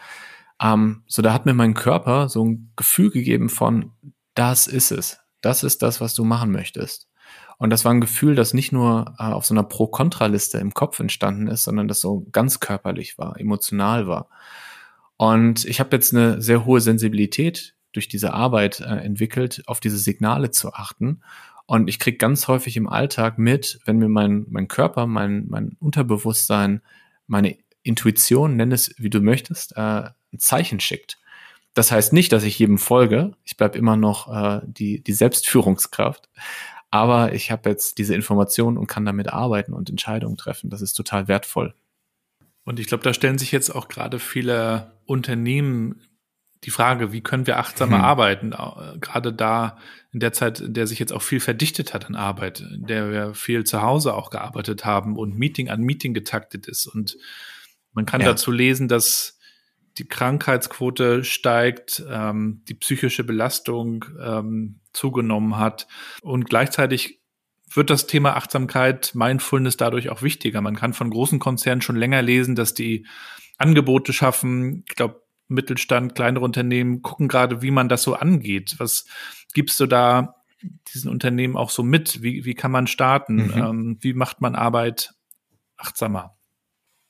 ähm, 0.61 1.03
so 1.07 1.21
da 1.21 1.33
hat 1.33 1.45
mir 1.45 1.53
mein 1.53 1.73
Körper 1.73 2.29
so 2.29 2.45
ein 2.45 2.71
Gefühl 2.75 3.11
gegeben 3.11 3.49
von, 3.49 3.91
das 4.35 4.67
ist 4.67 4.91
es, 4.91 5.19
das 5.41 5.63
ist 5.63 5.81
das, 5.81 6.01
was 6.01 6.13
du 6.13 6.23
machen 6.23 6.51
möchtest. 6.51 7.07
Und 7.57 7.71
das 7.71 7.85
war 7.85 7.91
ein 7.91 8.01
Gefühl, 8.01 8.35
das 8.35 8.53
nicht 8.53 8.71
nur 8.71 9.15
äh, 9.17 9.23
auf 9.23 9.45
so 9.45 9.53
einer 9.53 9.63
Pro-Kontra-Liste 9.63 10.59
im 10.59 10.73
Kopf 10.73 10.99
entstanden 10.99 11.47
ist, 11.47 11.63
sondern 11.63 11.87
das 11.87 11.99
so 11.99 12.25
ganz 12.31 12.59
körperlich 12.59 13.17
war, 13.17 13.39
emotional 13.39 14.07
war. 14.07 14.29
Und 15.17 15.65
ich 15.65 15.79
habe 15.79 15.95
jetzt 15.95 16.13
eine 16.13 16.41
sehr 16.41 16.65
hohe 16.65 16.79
Sensibilität 16.79 17.75
durch 17.91 18.07
diese 18.07 18.33
Arbeit 18.33 18.79
äh, 18.79 18.83
entwickelt, 18.83 19.63
auf 19.65 19.79
diese 19.79 19.97
Signale 19.97 20.51
zu 20.51 20.73
achten. 20.73 21.21
Und 21.65 21.89
ich 21.89 21.99
krieg 21.99 22.19
ganz 22.19 22.47
häufig 22.47 22.77
im 22.77 22.87
Alltag 22.87 23.37
mit, 23.37 23.79
wenn 23.85 23.97
mir 23.97 24.07
mein, 24.07 24.45
mein 24.49 24.67
Körper, 24.67 25.07
mein, 25.07 25.47
mein 25.49 25.75
Unterbewusstsein, 25.79 26.81
meine 27.25 27.57
Intuition, 27.83 28.55
nenn 28.55 28.71
es 28.71 28.93
wie 28.97 29.09
du 29.09 29.19
möchtest, 29.19 29.75
äh, 29.75 30.09
ein 30.31 30.39
Zeichen 30.39 30.79
schickt. 30.79 31.17
Das 31.73 31.91
heißt 31.91 32.13
nicht, 32.13 32.31
dass 32.31 32.43
ich 32.43 32.57
jedem 32.57 32.77
folge. 32.77 33.33
Ich 33.43 33.57
bleibe 33.57 33.77
immer 33.77 33.97
noch 33.97 34.33
äh, 34.33 34.61
die, 34.65 35.03
die 35.03 35.13
Selbstführungskraft. 35.13 36.29
Aber 36.89 37.33
ich 37.33 37.51
habe 37.51 37.69
jetzt 37.69 37.97
diese 37.97 38.15
Informationen 38.15 38.77
und 38.77 38.87
kann 38.87 39.05
damit 39.05 39.27
arbeiten 39.27 39.73
und 39.73 39.89
Entscheidungen 39.89 40.37
treffen. 40.37 40.69
Das 40.69 40.81
ist 40.81 40.93
total 40.93 41.27
wertvoll. 41.27 41.73
Und 42.67 42.81
ich 42.81 42.87
glaube, 42.87 43.01
da 43.01 43.13
stellen 43.13 43.37
sich 43.37 43.53
jetzt 43.53 43.69
auch 43.69 43.87
gerade 43.87 44.19
viele 44.19 44.91
Unternehmen 45.05 46.01
die 46.65 46.69
Frage, 46.69 47.13
wie 47.13 47.21
können 47.21 47.47
wir 47.47 47.59
achtsamer 47.59 47.99
hm. 47.99 48.03
arbeiten? 48.03 48.53
Gerade 48.99 49.31
da 49.31 49.77
in 50.11 50.19
der 50.19 50.33
Zeit, 50.33 50.59
in 50.59 50.73
der 50.73 50.85
sich 50.85 50.99
jetzt 50.99 51.13
auch 51.13 51.21
viel 51.21 51.39
verdichtet 51.39 51.93
hat 51.93 52.07
an 52.07 52.15
Arbeit, 52.15 52.59
in 52.59 52.85
der 52.85 53.09
wir 53.09 53.33
viel 53.35 53.63
zu 53.63 53.81
Hause 53.81 54.13
auch 54.15 54.31
gearbeitet 54.31 54.83
haben 54.83 55.15
und 55.15 55.37
Meeting 55.37 55.69
an 55.69 55.79
Meeting 55.79 56.13
getaktet 56.13 56.67
ist. 56.67 56.87
Und 56.87 57.15
man 57.93 58.05
kann 58.05 58.19
ja. 58.19 58.27
dazu 58.27 58.51
lesen, 58.51 58.89
dass 58.89 59.39
die 59.97 60.09
Krankheitsquote 60.09 61.23
steigt, 61.23 62.03
ähm, 62.09 62.63
die 62.67 62.73
psychische 62.73 63.23
Belastung 63.23 64.03
ähm, 64.21 64.81
zugenommen 64.91 65.57
hat 65.57 65.87
und 66.21 66.49
gleichzeitig 66.49 67.21
wird 67.69 67.89
das 67.89 68.07
Thema 68.07 68.35
Achtsamkeit, 68.35 69.11
Mindfulness 69.13 69.77
dadurch 69.77 70.09
auch 70.09 70.21
wichtiger. 70.21 70.61
Man 70.61 70.75
kann 70.75 70.93
von 70.93 71.09
großen 71.09 71.39
Konzernen 71.39 71.81
schon 71.81 71.95
länger 71.95 72.21
lesen, 72.21 72.55
dass 72.55 72.73
die 72.73 73.05
Angebote 73.57 74.13
schaffen. 74.13 74.83
Ich 74.87 74.95
glaube, 74.95 75.21
Mittelstand, 75.47 76.15
kleinere 76.15 76.43
Unternehmen 76.43 77.01
gucken 77.01 77.27
gerade, 77.27 77.61
wie 77.61 77.71
man 77.71 77.89
das 77.89 78.03
so 78.03 78.15
angeht. 78.15 78.75
Was 78.77 79.05
gibst 79.53 79.79
du 79.79 79.85
da 79.85 80.35
diesen 80.93 81.09
Unternehmen 81.09 81.55
auch 81.55 81.69
so 81.69 81.83
mit? 81.83 82.21
Wie, 82.21 82.45
wie 82.45 82.55
kann 82.55 82.71
man 82.71 82.87
starten? 82.87 83.47
Mhm. 83.47 83.53
Ähm, 83.55 83.97
wie 84.01 84.13
macht 84.13 84.41
man 84.41 84.55
Arbeit 84.55 85.13
achtsamer? 85.77 86.36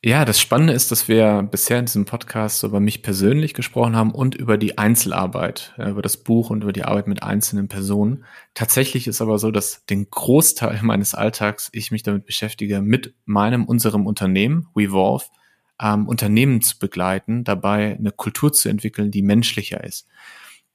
Ja, 0.04 0.24
das 0.24 0.38
Spannende 0.38 0.74
ist, 0.74 0.92
dass 0.92 1.08
wir 1.08 1.42
bisher 1.42 1.80
in 1.80 1.86
diesem 1.86 2.04
Podcast 2.04 2.62
über 2.62 2.78
mich 2.78 3.02
persönlich 3.02 3.52
gesprochen 3.52 3.96
haben 3.96 4.12
und 4.12 4.36
über 4.36 4.56
die 4.56 4.78
Einzelarbeit, 4.78 5.74
über 5.76 6.02
das 6.02 6.16
Buch 6.16 6.50
und 6.50 6.62
über 6.62 6.72
die 6.72 6.84
Arbeit 6.84 7.08
mit 7.08 7.24
einzelnen 7.24 7.66
Personen. 7.66 8.24
Tatsächlich 8.54 9.08
ist 9.08 9.20
aber 9.20 9.40
so, 9.40 9.50
dass 9.50 9.84
den 9.86 10.08
Großteil 10.08 10.78
meines 10.82 11.16
Alltags 11.16 11.68
ich 11.72 11.90
mich 11.90 12.04
damit 12.04 12.26
beschäftige, 12.26 12.80
mit 12.80 13.12
meinem, 13.24 13.64
unserem 13.64 14.06
Unternehmen, 14.06 14.68
Wevolve, 14.72 15.24
ähm, 15.82 16.06
Unternehmen 16.06 16.62
zu 16.62 16.78
begleiten, 16.78 17.42
dabei 17.42 17.96
eine 17.96 18.12
Kultur 18.12 18.52
zu 18.52 18.68
entwickeln, 18.68 19.10
die 19.10 19.22
menschlicher 19.22 19.82
ist. 19.82 20.06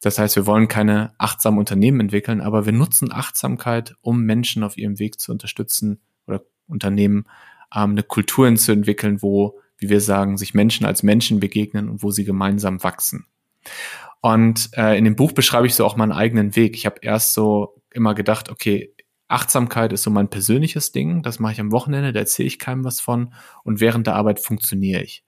Das 0.01 0.19
heißt, 0.19 0.36
wir 0.36 0.45
wollen 0.47 0.67
keine 0.67 1.13
achtsamen 1.17 1.59
Unternehmen 1.59 2.01
entwickeln, 2.01 2.41
aber 2.41 2.65
wir 2.65 2.74
nutzen 2.74 3.13
Achtsamkeit, 3.13 3.95
um 4.01 4.24
Menschen 4.24 4.63
auf 4.63 4.78
ihrem 4.78 4.99
Weg 4.99 5.21
zu 5.21 5.32
unterstützen 5.32 6.01
oder 6.28 6.43
Unternehmen 6.67 7.26
ähm, 7.76 7.91
eine 7.91 8.03
Kultur 8.03 8.53
zu 8.55 8.71
entwickeln, 8.71 9.21
wo, 9.21 9.59
wie 9.78 9.89
wir 9.89 10.01
sagen, 10.01 10.38
sich 10.38 10.53
Menschen 10.53 10.86
als 10.86 11.03
Menschen 11.03 11.39
begegnen 11.39 11.89
und 11.89 12.03
wo 12.03 12.11
sie 12.11 12.26
gemeinsam 12.26 12.84
wachsen. 12.84 13.26
Und 14.21 14.69
äh, 14.78 14.97
in 14.97 15.03
dem 15.03 15.15
Buch 15.15 15.34
beschreibe 15.34 15.67
ich 15.67 15.76
so 15.76 15.86
auch 15.86 15.97
meinen 15.97 16.11
eigenen 16.11 16.55
Weg. 16.55 16.76
Ich 16.76 16.86
habe 16.86 16.99
erst 17.01 17.34
so 17.34 17.82
immer 17.91 18.15
gedacht, 18.15 18.49
okay, 18.49 18.93
Achtsamkeit 19.28 19.91
ist 19.93 20.03
so 20.03 20.11
mein 20.11 20.30
persönliches 20.30 20.91
Ding. 20.91 21.24
Das 21.24 21.39
mache 21.39 21.53
ich 21.53 21.59
am 21.59 21.71
Wochenende, 21.71 22.13
da 22.13 22.19
erzähle 22.19 22.47
ich 22.47 22.59
keinem 22.59 22.84
was 22.84 23.01
von. 23.01 23.34
Und 23.63 23.82
während 23.82 24.07
der 24.07 24.15
Arbeit 24.15 24.39
funktioniere 24.39 25.01
ich. 25.01 25.24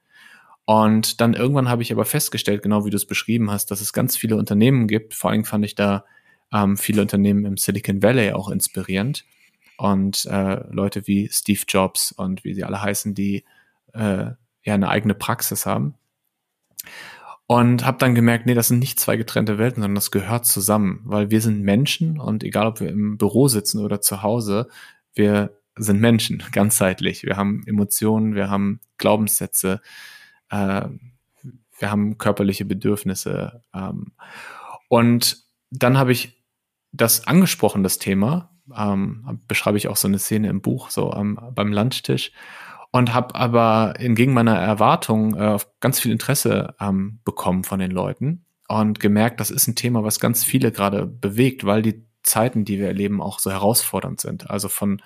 Und 0.65 1.21
dann 1.21 1.33
irgendwann 1.33 1.69
habe 1.69 1.81
ich 1.83 1.91
aber 1.91 2.05
festgestellt, 2.05 2.63
genau 2.63 2.85
wie 2.85 2.89
du 2.89 2.95
es 2.95 3.05
beschrieben 3.05 3.51
hast, 3.51 3.69
dass 3.69 3.81
es 3.81 3.93
ganz 3.93 4.17
viele 4.17 4.35
Unternehmen 4.35 4.87
gibt. 4.87 5.13
Vor 5.13 5.29
allem 5.29 5.45
fand 5.45 5.65
ich 5.65 5.75
da 5.75 6.05
ähm, 6.53 6.77
viele 6.77 7.01
Unternehmen 7.01 7.45
im 7.45 7.57
Silicon 7.57 8.01
Valley 8.01 8.31
auch 8.31 8.49
inspirierend. 8.49 9.25
Und 9.77 10.25
äh, 10.25 10.63
Leute 10.71 11.07
wie 11.07 11.29
Steve 11.29 11.61
Jobs 11.67 12.11
und 12.11 12.43
wie 12.43 12.53
sie 12.53 12.63
alle 12.63 12.81
heißen, 12.81 13.13
die 13.13 13.43
äh, 13.93 14.31
ja 14.63 14.73
eine 14.73 14.89
eigene 14.89 15.15
Praxis 15.15 15.65
haben. 15.65 15.95
Und 17.47 17.85
habe 17.85 17.99
dann 17.99 18.15
gemerkt, 18.15 18.47
nee, 18.47 18.55
das 18.55 18.69
sind 18.69 18.79
nicht 18.79 18.99
zwei 18.99 19.17
getrennte 19.17 19.59
Welten, 19.59 19.81
sondern 19.81 19.95
das 19.95 20.09
gehört 20.09 20.47
zusammen, 20.47 21.01
weil 21.03 21.29
wir 21.29 21.41
sind 21.41 21.61
Menschen 21.61 22.19
und 22.19 22.43
egal 22.43 22.65
ob 22.65 22.79
wir 22.79 22.89
im 22.89 23.17
Büro 23.17 23.47
sitzen 23.47 23.83
oder 23.83 24.01
zu 24.01 24.23
Hause, 24.23 24.67
wir 25.13 25.55
sind 25.77 25.99
Menschen, 25.99 26.43
ganzheitlich. 26.51 27.23
Wir 27.23 27.37
haben 27.37 27.63
Emotionen, 27.67 28.33
wir 28.33 28.49
haben 28.49 28.79
Glaubenssätze, 28.97 29.81
äh, 30.49 30.87
wir 31.77 31.91
haben 31.91 32.17
körperliche 32.17 32.65
Bedürfnisse. 32.65 33.61
Ähm, 33.73 34.13
und 34.87 35.43
dann 35.69 35.97
habe 35.97 36.13
ich 36.13 36.41
das 36.91 37.27
angesprochen, 37.27 37.83
das 37.83 37.99
Thema, 37.99 38.54
ähm, 38.75 39.41
beschreibe 39.47 39.77
ich 39.77 39.87
auch 39.87 39.97
so 39.97 40.07
eine 40.07 40.19
Szene 40.19 40.49
im 40.49 40.61
Buch, 40.61 40.89
so 40.89 41.13
ähm, 41.13 41.39
beim 41.53 41.73
Lunchtisch 41.73 42.31
und 42.91 43.13
habe 43.13 43.35
aber 43.35 43.95
entgegen 43.97 44.33
meiner 44.33 44.57
Erwartung 44.57 45.35
äh, 45.35 45.57
ganz 45.81 45.99
viel 45.99 46.11
Interesse 46.11 46.75
ähm, 46.79 47.19
bekommen 47.25 47.65
von 47.65 47.79
den 47.79 47.91
Leuten 47.91 48.45
und 48.67 48.99
gemerkt, 48.99 49.39
das 49.39 49.51
ist 49.51 49.67
ein 49.67 49.75
Thema, 49.75 50.03
was 50.03 50.19
ganz 50.19 50.43
viele 50.43 50.71
gerade 50.71 51.05
bewegt, 51.05 51.65
weil 51.65 51.81
die 51.81 52.05
Zeiten, 52.23 52.65
die 52.65 52.79
wir 52.79 52.87
erleben, 52.87 53.21
auch 53.21 53.39
so 53.39 53.51
herausfordernd 53.51 54.21
sind. 54.21 54.49
Also 54.49 54.69
von 54.69 55.01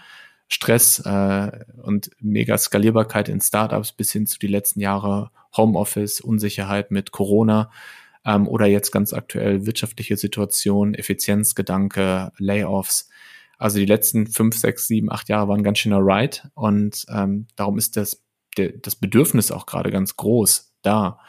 Stress 0.48 1.00
äh, 1.00 1.52
und 1.82 2.12
mega 2.20 2.58
Skalierbarkeit 2.58 3.30
in 3.30 3.42
Startups 3.42 3.92
bis 3.92 4.12
hin 4.12 4.26
zu 4.26 4.40
die 4.40 4.48
letzten 4.48 4.80
Jahre 4.80 5.32
Homeoffice, 5.56 6.22
Unsicherheit 6.22 6.92
mit 6.92 7.12
Corona 7.12 7.72
ähm, 8.26 8.48
oder 8.48 8.66
jetzt 8.66 8.92
ganz 8.92 9.14
aktuell 9.14 9.66
wirtschaftliche 9.66 10.16
Situation, 10.18 10.94
Effizienzgedanke, 10.94 12.32
Layoffs. 12.38 13.10
Also 13.60 13.78
die 13.78 13.86
letzten 13.86 14.26
fünf, 14.26 14.58
sechs, 14.58 14.88
sieben, 14.88 15.12
acht 15.12 15.30
Jahre 15.30 15.50
waren 15.50 15.64
ganz 15.64 15.78
schöner 15.80 16.00
Ride 16.00 16.50
und 16.56 17.06
ähm, 17.14 17.48
darum 17.56 17.78
ist 17.78 17.98
das, 17.98 18.24
der, 18.58 18.72
das 18.72 18.96
Bedürfnis 18.96 19.52
auch 19.52 19.66
gerade 19.66 19.92
ganz 19.92 20.16
groß 20.16 20.74
da. 20.82 21.20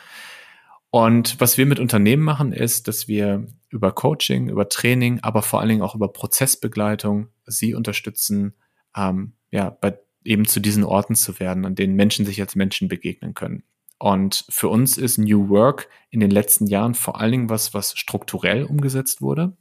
Und 0.90 1.40
was 1.40 1.58
wir 1.58 1.66
mit 1.66 1.80
Unternehmen 1.80 2.22
machen, 2.22 2.52
ist, 2.52 2.88
dass 2.88 3.08
wir 3.08 3.46
über 3.68 3.92
Coaching, 3.92 4.48
über 4.48 4.68
Training, 4.68 5.20
aber 5.20 5.42
vor 5.42 5.60
allen 5.60 5.68
Dingen 5.68 5.82
auch 5.82 5.94
über 5.94 6.12
Prozessbegleitung 6.12 7.28
sie 7.46 7.74
unterstützen, 7.74 8.54
ähm, 8.96 9.34
ja, 9.50 9.70
bei, 9.70 9.98
eben 10.24 10.46
zu 10.46 10.60
diesen 10.60 10.84
Orten 10.84 11.16
zu 11.16 11.38
werden, 11.40 11.64
an 11.64 11.74
denen 11.74 11.94
Menschen 11.94 12.26
sich 12.26 12.40
als 12.40 12.54
Menschen 12.54 12.88
begegnen 12.88 13.34
können. 13.34 13.64
Und 13.98 14.44
für 14.48 14.68
uns 14.68 14.98
ist 14.98 15.18
New 15.18 15.48
Work 15.48 15.88
in 16.10 16.20
den 16.20 16.30
letzten 16.30 16.66
Jahren 16.66 16.94
vor 16.94 17.20
allen 17.20 17.32
Dingen 17.32 17.50
was, 17.50 17.74
was 17.74 17.96
strukturell 17.98 18.64
umgesetzt 18.64 19.20
wurde. 19.20 19.56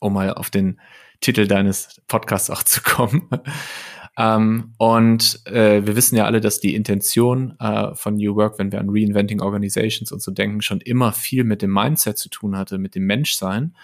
Um 0.00 0.14
mal 0.14 0.32
auf 0.34 0.50
den 0.50 0.80
Titel 1.20 1.46
deines 1.46 2.00
Podcasts 2.06 2.50
auch 2.50 2.62
zu 2.62 2.82
kommen. 2.82 3.28
ähm, 4.18 4.74
und 4.78 5.44
äh, 5.46 5.84
wir 5.86 5.96
wissen 5.96 6.16
ja 6.16 6.24
alle, 6.24 6.40
dass 6.40 6.60
die 6.60 6.74
Intention 6.74 7.58
äh, 7.58 7.94
von 7.94 8.14
New 8.14 8.36
Work, 8.36 8.58
wenn 8.58 8.72
wir 8.72 8.80
an 8.80 8.90
Reinventing 8.90 9.40
Organizations 9.40 10.12
und 10.12 10.22
so 10.22 10.30
denken, 10.30 10.62
schon 10.62 10.80
immer 10.80 11.12
viel 11.12 11.44
mit 11.44 11.62
dem 11.62 11.72
Mindset 11.72 12.18
zu 12.18 12.28
tun 12.28 12.56
hatte, 12.56 12.78
mit 12.78 12.94
dem 12.94 13.06
Menschsein. 13.06 13.74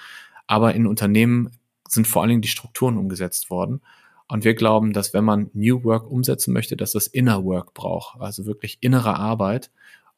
Aber 0.47 0.75
in 0.75 0.87
Unternehmen 0.87 1.51
sind 1.89 2.07
vor 2.07 2.23
allen 2.23 2.31
Dingen 2.31 2.43
die 2.43 2.49
Strukturen 2.49 2.99
umgesetzt 2.99 3.51
worden. 3.51 3.81
Und 4.29 4.45
wir 4.45 4.55
glauben, 4.55 4.93
dass 4.93 5.13
wenn 5.13 5.25
man 5.25 5.51
New 5.53 5.85
Work 5.85 6.11
umsetzen 6.11 6.53
möchte, 6.53 6.77
dass 6.77 6.93
das 6.93 7.07
Inner 7.07 7.45
Work 7.45 7.75
braucht, 7.75 8.21
also 8.21 8.47
wirklich 8.47 8.79
innere 8.81 9.17
Arbeit. 9.17 9.71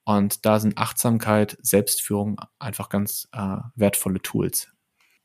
Und 0.05 0.47
da 0.47 0.61
sind 0.61 0.79
Achtsamkeit, 0.79 1.59
Selbstführung 1.61 2.41
einfach 2.59 2.89
ganz 2.89 3.29
äh, 3.33 3.57
wertvolle 3.75 4.23
Tools. 4.23 4.69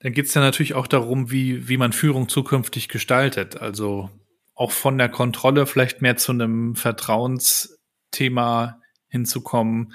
Dann 0.01 0.13
geht 0.13 0.25
es 0.25 0.33
ja 0.33 0.41
natürlich 0.41 0.73
auch 0.73 0.87
darum, 0.87 1.31
wie, 1.31 1.67
wie 1.67 1.77
man 1.77 1.93
Führung 1.93 2.27
zukünftig 2.27 2.89
gestaltet. 2.89 3.61
Also 3.61 4.09
auch 4.55 4.71
von 4.71 4.97
der 4.97 5.09
Kontrolle 5.09 5.65
vielleicht 5.65 6.01
mehr 6.01 6.17
zu 6.17 6.31
einem 6.31 6.75
Vertrauensthema 6.75 8.81
hinzukommen. 9.07 9.93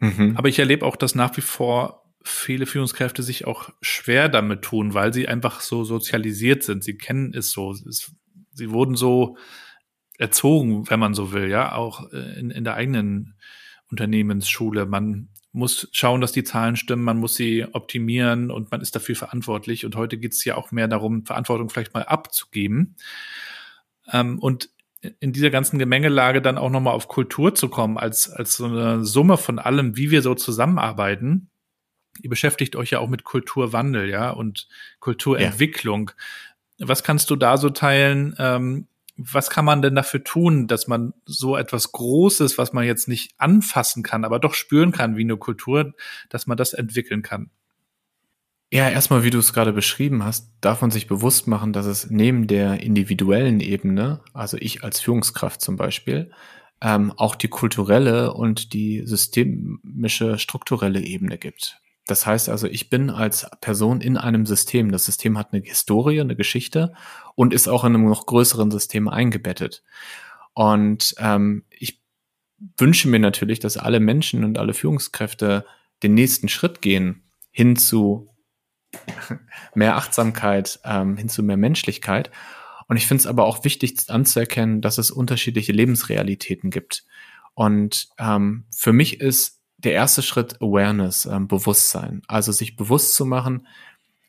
Mhm. 0.00 0.34
Aber 0.36 0.48
ich 0.48 0.58
erlebe 0.58 0.84
auch, 0.84 0.96
dass 0.96 1.14
nach 1.14 1.36
wie 1.36 1.42
vor 1.42 2.02
viele 2.22 2.66
Führungskräfte 2.66 3.22
sich 3.22 3.46
auch 3.46 3.70
schwer 3.80 4.28
damit 4.28 4.62
tun, 4.62 4.94
weil 4.94 5.14
sie 5.14 5.28
einfach 5.28 5.60
so 5.60 5.84
sozialisiert 5.84 6.62
sind. 6.62 6.84
Sie 6.84 6.98
kennen 6.98 7.32
es 7.34 7.52
so. 7.52 7.70
Es, 7.70 8.12
sie 8.52 8.70
wurden 8.70 8.96
so 8.96 9.36
erzogen, 10.18 10.90
wenn 10.90 11.00
man 11.00 11.14
so 11.14 11.32
will, 11.32 11.48
ja, 11.48 11.74
auch 11.74 12.10
in, 12.10 12.50
in 12.50 12.64
der 12.64 12.74
eigenen 12.74 13.34
Unternehmensschule. 13.90 14.86
Man 14.86 15.28
muss 15.56 15.88
schauen, 15.92 16.20
dass 16.20 16.32
die 16.32 16.44
Zahlen 16.44 16.76
stimmen, 16.76 17.02
man 17.02 17.18
muss 17.18 17.34
sie 17.34 17.64
optimieren 17.72 18.50
und 18.50 18.70
man 18.70 18.82
ist 18.82 18.94
dafür 18.94 19.16
verantwortlich. 19.16 19.84
Und 19.86 19.96
heute 19.96 20.18
geht 20.18 20.32
es 20.32 20.44
ja 20.44 20.56
auch 20.56 20.70
mehr 20.70 20.86
darum, 20.86 21.24
Verantwortung 21.24 21.70
vielleicht 21.70 21.94
mal 21.94 22.04
abzugeben. 22.04 22.96
Ähm, 24.12 24.38
und 24.38 24.68
in 25.20 25.32
dieser 25.32 25.50
ganzen 25.50 25.78
Gemengelage 25.78 26.42
dann 26.42 26.58
auch 26.58 26.70
nochmal 26.70 26.94
auf 26.94 27.08
Kultur 27.08 27.54
zu 27.54 27.68
kommen, 27.68 27.96
als, 27.96 28.30
als 28.30 28.56
so 28.56 28.66
eine 28.66 29.04
Summe 29.04 29.38
von 29.38 29.58
allem, 29.58 29.96
wie 29.96 30.10
wir 30.10 30.20
so 30.20 30.34
zusammenarbeiten. 30.34 31.48
Ihr 32.22 32.30
beschäftigt 32.30 32.76
euch 32.76 32.90
ja 32.90 32.98
auch 32.98 33.08
mit 33.08 33.24
Kulturwandel, 33.24 34.10
ja, 34.10 34.30
und 34.30 34.68
Kulturentwicklung. 35.00 36.12
Ja. 36.76 36.88
Was 36.88 37.02
kannst 37.02 37.30
du 37.30 37.36
da 37.36 37.56
so 37.56 37.70
teilen? 37.70 38.34
Ähm, 38.38 38.88
was 39.16 39.50
kann 39.50 39.64
man 39.64 39.82
denn 39.82 39.94
dafür 39.94 40.22
tun, 40.22 40.66
dass 40.66 40.88
man 40.88 41.14
so 41.24 41.56
etwas 41.56 41.92
Großes, 41.92 42.58
was 42.58 42.72
man 42.72 42.84
jetzt 42.84 43.08
nicht 43.08 43.32
anfassen 43.38 44.02
kann, 44.02 44.24
aber 44.24 44.38
doch 44.38 44.54
spüren 44.54 44.92
kann 44.92 45.16
wie 45.16 45.22
eine 45.22 45.36
Kultur, 45.36 45.94
dass 46.28 46.46
man 46.46 46.56
das 46.56 46.72
entwickeln 46.74 47.22
kann? 47.22 47.50
Ja, 48.72 48.90
erstmal, 48.90 49.22
wie 49.22 49.30
du 49.30 49.38
es 49.38 49.52
gerade 49.52 49.72
beschrieben 49.72 50.24
hast, 50.24 50.50
darf 50.60 50.80
man 50.80 50.90
sich 50.90 51.06
bewusst 51.06 51.46
machen, 51.46 51.72
dass 51.72 51.86
es 51.86 52.10
neben 52.10 52.46
der 52.48 52.80
individuellen 52.80 53.60
Ebene, 53.60 54.20
also 54.34 54.56
ich 54.60 54.82
als 54.82 55.00
Führungskraft 55.00 55.60
zum 55.60 55.76
Beispiel, 55.76 56.32
ähm, 56.82 57.12
auch 57.16 57.36
die 57.36 57.48
kulturelle 57.48 58.34
und 58.34 58.72
die 58.72 59.06
systemische, 59.06 60.38
strukturelle 60.38 61.00
Ebene 61.00 61.38
gibt. 61.38 61.80
Das 62.06 62.24
heißt 62.24 62.48
also, 62.48 62.68
ich 62.68 62.88
bin 62.88 63.10
als 63.10 63.48
Person 63.60 64.00
in 64.00 64.16
einem 64.16 64.46
System. 64.46 64.92
Das 64.92 65.04
System 65.04 65.36
hat 65.36 65.52
eine 65.52 65.62
Historie, 65.62 66.20
eine 66.20 66.36
Geschichte 66.36 66.94
und 67.34 67.52
ist 67.52 67.68
auch 67.68 67.84
in 67.84 67.94
einem 67.94 68.08
noch 68.08 68.26
größeren 68.26 68.70
System 68.70 69.08
eingebettet. 69.08 69.82
Und 70.54 71.14
ähm, 71.18 71.64
ich 71.70 72.00
wünsche 72.78 73.08
mir 73.08 73.18
natürlich, 73.18 73.58
dass 73.58 73.76
alle 73.76 74.00
Menschen 74.00 74.44
und 74.44 74.56
alle 74.56 74.72
Führungskräfte 74.72 75.66
den 76.02 76.14
nächsten 76.14 76.48
Schritt 76.48 76.80
gehen 76.80 77.24
hin 77.50 77.76
zu 77.76 78.28
mehr 79.74 79.96
Achtsamkeit, 79.96 80.80
ähm, 80.84 81.16
hin 81.16 81.28
zu 81.28 81.42
mehr 81.42 81.56
Menschlichkeit. 81.56 82.30
Und 82.88 82.96
ich 82.96 83.06
finde 83.06 83.22
es 83.22 83.26
aber 83.26 83.44
auch 83.46 83.64
wichtig 83.64 83.96
anzuerkennen, 84.08 84.80
dass 84.80 84.98
es 84.98 85.10
unterschiedliche 85.10 85.72
Lebensrealitäten 85.72 86.70
gibt. 86.70 87.04
Und 87.54 88.08
ähm, 88.18 88.66
für 88.70 88.92
mich 88.92 89.20
ist 89.20 89.55
der 89.86 89.94
erste 89.94 90.22
Schritt 90.22 90.60
Awareness, 90.60 91.26
ähm, 91.26 91.48
Bewusstsein. 91.48 92.22
Also 92.26 92.52
sich 92.52 92.76
bewusst 92.76 93.14
zu 93.14 93.24
machen, 93.24 93.66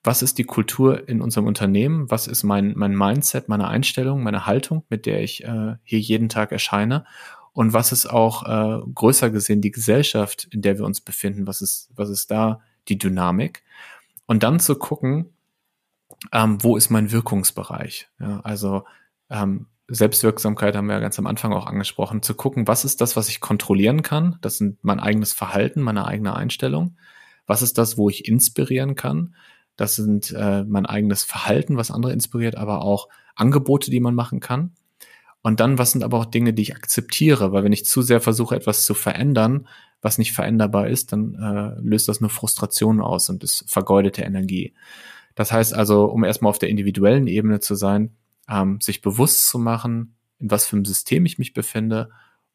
was 0.04 0.22
ist 0.22 0.38
die 0.38 0.46
Kultur 0.46 1.10
in 1.10 1.20
unserem 1.22 1.48
Unternehmen, 1.48 2.10
was 2.10 2.28
ist 2.28 2.44
mein, 2.44 2.74
mein 2.78 2.96
Mindset, 2.96 3.50
meine 3.50 3.68
Einstellung, 3.68 4.24
meine 4.24 4.46
Haltung, 4.46 4.84
mit 4.90 5.06
der 5.06 5.22
ich 5.22 5.44
äh, 5.44 5.76
hier 5.84 6.00
jeden 6.00 6.30
Tag 6.30 6.52
erscheine 6.52 7.06
und 7.54 7.74
was 7.74 7.92
ist 7.92 8.06
auch 8.06 8.44
äh, 8.44 8.82
größer 8.94 9.32
gesehen 9.32 9.62
die 9.62 9.72
Gesellschaft, 9.72 10.48
in 10.52 10.62
der 10.62 10.78
wir 10.78 10.86
uns 10.86 11.02
befinden, 11.02 11.48
was 11.48 11.62
ist, 11.62 11.90
was 11.96 12.10
ist 12.10 12.30
da 12.30 12.62
die 12.88 13.00
Dynamik 13.00 13.64
und 14.28 14.44
dann 14.44 14.60
zu 14.60 14.76
gucken, 14.76 15.34
ähm, 16.32 16.64
wo 16.64 16.78
ist 16.78 16.90
mein 16.92 17.12
Wirkungsbereich. 17.12 18.08
Ja, 18.20 18.42
also 18.42 18.86
ähm, 19.30 19.66
Selbstwirksamkeit 19.88 20.76
haben 20.76 20.88
wir 20.88 20.96
ja 20.96 21.00
ganz 21.00 21.18
am 21.18 21.28
Anfang 21.28 21.54
auch 21.54 21.66
angesprochen, 21.66 22.22
zu 22.22 22.34
gucken, 22.34 22.68
was 22.68 22.84
ist 22.84 23.00
das, 23.00 23.16
was 23.16 23.30
ich 23.30 23.40
kontrollieren 23.40 24.02
kann? 24.02 24.38
Das 24.42 24.58
sind 24.58 24.84
mein 24.84 25.00
eigenes 25.00 25.34
Verhalten, 25.34 25.82
meine 25.82 26.06
eigene 26.06 26.36
Einstellung. 26.36 26.98
Was 27.46 27.62
ist 27.62 27.78
das, 27.78 27.98
wo 27.98 28.10
ich 28.10 28.28
inspirieren 28.28 28.96
kann? 28.96 29.36
Das 29.78 29.96
sind 29.96 30.32
äh, 30.32 30.64
mein 30.66 30.86
eigenes 30.86 31.24
Verhalten, 31.24 31.78
was 31.78 31.92
andere 31.92 32.12
inspiriert, 32.12 32.56
aber 32.56 32.82
auch 32.82 33.08
Angebote, 33.36 33.90
die 33.90 34.02
man 34.02 34.16
machen 34.16 34.40
kann. 34.42 34.74
Und 35.42 35.62
dann, 35.62 35.78
was 35.78 35.92
sind 35.92 36.04
aber 36.04 36.18
auch 36.18 36.26
Dinge, 36.26 36.54
die 36.54 36.64
ich 36.64 36.76
akzeptiere? 36.76 37.54
Weil 37.54 37.64
wenn 37.64 37.72
ich 37.72 37.86
zu 37.86 38.02
sehr 38.02 38.20
versuche, 38.20 38.56
etwas 38.56 38.84
zu 38.84 38.94
verändern, 38.94 39.68
was 40.02 40.18
nicht 40.18 40.34
veränderbar 40.34 40.90
ist, 40.90 41.14
dann 41.14 41.36
äh, 41.36 41.80
löst 41.80 42.10
das 42.10 42.20
nur 42.20 42.30
Frustration 42.30 43.00
aus 43.00 43.30
und 43.30 43.44
ist 43.44 43.64
vergeudete 43.68 44.24
Energie. 44.24 44.74
Das 45.36 45.54
heißt 45.54 45.74
also, 45.74 46.06
um 46.06 46.24
erstmal 46.24 46.50
auf 46.50 46.60
der 46.60 46.70
individuellen 46.70 47.28
Ebene 47.28 47.60
zu 47.60 47.76
sein, 47.76 48.16
ähm, 48.50 48.80
sich 48.82 49.02
bewusst 49.02 49.48
zu 49.48 49.60
machen, 49.60 50.16
in 50.40 50.52
was 50.52 50.66
für 50.66 50.76
einem 50.76 50.86
System 50.86 51.26
ich 51.26 51.38
mich 51.38 51.54
befinde 51.54 52.10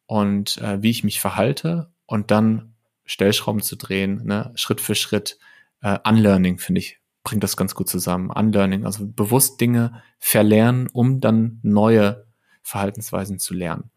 und 0.05 0.57
äh, 0.57 0.81
wie 0.81 0.89
ich 0.89 1.03
mich 1.03 1.19
verhalte 1.19 1.91
und 2.05 2.31
dann 2.31 2.75
Stellschrauben 3.05 3.61
zu 3.61 3.75
drehen, 3.75 4.23
ne, 4.25 4.51
Schritt 4.55 4.81
für 4.81 4.95
Schritt. 4.95 5.37
Äh, 5.81 5.99
Unlearning, 6.07 6.59
finde 6.59 6.79
ich, 6.79 6.99
bringt 7.23 7.43
das 7.43 7.57
ganz 7.57 7.75
gut 7.75 7.89
zusammen. 7.89 8.29
Unlearning, 8.29 8.85
also 8.85 9.05
bewusst 9.05 9.59
Dinge 9.59 10.01
verlernen, 10.19 10.87
um 10.87 11.19
dann 11.19 11.59
neue 11.63 12.25
Verhaltensweisen 12.61 13.39
zu 13.39 13.53
lernen. 13.53 13.91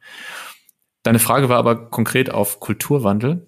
Deine 1.03 1.21
Frage 1.21 1.49
war 1.49 1.59
aber 1.59 1.89
konkret 1.91 2.31
auf 2.31 2.59
Kulturwandel. 2.59 3.47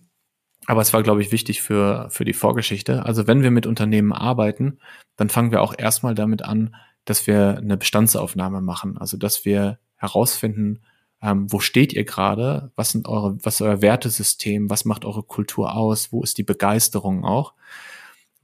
Aber 0.67 0.83
es 0.83 0.93
war, 0.93 1.03
glaube 1.03 1.23
ich, 1.23 1.33
wichtig 1.33 1.63
für, 1.63 2.09
für 2.11 2.27
die 2.27 2.35
Vorgeschichte. 2.35 3.07
Also 3.07 3.27
wenn 3.27 3.43
wir 3.43 3.51
mit 3.51 3.67
Unternehmen 3.67 4.13
arbeiten, 4.13 4.81
dann 5.17 5.31
fangen 5.31 5.51
wir 5.51 5.63
auch 5.63 5.75
erstmal 5.77 6.15
damit 6.15 6.43
an, 6.43 6.77
dass 7.09 7.27
wir 7.27 7.57
eine 7.59 7.77
Bestandsaufnahme 7.77 8.61
machen. 8.61 8.99
Also 8.99 9.17
dass 9.17 9.45
wir 9.45 9.79
herausfinden, 9.97 10.81
ähm, 11.23 11.51
wo 11.51 11.59
steht 11.59 11.93
ihr 11.93 12.05
gerade, 12.05 12.71
was 12.77 12.91
sind 12.91 13.09
eure, 13.09 13.39
was 13.43 13.57
ist 13.57 13.63
euer 13.63 13.83
Wertesystem, 13.83 14.71
was 14.71 14.85
macht 14.85 15.05
eure 15.05 15.23
Kultur 15.23 15.75
aus, 15.75 16.13
wo 16.13 16.23
ist 16.23 16.39
die 16.39 16.45
Begeisterung 16.45 17.25
auch, 17.25 17.55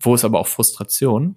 wo 0.01 0.15
ist 0.15 0.25
aber 0.25 0.41
auch 0.41 0.49
Frustration. 0.49 1.37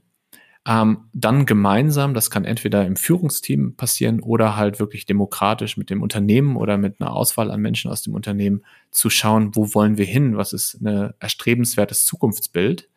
Ähm, 0.66 1.10
dann 1.14 1.46
gemeinsam, 1.46 2.14
das 2.14 2.30
kann 2.30 2.44
entweder 2.44 2.86
im 2.86 2.98
Führungsteam 2.98 3.76
passieren 3.76 4.20
oder 4.20 4.58
halt 4.58 4.80
wirklich 4.80 5.06
demokratisch 5.06 5.78
mit 5.78 5.90
dem 5.90 6.02
Unternehmen 6.02 6.58
oder 6.58 6.78
mit 6.78 7.00
einer 7.00 7.14
Auswahl 7.14 7.52
an 7.52 7.62
Menschen 7.62 7.90
aus 7.92 8.02
dem 8.02 8.14
Unternehmen 8.14 8.64
zu 8.92 9.10
schauen, 9.10 9.56
wo 9.56 9.74
wollen 9.74 9.98
wir 9.98 10.06
hin, 10.06 10.36
was 10.36 10.52
ist 10.54 10.82
ein 10.82 11.14
erstrebenswertes 11.20 12.04
Zukunftsbild 12.06 12.90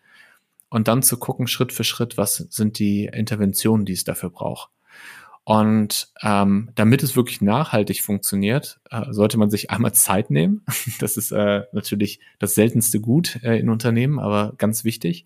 und 0.71 0.89
dann 0.89 1.03
zu 1.03 1.19
gucken, 1.19 1.47
Schritt 1.47 1.73
für 1.73 1.85
Schritt, 1.85 2.17
was 2.17 2.37
sind 2.37 2.79
die 2.79 3.05
Interventionen, 3.05 3.85
die 3.85 3.93
es 3.93 4.05
dafür 4.05 4.31
braucht. 4.31 4.71
Und 5.45 6.13
ähm, 6.23 6.71
damit 6.77 7.03
es 7.03 7.17
wirklich 7.17 7.41
nachhaltig 7.41 8.03
funktioniert, 8.03 8.81
äh, 8.91 9.07
sollte 9.11 9.37
man 9.37 9.51
sich 9.51 9.71
einmal 9.71 9.93
Zeit 9.93 10.31
nehmen. 10.31 10.65
Das 11.01 11.17
ist 11.17 11.33
äh, 11.33 11.63
natürlich 11.73 12.21
das 12.39 12.55
seltenste 12.55 13.01
Gut 13.01 13.43
äh, 13.43 13.59
in 13.59 13.69
Unternehmen, 13.69 14.19
aber 14.19 14.55
ganz 14.59 14.85
wichtig. 14.85 15.25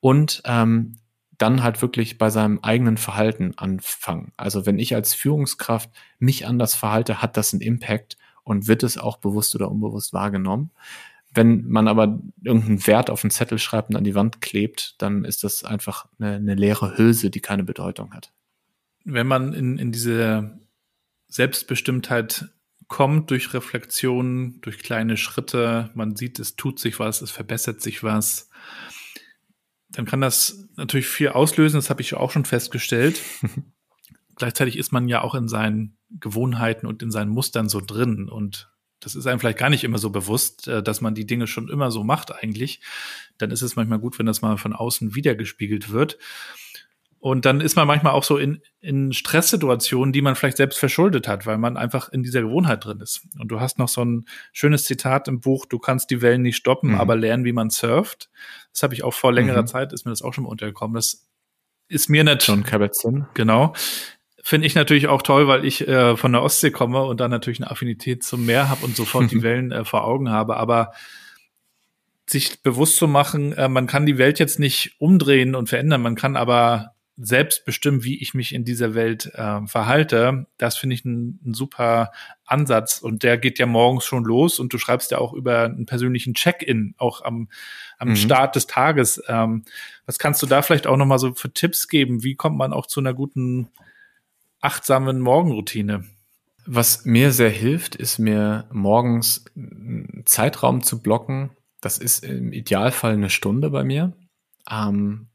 Und 0.00 0.42
ähm, 0.44 0.96
dann 1.38 1.62
halt 1.62 1.80
wirklich 1.82 2.18
bei 2.18 2.30
seinem 2.30 2.58
eigenen 2.60 2.96
Verhalten 2.96 3.54
anfangen. 3.56 4.32
Also 4.36 4.66
wenn 4.66 4.78
ich 4.78 4.94
als 4.94 5.14
Führungskraft 5.14 5.90
mich 6.18 6.46
anders 6.46 6.74
verhalte, 6.74 7.22
hat 7.22 7.36
das 7.36 7.52
einen 7.52 7.60
Impact 7.60 8.16
und 8.42 8.68
wird 8.68 8.82
es 8.82 8.98
auch 8.98 9.18
bewusst 9.18 9.54
oder 9.54 9.70
unbewusst 9.70 10.12
wahrgenommen. 10.12 10.70
Wenn 11.36 11.68
man 11.68 11.86
aber 11.86 12.18
irgendeinen 12.42 12.86
Wert 12.86 13.10
auf 13.10 13.22
einen 13.22 13.30
Zettel 13.30 13.58
schreibt 13.58 13.90
und 13.90 13.96
an 13.96 14.04
die 14.04 14.14
Wand 14.14 14.40
klebt, 14.40 14.94
dann 15.02 15.26
ist 15.26 15.44
das 15.44 15.64
einfach 15.64 16.06
eine, 16.18 16.36
eine 16.36 16.54
leere 16.54 16.96
Hülse, 16.96 17.28
die 17.28 17.40
keine 17.40 17.62
Bedeutung 17.62 18.14
hat. 18.14 18.32
Wenn 19.04 19.26
man 19.26 19.52
in, 19.52 19.76
in 19.76 19.92
diese 19.92 20.58
Selbstbestimmtheit 21.28 22.48
kommt 22.88 23.30
durch 23.30 23.52
Reflexion, 23.52 24.62
durch 24.62 24.78
kleine 24.78 25.18
Schritte, 25.18 25.90
man 25.94 26.16
sieht, 26.16 26.38
es 26.38 26.56
tut 26.56 26.78
sich 26.78 26.98
was, 27.00 27.20
es 27.20 27.30
verbessert 27.30 27.82
sich 27.82 28.02
was, 28.02 28.48
dann 29.90 30.06
kann 30.06 30.22
das 30.22 30.68
natürlich 30.76 31.06
viel 31.06 31.28
auslösen, 31.28 31.76
das 31.76 31.90
habe 31.90 32.00
ich 32.00 32.14
auch 32.14 32.30
schon 32.30 32.46
festgestellt. 32.46 33.20
Gleichzeitig 34.36 34.78
ist 34.78 34.90
man 34.90 35.06
ja 35.06 35.20
auch 35.20 35.34
in 35.34 35.48
seinen 35.48 35.98
Gewohnheiten 36.08 36.86
und 36.86 37.02
in 37.02 37.10
seinen 37.10 37.30
Mustern 37.30 37.68
so 37.68 37.82
drin 37.82 38.30
und 38.30 38.70
das 39.00 39.14
ist 39.14 39.26
einem 39.26 39.40
vielleicht 39.40 39.58
gar 39.58 39.70
nicht 39.70 39.84
immer 39.84 39.98
so 39.98 40.10
bewusst, 40.10 40.68
äh, 40.68 40.82
dass 40.82 41.00
man 41.00 41.14
die 41.14 41.26
Dinge 41.26 41.46
schon 41.46 41.68
immer 41.68 41.90
so 41.90 42.04
macht 42.04 42.32
eigentlich. 42.32 42.80
Dann 43.38 43.50
ist 43.50 43.62
es 43.62 43.76
manchmal 43.76 43.98
gut, 43.98 44.18
wenn 44.18 44.26
das 44.26 44.42
mal 44.42 44.56
von 44.56 44.72
außen 44.72 45.14
wiedergespiegelt 45.14 45.90
wird. 45.90 46.18
Und 47.18 47.44
dann 47.44 47.60
ist 47.60 47.74
man 47.76 47.88
manchmal 47.88 48.12
auch 48.12 48.22
so 48.22 48.36
in, 48.36 48.60
in 48.80 49.12
Stresssituationen, 49.12 50.12
die 50.12 50.22
man 50.22 50.36
vielleicht 50.36 50.58
selbst 50.58 50.78
verschuldet 50.78 51.26
hat, 51.26 51.44
weil 51.44 51.58
man 51.58 51.76
einfach 51.76 52.08
in 52.10 52.22
dieser 52.22 52.42
Gewohnheit 52.42 52.84
drin 52.84 53.00
ist. 53.00 53.26
Und 53.38 53.48
du 53.48 53.58
hast 53.58 53.78
noch 53.78 53.88
so 53.88 54.04
ein 54.04 54.26
schönes 54.52 54.84
Zitat 54.84 55.26
im 55.26 55.40
Buch, 55.40 55.66
du 55.66 55.78
kannst 55.78 56.10
die 56.10 56.22
Wellen 56.22 56.42
nicht 56.42 56.56
stoppen, 56.56 56.90
mhm. 56.90 57.00
aber 57.00 57.16
lernen, 57.16 57.44
wie 57.44 57.52
man 57.52 57.70
surft. 57.70 58.30
Das 58.72 58.82
habe 58.82 58.94
ich 58.94 59.02
auch 59.02 59.14
vor 59.14 59.32
längerer 59.32 59.62
mhm. 59.62 59.66
Zeit, 59.66 59.92
ist 59.92 60.04
mir 60.04 60.12
das 60.12 60.22
auch 60.22 60.34
schon 60.34 60.44
mal 60.44 60.50
untergekommen. 60.50 60.94
Das 60.94 61.26
ist 61.88 62.08
mir 62.08 62.22
nicht. 62.22 62.46
John 62.46 62.62
Kabat-Zinn. 62.62 63.26
Genau. 63.34 63.72
Finde 64.48 64.68
ich 64.68 64.76
natürlich 64.76 65.08
auch 65.08 65.22
toll, 65.22 65.48
weil 65.48 65.64
ich 65.64 65.88
äh, 65.88 66.16
von 66.16 66.30
der 66.30 66.40
Ostsee 66.40 66.70
komme 66.70 67.02
und 67.02 67.18
dann 67.18 67.32
natürlich 67.32 67.58
eine 67.58 67.68
Affinität 67.68 68.22
zum 68.22 68.46
Meer 68.46 68.68
habe 68.68 68.84
und 68.84 68.94
sofort 68.94 69.32
die 69.32 69.42
Wellen 69.42 69.72
äh, 69.72 69.84
vor 69.84 70.04
Augen 70.04 70.30
habe. 70.30 70.56
Aber 70.56 70.92
sich 72.26 72.62
bewusst 72.62 72.96
zu 72.96 73.08
machen, 73.08 73.54
äh, 73.54 73.68
man 73.68 73.88
kann 73.88 74.06
die 74.06 74.18
Welt 74.18 74.38
jetzt 74.38 74.60
nicht 74.60 74.94
umdrehen 75.00 75.56
und 75.56 75.68
verändern, 75.68 76.00
man 76.00 76.14
kann 76.14 76.36
aber 76.36 76.92
selbst 77.16 77.64
bestimmen, 77.64 78.04
wie 78.04 78.22
ich 78.22 78.34
mich 78.34 78.54
in 78.54 78.64
dieser 78.64 78.94
Welt 78.94 79.32
äh, 79.34 79.66
verhalte, 79.66 80.46
das 80.58 80.76
finde 80.76 80.94
ich 80.94 81.04
ein, 81.04 81.40
ein 81.44 81.52
super 81.52 82.12
Ansatz. 82.44 82.98
Und 82.98 83.24
der 83.24 83.38
geht 83.38 83.58
ja 83.58 83.66
morgens 83.66 84.04
schon 84.04 84.22
los 84.22 84.60
und 84.60 84.72
du 84.72 84.78
schreibst 84.78 85.10
ja 85.10 85.18
auch 85.18 85.32
über 85.32 85.64
einen 85.64 85.86
persönlichen 85.86 86.34
Check-in, 86.34 86.94
auch 86.98 87.24
am, 87.24 87.48
am 87.98 88.10
mhm. 88.10 88.16
Start 88.16 88.54
des 88.54 88.68
Tages. 88.68 89.20
Ähm, 89.26 89.64
was 90.04 90.20
kannst 90.20 90.40
du 90.40 90.46
da 90.46 90.62
vielleicht 90.62 90.86
auch 90.86 90.96
nochmal 90.96 91.18
so 91.18 91.34
für 91.34 91.52
Tipps 91.52 91.88
geben? 91.88 92.22
Wie 92.22 92.36
kommt 92.36 92.56
man 92.56 92.72
auch 92.72 92.86
zu 92.86 93.00
einer 93.00 93.12
guten 93.12 93.70
achtsamen 94.60 95.20
Morgenroutine? 95.20 96.04
Was 96.66 97.04
mir 97.04 97.30
sehr 97.32 97.50
hilft, 97.50 97.94
ist 97.94 98.18
mir 98.18 98.68
morgens 98.72 99.44
Zeitraum 100.24 100.82
zu 100.82 101.00
blocken, 101.00 101.50
das 101.80 101.98
ist 101.98 102.24
im 102.24 102.52
Idealfall 102.52 103.12
eine 103.12 103.30
Stunde 103.30 103.70
bei 103.70 103.84
mir, 103.84 104.12
ähm, 104.68 105.28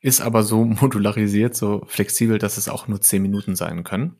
ist 0.00 0.20
aber 0.20 0.42
so 0.42 0.64
modularisiert, 0.64 1.54
so 1.54 1.84
flexibel, 1.86 2.38
dass 2.38 2.56
es 2.56 2.68
auch 2.68 2.88
nur 2.88 3.00
zehn 3.00 3.22
Minuten 3.22 3.54
sein 3.54 3.84
können. 3.84 4.16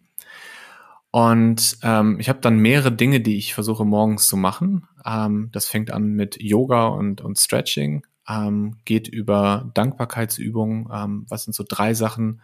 Und 1.11 1.79
ähm, 1.83 2.19
ich 2.21 2.31
habe 2.31 2.41
dann 2.41 2.59
mehrere 2.59 2.91
Dinge, 2.93 3.21
die 3.21 3.37
ich 3.37 3.53
versuche 3.53 3.85
morgens 3.85 4.29
zu 4.29 4.37
machen. 4.37 4.89
Ähm, 5.05 5.51
das 5.53 5.67
fängt 5.69 5.91
an 5.91 6.15
mit 6.15 6.41
Yoga 6.41 6.87
und, 6.87 7.21
und 7.21 7.39
Stretching, 7.39 8.07
ähm, 8.27 8.79
geht 8.87 9.09
über 9.09 9.71
Dankbarkeitsübungen. 9.75 10.89
Ähm, 10.91 11.27
was 11.29 11.45
sind 11.45 11.53
so 11.53 11.65
drei 11.69 11.93
Sachen, 11.93 12.41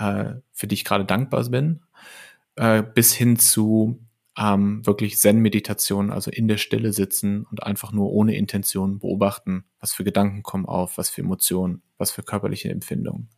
äh, 0.00 0.40
für 0.52 0.66
die 0.66 0.74
ich 0.74 0.84
gerade 0.84 1.04
dankbar 1.04 1.48
bin, 1.50 1.80
äh, 2.56 2.82
bis 2.82 3.12
hin 3.12 3.36
zu 3.38 4.00
ähm, 4.38 4.84
wirklich 4.86 5.18
Zen-Meditation, 5.18 6.10
also 6.10 6.30
in 6.30 6.48
der 6.48 6.56
Stille 6.56 6.92
sitzen 6.92 7.44
und 7.50 7.62
einfach 7.62 7.92
nur 7.92 8.10
ohne 8.10 8.36
Intention 8.36 8.98
beobachten, 8.98 9.64
was 9.80 9.92
für 9.92 10.04
Gedanken 10.04 10.42
kommen 10.42 10.66
auf, 10.66 10.98
was 10.98 11.10
für 11.10 11.20
Emotionen, 11.20 11.82
was 11.98 12.10
für 12.10 12.22
körperliche 12.22 12.70
Empfindungen. 12.70 13.28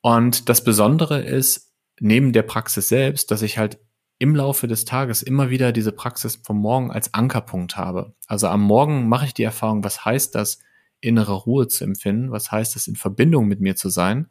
Und 0.00 0.48
das 0.48 0.64
Besondere 0.64 1.22
ist, 1.22 1.72
neben 2.00 2.32
der 2.32 2.42
Praxis 2.42 2.88
selbst, 2.88 3.30
dass 3.30 3.42
ich 3.42 3.58
halt 3.58 3.78
im 4.18 4.34
Laufe 4.34 4.66
des 4.66 4.84
Tages 4.84 5.22
immer 5.22 5.50
wieder 5.50 5.72
diese 5.72 5.92
Praxis 5.92 6.36
vom 6.42 6.58
Morgen 6.58 6.90
als 6.90 7.14
Ankerpunkt 7.14 7.76
habe. 7.76 8.14
Also 8.26 8.48
am 8.48 8.62
Morgen 8.62 9.08
mache 9.08 9.26
ich 9.26 9.34
die 9.34 9.42
Erfahrung, 9.42 9.84
was 9.84 10.04
heißt 10.04 10.34
das, 10.34 10.58
innere 11.00 11.34
Ruhe 11.34 11.68
zu 11.68 11.84
empfinden, 11.84 12.30
was 12.30 12.50
heißt 12.50 12.74
das, 12.74 12.86
in 12.86 12.96
Verbindung 12.96 13.46
mit 13.46 13.60
mir 13.60 13.76
zu 13.76 13.88
sein. 13.88 14.28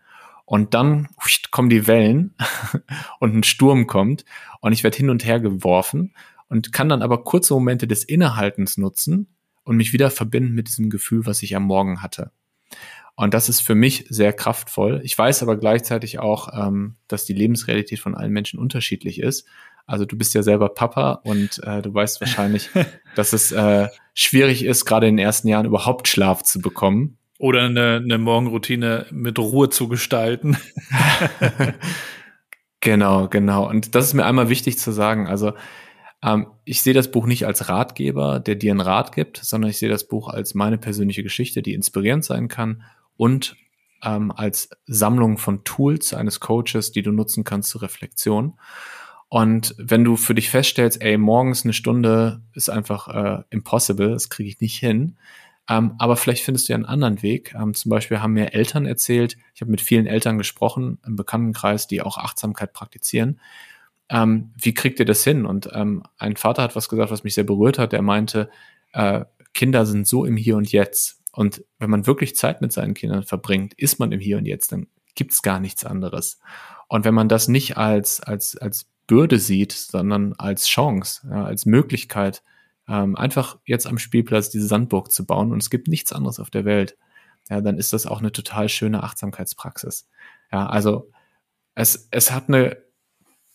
Und 0.51 0.73
dann 0.73 1.07
kommen 1.51 1.69
die 1.69 1.87
Wellen 1.87 2.35
und 3.21 3.33
ein 3.33 3.43
Sturm 3.43 3.87
kommt 3.87 4.25
und 4.59 4.73
ich 4.73 4.83
werde 4.83 4.97
hin 4.97 5.09
und 5.09 5.23
her 5.23 5.39
geworfen 5.39 6.13
und 6.49 6.73
kann 6.73 6.89
dann 6.89 7.01
aber 7.01 7.23
kurze 7.23 7.53
Momente 7.53 7.87
des 7.87 8.03
Innehaltens 8.03 8.75
nutzen 8.75 9.33
und 9.63 9.77
mich 9.77 9.93
wieder 9.93 10.11
verbinden 10.11 10.53
mit 10.53 10.67
diesem 10.67 10.89
Gefühl, 10.89 11.25
was 11.25 11.41
ich 11.41 11.55
am 11.55 11.63
Morgen 11.63 12.01
hatte. 12.01 12.31
Und 13.15 13.33
das 13.33 13.47
ist 13.47 13.61
für 13.61 13.75
mich 13.75 14.05
sehr 14.09 14.33
kraftvoll. 14.33 14.99
Ich 15.05 15.17
weiß 15.17 15.41
aber 15.41 15.55
gleichzeitig 15.55 16.19
auch, 16.19 16.49
ähm, 16.53 16.97
dass 17.07 17.23
die 17.23 17.33
Lebensrealität 17.33 18.01
von 18.01 18.13
allen 18.13 18.33
Menschen 18.33 18.59
unterschiedlich 18.59 19.21
ist. 19.21 19.47
Also 19.85 20.03
du 20.03 20.17
bist 20.17 20.33
ja 20.33 20.43
selber 20.43 20.67
Papa 20.67 21.21
und 21.23 21.63
äh, 21.63 21.81
du 21.81 21.93
weißt 21.93 22.19
wahrscheinlich, 22.19 22.69
dass 23.15 23.31
es 23.31 23.53
äh, 23.53 23.87
schwierig 24.13 24.65
ist, 24.65 24.83
gerade 24.83 25.07
in 25.07 25.15
den 25.15 25.25
ersten 25.25 25.47
Jahren 25.47 25.65
überhaupt 25.65 26.09
Schlaf 26.09 26.43
zu 26.43 26.59
bekommen. 26.59 27.19
Oder 27.41 27.63
eine, 27.63 27.95
eine 28.03 28.19
Morgenroutine 28.19 29.07
mit 29.09 29.39
Ruhe 29.39 29.71
zu 29.71 29.87
gestalten. 29.87 30.57
genau, 32.81 33.29
genau. 33.29 33.67
Und 33.67 33.95
das 33.95 34.05
ist 34.05 34.13
mir 34.13 34.25
einmal 34.25 34.49
wichtig 34.49 34.77
zu 34.77 34.91
sagen. 34.91 35.25
Also 35.25 35.53
ähm, 36.21 36.45
ich 36.65 36.83
sehe 36.83 36.93
das 36.93 37.09
Buch 37.09 37.25
nicht 37.25 37.47
als 37.47 37.67
Ratgeber, 37.67 38.39
der 38.39 38.53
dir 38.53 38.69
einen 38.69 38.79
Rat 38.79 39.11
gibt, 39.11 39.37
sondern 39.37 39.71
ich 39.71 39.79
sehe 39.79 39.89
das 39.89 40.07
Buch 40.07 40.29
als 40.29 40.53
meine 40.53 40.77
persönliche 40.77 41.23
Geschichte, 41.23 41.63
die 41.63 41.73
inspirierend 41.73 42.23
sein 42.23 42.47
kann 42.47 42.83
und 43.17 43.55
ähm, 44.03 44.31
als 44.31 44.69
Sammlung 44.85 45.39
von 45.39 45.63
Tools 45.63 46.13
eines 46.13 46.41
Coaches, 46.41 46.91
die 46.91 47.01
du 47.01 47.11
nutzen 47.11 47.43
kannst 47.43 47.71
zur 47.71 47.81
Reflexion. 47.81 48.59
Und 49.29 49.73
wenn 49.79 50.03
du 50.03 50.15
für 50.15 50.35
dich 50.35 50.51
feststellst, 50.51 51.01
ey, 51.01 51.17
morgens 51.17 51.63
eine 51.63 51.73
Stunde 51.73 52.43
ist 52.53 52.69
einfach 52.69 53.07
äh, 53.07 53.43
impossible, 53.49 54.11
das 54.11 54.29
kriege 54.29 54.49
ich 54.49 54.61
nicht 54.61 54.77
hin, 54.77 55.17
ähm, 55.71 55.93
aber 55.99 56.17
vielleicht 56.17 56.43
findest 56.43 56.67
du 56.67 56.73
ja 56.73 56.75
einen 56.75 56.85
anderen 56.85 57.21
Weg. 57.21 57.55
Ähm, 57.55 57.73
zum 57.73 57.89
Beispiel 57.89 58.19
haben 58.19 58.33
mir 58.33 58.53
Eltern 58.53 58.85
erzählt, 58.85 59.37
ich 59.55 59.61
habe 59.61 59.71
mit 59.71 59.79
vielen 59.79 60.05
Eltern 60.05 60.37
gesprochen 60.37 60.99
im 61.05 61.15
Bekanntenkreis, 61.15 61.87
die 61.87 62.01
auch 62.01 62.17
Achtsamkeit 62.17 62.73
praktizieren. 62.73 63.39
Ähm, 64.09 64.51
wie 64.57 64.73
kriegt 64.73 64.99
ihr 64.99 65.05
das 65.05 65.23
hin? 65.23 65.45
Und 65.45 65.69
ähm, 65.71 66.03
ein 66.17 66.35
Vater 66.35 66.63
hat 66.63 66.75
was 66.75 66.89
gesagt, 66.89 67.09
was 67.09 67.23
mich 67.23 67.35
sehr 67.35 67.45
berührt 67.45 67.79
hat. 67.79 67.93
Er 67.93 68.01
meinte, 68.01 68.49
äh, 68.91 69.23
Kinder 69.53 69.85
sind 69.85 70.05
so 70.05 70.25
im 70.25 70.35
Hier 70.35 70.57
und 70.57 70.69
Jetzt. 70.69 71.21
Und 71.31 71.63
wenn 71.79 71.89
man 71.89 72.05
wirklich 72.05 72.35
Zeit 72.35 72.61
mit 72.61 72.73
seinen 72.73 72.93
Kindern 72.93 73.23
verbringt, 73.23 73.73
ist 73.75 73.97
man 73.97 74.11
im 74.11 74.19
Hier 74.19 74.37
und 74.39 74.45
Jetzt, 74.45 74.73
dann 74.73 74.87
gibt 75.15 75.31
es 75.31 75.41
gar 75.41 75.61
nichts 75.61 75.85
anderes. 75.85 76.41
Und 76.89 77.05
wenn 77.05 77.13
man 77.13 77.29
das 77.29 77.47
nicht 77.47 77.77
als, 77.77 78.19
als, 78.19 78.57
als 78.57 78.87
Bürde 79.07 79.39
sieht, 79.39 79.71
sondern 79.71 80.33
als 80.33 80.67
Chance, 80.67 81.25
ja, 81.29 81.45
als 81.45 81.65
Möglichkeit, 81.65 82.43
ähm, 82.91 83.15
einfach 83.15 83.57
jetzt 83.65 83.87
am 83.87 83.97
Spielplatz 83.97 84.49
diese 84.49 84.67
Sandburg 84.67 85.13
zu 85.13 85.25
bauen 85.25 85.53
und 85.53 85.63
es 85.63 85.69
gibt 85.69 85.87
nichts 85.87 86.11
anderes 86.11 86.41
auf 86.41 86.49
der 86.49 86.65
Welt, 86.65 86.97
ja, 87.49 87.61
dann 87.61 87.77
ist 87.77 87.93
das 87.93 88.05
auch 88.05 88.19
eine 88.19 88.33
total 88.33 88.67
schöne 88.67 89.01
Achtsamkeitspraxis. 89.03 90.09
Ja, 90.51 90.67
also 90.67 91.09
es, 91.73 92.09
es 92.11 92.31
hat 92.31 92.49
eine, 92.49 92.77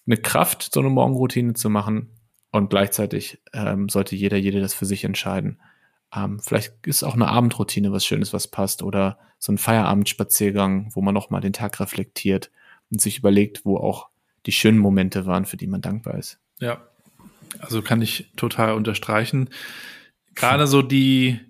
eine 0.07 0.17
Kraft, 0.17 0.71
so 0.73 0.81
eine 0.81 0.89
Morgenroutine 0.89 1.53
zu 1.53 1.69
machen 1.69 2.09
und 2.51 2.71
gleichzeitig 2.71 3.43
ähm, 3.53 3.91
sollte 3.91 4.17
jeder, 4.17 4.39
jede 4.39 4.61
das 4.61 4.73
für 4.73 4.87
sich 4.87 5.05
entscheiden. 5.05 5.61
Ähm, 6.15 6.41
vielleicht 6.41 6.87
ist 6.87 7.03
auch 7.03 7.15
eine 7.15 7.29
Abendroutine 7.29 7.93
was 7.93 8.07
Schönes, 8.07 8.33
was 8.33 8.49
passt 8.49 8.83
oder 8.83 9.19
so 9.39 9.53
ein 9.53 9.59
Feierabendspaziergang, 9.59 10.93
wo 10.95 11.03
man 11.03 11.13
nochmal 11.13 11.43
den 11.43 11.53
Tag 11.53 11.79
reflektiert 11.79 12.51
und 12.91 13.03
sich 13.03 13.19
überlegt, 13.19 13.67
wo 13.67 13.77
auch 13.77 14.09
die 14.47 14.53
schönen 14.53 14.79
Momente 14.79 15.27
waren, 15.27 15.45
für 15.45 15.59
die 15.59 15.67
man 15.67 15.83
dankbar 15.83 16.15
ist. 16.15 16.39
Ja, 16.59 16.89
also 17.61 17.83
kann 17.83 18.03
ich 18.03 18.31
total 18.37 18.75
unterstreichen. 18.75 19.51
Gerade 20.35 20.67
so 20.67 20.83
die, 20.83 21.41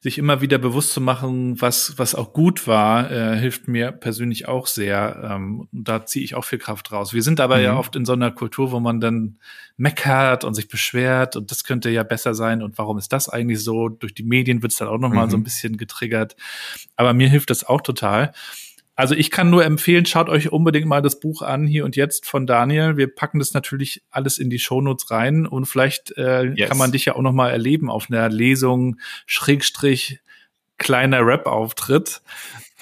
sich 0.00 0.16
immer 0.16 0.40
wieder 0.40 0.58
bewusst 0.58 0.92
zu 0.92 1.00
machen, 1.00 1.60
was, 1.60 1.98
was 1.98 2.14
auch 2.14 2.32
gut 2.32 2.68
war, 2.68 3.10
äh, 3.10 3.36
hilft 3.36 3.66
mir 3.66 3.90
persönlich 3.90 4.46
auch 4.46 4.68
sehr. 4.68 5.28
Ähm, 5.28 5.68
da 5.72 6.06
ziehe 6.06 6.24
ich 6.24 6.36
auch 6.36 6.44
viel 6.44 6.60
Kraft 6.60 6.92
raus. 6.92 7.12
Wir 7.12 7.22
sind 7.24 7.40
aber 7.40 7.56
mhm. 7.56 7.62
ja 7.64 7.76
oft 7.76 7.96
in 7.96 8.04
so 8.04 8.12
einer 8.12 8.30
Kultur, 8.30 8.70
wo 8.70 8.78
man 8.78 9.00
dann 9.00 9.38
meckert 9.76 10.44
und 10.44 10.54
sich 10.54 10.68
beschwert 10.68 11.34
und 11.34 11.50
das 11.50 11.64
könnte 11.64 11.90
ja 11.90 12.04
besser 12.04 12.34
sein 12.34 12.62
und 12.62 12.78
warum 12.78 12.96
ist 12.98 13.12
das 13.12 13.28
eigentlich 13.28 13.62
so? 13.62 13.88
Durch 13.88 14.14
die 14.14 14.22
Medien 14.22 14.62
wird 14.62 14.70
es 14.70 14.78
dann 14.78 14.88
auch 14.88 14.98
nochmal 14.98 15.26
mhm. 15.26 15.30
so 15.30 15.36
ein 15.36 15.44
bisschen 15.44 15.76
getriggert. 15.76 16.36
Aber 16.94 17.12
mir 17.12 17.28
hilft 17.28 17.50
das 17.50 17.64
auch 17.64 17.80
total. 17.80 18.32
Also 18.98 19.14
ich 19.14 19.30
kann 19.30 19.48
nur 19.48 19.64
empfehlen, 19.64 20.06
schaut 20.06 20.28
euch 20.28 20.50
unbedingt 20.50 20.86
mal 20.86 21.00
das 21.00 21.20
Buch 21.20 21.42
an, 21.42 21.68
hier 21.68 21.84
und 21.84 21.94
jetzt 21.94 22.26
von 22.26 22.48
Daniel. 22.48 22.96
Wir 22.96 23.06
packen 23.06 23.38
das 23.38 23.54
natürlich 23.54 24.02
alles 24.10 24.38
in 24.38 24.50
die 24.50 24.58
Shownotes 24.58 25.12
rein 25.12 25.46
und 25.46 25.66
vielleicht 25.66 26.18
äh, 26.18 26.46
yes. 26.46 26.68
kann 26.68 26.78
man 26.78 26.90
dich 26.90 27.04
ja 27.04 27.14
auch 27.14 27.22
noch 27.22 27.32
mal 27.32 27.48
erleben 27.48 27.90
auf 27.90 28.10
einer 28.10 28.28
Lesung, 28.28 28.96
Schrägstrich, 29.24 30.18
kleiner 30.78 31.24
Rap-Auftritt. 31.24 32.22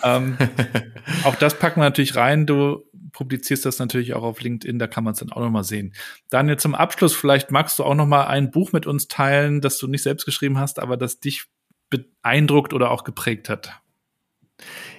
ähm, 0.02 0.38
auch 1.24 1.34
das 1.34 1.58
packen 1.58 1.80
wir 1.80 1.84
natürlich 1.84 2.16
rein. 2.16 2.46
Du 2.46 2.82
publizierst 3.12 3.66
das 3.66 3.78
natürlich 3.78 4.14
auch 4.14 4.22
auf 4.22 4.40
LinkedIn, 4.40 4.78
da 4.78 4.86
kann 4.86 5.04
man 5.04 5.12
es 5.12 5.18
dann 5.18 5.32
auch 5.32 5.42
noch 5.42 5.50
mal 5.50 5.64
sehen. 5.64 5.92
Daniel, 6.30 6.56
zum 6.56 6.74
Abschluss, 6.74 7.14
vielleicht 7.14 7.50
magst 7.50 7.78
du 7.78 7.84
auch 7.84 7.94
noch 7.94 8.06
mal 8.06 8.26
ein 8.26 8.50
Buch 8.50 8.72
mit 8.72 8.86
uns 8.86 9.08
teilen, 9.08 9.60
das 9.60 9.76
du 9.76 9.86
nicht 9.86 10.02
selbst 10.02 10.24
geschrieben 10.24 10.58
hast, 10.58 10.78
aber 10.78 10.96
das 10.96 11.20
dich 11.20 11.44
beeindruckt 11.90 12.72
oder 12.72 12.90
auch 12.90 13.04
geprägt 13.04 13.50
hat. 13.50 13.82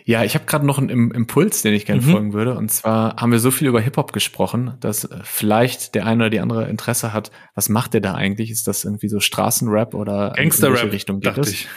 Ja, 0.05 0.23
ich 0.23 0.35
habe 0.35 0.45
gerade 0.45 0.65
noch 0.65 0.77
einen 0.77 1.11
Impuls, 1.11 1.63
den 1.63 1.73
ich 1.73 1.85
gerne 1.85 2.01
mhm. 2.01 2.11
folgen 2.11 2.33
würde. 2.33 2.55
Und 2.55 2.71
zwar 2.71 3.17
haben 3.17 3.31
wir 3.31 3.39
so 3.39 3.51
viel 3.51 3.67
über 3.67 3.81
Hip-Hop 3.81 4.13
gesprochen, 4.13 4.75
dass 4.79 5.03
äh, 5.03 5.19
vielleicht 5.23 5.95
der 5.95 6.05
eine 6.05 6.23
oder 6.23 6.29
die 6.29 6.39
andere 6.39 6.69
Interesse 6.69 7.11
hat, 7.11 7.31
was 7.55 7.67
macht 7.67 7.93
der 7.93 8.01
da 8.01 8.13
eigentlich? 8.13 8.49
Ist 8.49 8.67
das 8.67 8.85
irgendwie 8.85 9.09
so 9.09 9.19
Straßenrap 9.19 9.93
oder 9.93 10.33
Gangster-Rap, 10.35 10.83
in 10.83 10.89
Richtung 10.89 11.19
geht? 11.19 11.37
Ich. 11.47 11.67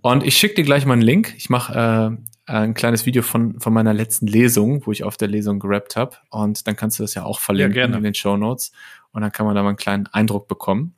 Und 0.00 0.24
ich 0.24 0.36
schicke 0.36 0.56
dir 0.56 0.64
gleich 0.64 0.84
mal 0.84 0.94
einen 0.94 1.02
Link. 1.02 1.34
Ich 1.36 1.48
mache 1.48 2.18
äh, 2.18 2.52
ein 2.52 2.74
kleines 2.74 3.06
Video 3.06 3.22
von, 3.22 3.60
von 3.60 3.72
meiner 3.72 3.94
letzten 3.94 4.26
Lesung, 4.26 4.84
wo 4.86 4.92
ich 4.92 5.04
auf 5.04 5.16
der 5.16 5.28
Lesung 5.28 5.60
gerappt 5.60 5.96
habe. 5.96 6.16
Und 6.30 6.66
dann 6.66 6.76
kannst 6.76 6.98
du 6.98 7.04
das 7.04 7.14
ja 7.14 7.24
auch 7.24 7.40
verlinken 7.40 7.92
ja, 7.92 7.96
in 7.96 8.02
den 8.02 8.14
Show 8.14 8.36
Notes. 8.36 8.72
Und 9.12 9.22
dann 9.22 9.32
kann 9.32 9.46
man 9.46 9.54
da 9.54 9.62
mal 9.62 9.68
einen 9.68 9.76
kleinen 9.76 10.06
Eindruck 10.08 10.48
bekommen. 10.48 10.94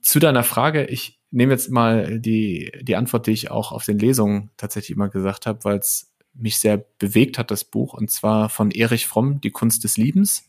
Zu 0.00 0.18
deiner 0.18 0.42
Frage, 0.42 0.86
ich, 0.86 1.15
nehme 1.30 1.52
jetzt 1.52 1.70
mal 1.70 2.20
die, 2.20 2.72
die 2.82 2.96
Antwort, 2.96 3.26
die 3.26 3.32
ich 3.32 3.50
auch 3.50 3.72
auf 3.72 3.84
den 3.84 3.98
Lesungen 3.98 4.50
tatsächlich 4.56 4.96
immer 4.96 5.08
gesagt 5.08 5.46
habe, 5.46 5.64
weil 5.64 5.78
es 5.78 6.12
mich 6.34 6.58
sehr 6.58 6.84
bewegt 6.98 7.38
hat, 7.38 7.50
das 7.50 7.64
Buch, 7.64 7.94
und 7.94 8.10
zwar 8.10 8.48
von 8.48 8.70
Erich 8.70 9.06
Fromm, 9.06 9.40
Die 9.40 9.50
Kunst 9.50 9.84
des 9.84 9.96
Liebens. 9.96 10.44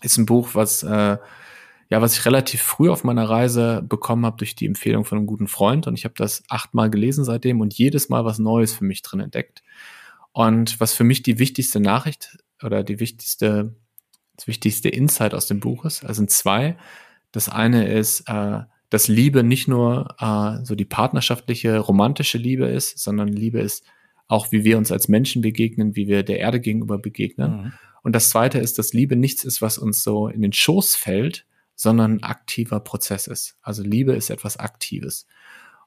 Ist 0.00 0.16
ein 0.16 0.26
Buch, 0.26 0.50
was, 0.54 0.82
äh, 0.82 1.18
ja, 1.88 2.00
was 2.00 2.16
ich 2.16 2.24
relativ 2.24 2.62
früh 2.62 2.88
auf 2.88 3.04
meiner 3.04 3.28
Reise 3.28 3.82
bekommen 3.86 4.24
habe 4.24 4.38
durch 4.38 4.54
die 4.54 4.66
Empfehlung 4.66 5.04
von 5.04 5.18
einem 5.18 5.26
guten 5.26 5.48
Freund. 5.48 5.86
Und 5.86 5.98
ich 5.98 6.04
habe 6.04 6.14
das 6.16 6.42
achtmal 6.48 6.88
gelesen 6.88 7.24
seitdem 7.24 7.60
und 7.60 7.74
jedes 7.74 8.08
Mal 8.08 8.24
was 8.24 8.38
Neues 8.38 8.72
für 8.72 8.84
mich 8.84 9.02
drin 9.02 9.20
entdeckt. 9.20 9.62
Und 10.32 10.80
was 10.80 10.94
für 10.94 11.04
mich 11.04 11.22
die 11.22 11.38
wichtigste 11.38 11.80
Nachricht 11.80 12.38
oder 12.62 12.82
die 12.82 13.00
wichtigste, 13.00 13.74
das 14.36 14.46
wichtigste 14.46 14.88
Insight 14.88 15.34
aus 15.34 15.46
dem 15.46 15.60
Buch 15.60 15.84
ist, 15.84 16.04
also 16.04 16.14
sind 16.20 16.30
zwei. 16.30 16.78
Das 17.32 17.50
eine 17.50 17.86
ist, 17.86 18.22
äh, 18.28 18.60
dass 18.92 19.08
Liebe 19.08 19.42
nicht 19.42 19.68
nur 19.68 20.16
äh, 20.18 20.62
so 20.66 20.74
die 20.74 20.84
partnerschaftliche, 20.84 21.78
romantische 21.78 22.36
Liebe 22.36 22.66
ist, 22.66 22.98
sondern 22.98 23.28
Liebe 23.28 23.58
ist 23.58 23.86
auch, 24.28 24.52
wie 24.52 24.64
wir 24.64 24.76
uns 24.76 24.92
als 24.92 25.08
Menschen 25.08 25.40
begegnen, 25.40 25.96
wie 25.96 26.08
wir 26.08 26.22
der 26.22 26.40
Erde 26.40 26.60
gegenüber 26.60 26.98
begegnen. 26.98 27.50
Mhm. 27.50 27.72
Und 28.02 28.14
das 28.14 28.28
Zweite 28.28 28.58
ist, 28.58 28.78
dass 28.78 28.92
Liebe 28.92 29.16
nichts 29.16 29.44
ist, 29.44 29.62
was 29.62 29.78
uns 29.78 30.02
so 30.02 30.28
in 30.28 30.42
den 30.42 30.52
Schoß 30.52 30.94
fällt, 30.94 31.46
sondern 31.74 32.16
ein 32.16 32.22
aktiver 32.22 32.80
Prozess 32.80 33.28
ist. 33.28 33.56
Also 33.62 33.82
Liebe 33.82 34.12
ist 34.12 34.28
etwas 34.28 34.58
Aktives. 34.58 35.26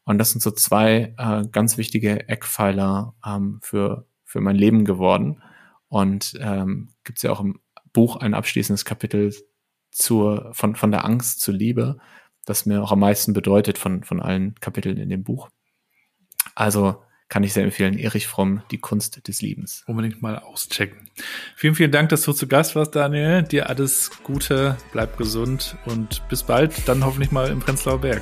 Und 0.03 0.17
das 0.17 0.31
sind 0.31 0.41
so 0.41 0.49
zwei 0.49 1.13
äh, 1.19 1.47
ganz 1.51 1.77
wichtige 1.77 2.27
Eckpfeiler 2.27 3.13
ähm, 3.23 3.59
für, 3.61 4.07
für 4.23 4.41
mein 4.41 4.55
Leben 4.55 4.83
geworden. 4.83 5.43
Und 5.89 6.33
ähm, 6.39 6.89
gibt 7.03 7.19
es 7.19 7.21
ja 7.21 7.31
auch 7.31 7.39
im 7.39 7.59
Buch 7.93 8.15
ein 8.15 8.33
abschließendes 8.33 8.83
Kapitel 8.83 9.31
zur, 9.91 10.49
von, 10.53 10.75
von 10.75 10.89
der 10.89 11.05
Angst 11.05 11.41
zur 11.41 11.53
Liebe, 11.53 11.99
das 12.45 12.65
mir 12.65 12.81
auch 12.81 12.91
am 12.91 12.99
meisten 12.99 13.33
bedeutet 13.33 13.77
von, 13.77 14.03
von 14.03 14.21
allen 14.21 14.55
Kapiteln 14.59 14.97
in 14.97 15.09
dem 15.09 15.23
Buch. 15.23 15.49
Also 16.53 17.01
kann 17.27 17.43
ich 17.43 17.53
sehr 17.53 17.63
empfehlen, 17.63 17.97
Erich 17.97 18.27
Fromm, 18.27 18.61
Die 18.69 18.77
Kunst 18.77 19.27
des 19.27 19.41
Liebens. 19.41 19.83
Unbedingt 19.87 20.21
mal 20.21 20.37
auschecken. 20.37 21.09
Vielen, 21.55 21.73
vielen 21.73 21.91
Dank, 21.91 22.09
dass 22.09 22.21
du 22.21 22.33
zu 22.33 22.47
Gast 22.47 22.75
warst, 22.75 22.95
Daniel. 22.95 23.41
Dir 23.41 23.67
alles 23.67 24.11
Gute, 24.23 24.77
bleib 24.91 25.17
gesund 25.17 25.75
und 25.85 26.27
bis 26.29 26.43
bald, 26.43 26.87
dann 26.87 27.03
hoffentlich 27.03 27.31
mal 27.31 27.49
im 27.49 27.59
Prenzlauer 27.59 27.99
Berg. 27.99 28.21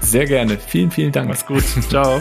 Sehr 0.00 0.26
gerne. 0.26 0.58
Vielen, 0.58 0.90
vielen 0.90 1.12
Dank. 1.12 1.28
Mach's 1.28 1.46
gut. 1.46 1.62
Ciao. 1.88 2.20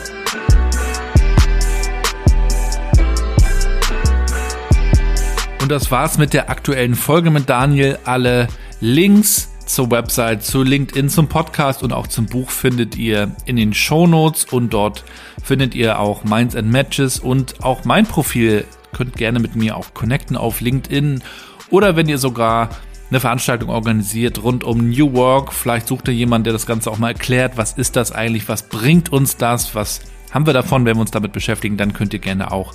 Und 5.61 5.69
das 5.69 5.89
war's 5.89 6.17
mit 6.17 6.33
der 6.33 6.49
aktuellen 6.49 6.95
Folge 6.95 7.31
mit 7.31 7.49
Daniel. 7.49 7.97
Alle 8.05 8.47
Links 8.81 9.49
zur 9.69 9.91
Website, 9.91 10.43
zu 10.43 10.63
LinkedIn, 10.63 11.09
zum 11.09 11.27
Podcast 11.27 11.83
und 11.83 11.93
auch 11.93 12.07
zum 12.07 12.25
Buch 12.25 12.49
findet 12.49 12.97
ihr 12.97 13.35
in 13.45 13.55
den 13.55 13.73
Show 13.73 14.07
Notes 14.07 14.45
und 14.45 14.73
dort 14.73 15.05
findet 15.43 15.75
ihr 15.75 15.99
auch 15.99 16.23
Minds 16.23 16.55
and 16.55 16.71
Matches 16.71 17.19
und 17.19 17.63
auch 17.63 17.85
mein 17.85 18.07
Profil. 18.07 18.65
Könnt 18.93 19.15
gerne 19.15 19.39
mit 19.39 19.55
mir 19.55 19.77
auch 19.77 19.93
connecten 19.93 20.35
auf 20.35 20.61
LinkedIn 20.61 21.21
oder 21.69 21.95
wenn 21.95 22.09
ihr 22.09 22.17
sogar 22.17 22.69
eine 23.11 23.19
Veranstaltung 23.19 23.69
organisiert 23.69 24.41
rund 24.41 24.63
um 24.63 24.89
New 24.89 25.13
Work. 25.13 25.53
Vielleicht 25.53 25.87
sucht 25.87 26.07
ihr 26.07 26.13
jemanden, 26.15 26.45
der 26.45 26.53
das 26.53 26.65
Ganze 26.65 26.89
auch 26.89 26.97
mal 26.97 27.09
erklärt. 27.09 27.55
Was 27.55 27.73
ist 27.73 27.95
das 27.95 28.11
eigentlich? 28.11 28.49
Was 28.49 28.63
bringt 28.63 29.11
uns 29.11 29.37
das? 29.37 29.75
Was 29.75 30.01
haben 30.31 30.45
wir 30.45 30.53
davon, 30.53 30.85
wenn 30.85 30.95
wir 30.97 31.01
uns 31.01 31.11
damit 31.11 31.31
beschäftigen? 31.31 31.77
Dann 31.77 31.93
könnt 31.93 32.13
ihr 32.13 32.19
gerne 32.19 32.51
auch 32.51 32.73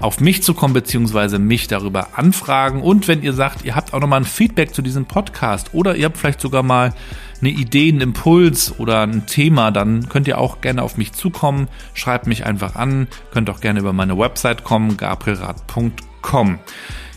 auf 0.00 0.20
mich 0.20 0.42
zukommen, 0.42 0.74
beziehungsweise 0.74 1.38
mich 1.38 1.68
darüber 1.68 2.18
anfragen. 2.18 2.82
Und 2.82 3.08
wenn 3.08 3.22
ihr 3.22 3.32
sagt, 3.32 3.64
ihr 3.64 3.76
habt 3.76 3.94
auch 3.94 4.00
nochmal 4.00 4.20
ein 4.20 4.26
Feedback 4.26 4.74
zu 4.74 4.82
diesem 4.82 5.06
Podcast 5.06 5.70
oder 5.72 5.94
ihr 5.94 6.06
habt 6.06 6.18
vielleicht 6.18 6.40
sogar 6.40 6.62
mal 6.62 6.92
eine 7.40 7.50
Idee, 7.50 7.88
einen 7.88 8.00
Impuls 8.00 8.78
oder 8.78 9.02
ein 9.02 9.26
Thema, 9.26 9.70
dann 9.70 10.08
könnt 10.08 10.28
ihr 10.28 10.38
auch 10.38 10.60
gerne 10.60 10.82
auf 10.82 10.96
mich 10.96 11.12
zukommen. 11.12 11.68
Schreibt 11.94 12.26
mich 12.26 12.44
einfach 12.44 12.74
an, 12.74 13.06
könnt 13.32 13.48
auch 13.48 13.60
gerne 13.60 13.80
über 13.80 13.92
meine 13.92 14.18
Website 14.18 14.64
kommen, 14.64 14.96
gabrielrad.com. 14.96 16.58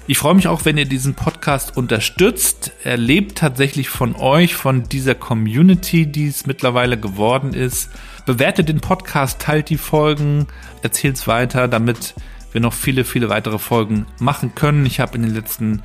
Ich 0.08 0.20
freue 0.20 0.36
mich 0.36 0.48
auch, 0.48 0.66
wenn 0.66 0.78
ihr 0.78 0.86
diesen 0.86 1.16
Podcast 1.16 1.78
unterstützt. 1.78 2.74
Er 2.84 2.96
lebt 2.96 3.40
tatsächlich 3.40 3.90
von 3.90 4.16
euch, 4.16 4.54
von 4.54 4.84
dieser 4.84 5.16
Community, 5.16 6.06
die 6.06 6.28
es 6.28 6.46
mittlerweile 6.46 7.00
geworden 7.00 7.56
ist. 7.56 7.90
Bewertet 8.28 8.70
den 8.70 8.82
Podcast, 8.82 9.42
teilt 9.42 9.70
die 9.70 9.80
Folgen, 9.80 10.46
erzählt 10.84 11.16
es 11.16 11.28
weiter, 11.28 11.68
damit 11.68 12.14
wir 12.52 12.62
noch 12.62 12.74
viele, 12.74 13.04
viele 13.04 13.30
weitere 13.30 13.58
Folgen 13.58 14.06
machen 14.20 14.54
können. 14.54 14.86
Ich 14.86 15.00
habe 15.00 15.16
in 15.16 15.24
den 15.24 15.34
letzten 15.34 15.82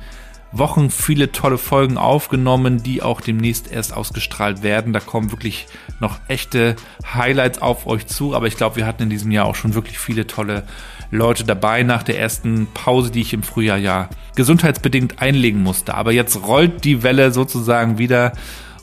Wochen 0.51 0.89
viele 0.89 1.31
tolle 1.31 1.57
Folgen 1.57 1.97
aufgenommen, 1.97 2.83
die 2.83 3.01
auch 3.01 3.21
demnächst 3.21 3.71
erst 3.71 3.93
ausgestrahlt 3.93 4.63
werden. 4.63 4.91
Da 4.91 4.99
kommen 4.99 5.31
wirklich 5.31 5.67
noch 5.99 6.19
echte 6.27 6.75
Highlights 7.13 7.61
auf 7.61 7.87
euch 7.87 8.07
zu. 8.07 8.35
Aber 8.35 8.47
ich 8.47 8.57
glaube, 8.57 8.75
wir 8.75 8.85
hatten 8.85 9.03
in 9.03 9.09
diesem 9.09 9.31
Jahr 9.31 9.45
auch 9.45 9.55
schon 9.55 9.73
wirklich 9.73 9.97
viele 9.97 10.27
tolle 10.27 10.63
Leute 11.09 11.43
dabei 11.43 11.83
nach 11.83 12.03
der 12.03 12.19
ersten 12.19 12.67
Pause, 12.73 13.11
die 13.11 13.21
ich 13.21 13.33
im 13.33 13.43
Frühjahr 13.43 13.77
ja 13.77 14.09
gesundheitsbedingt 14.35 15.21
einlegen 15.21 15.61
musste. 15.61 15.93
Aber 15.93 16.11
jetzt 16.11 16.47
rollt 16.47 16.83
die 16.83 17.03
Welle 17.03 17.31
sozusagen 17.31 17.97
wieder 17.97 18.33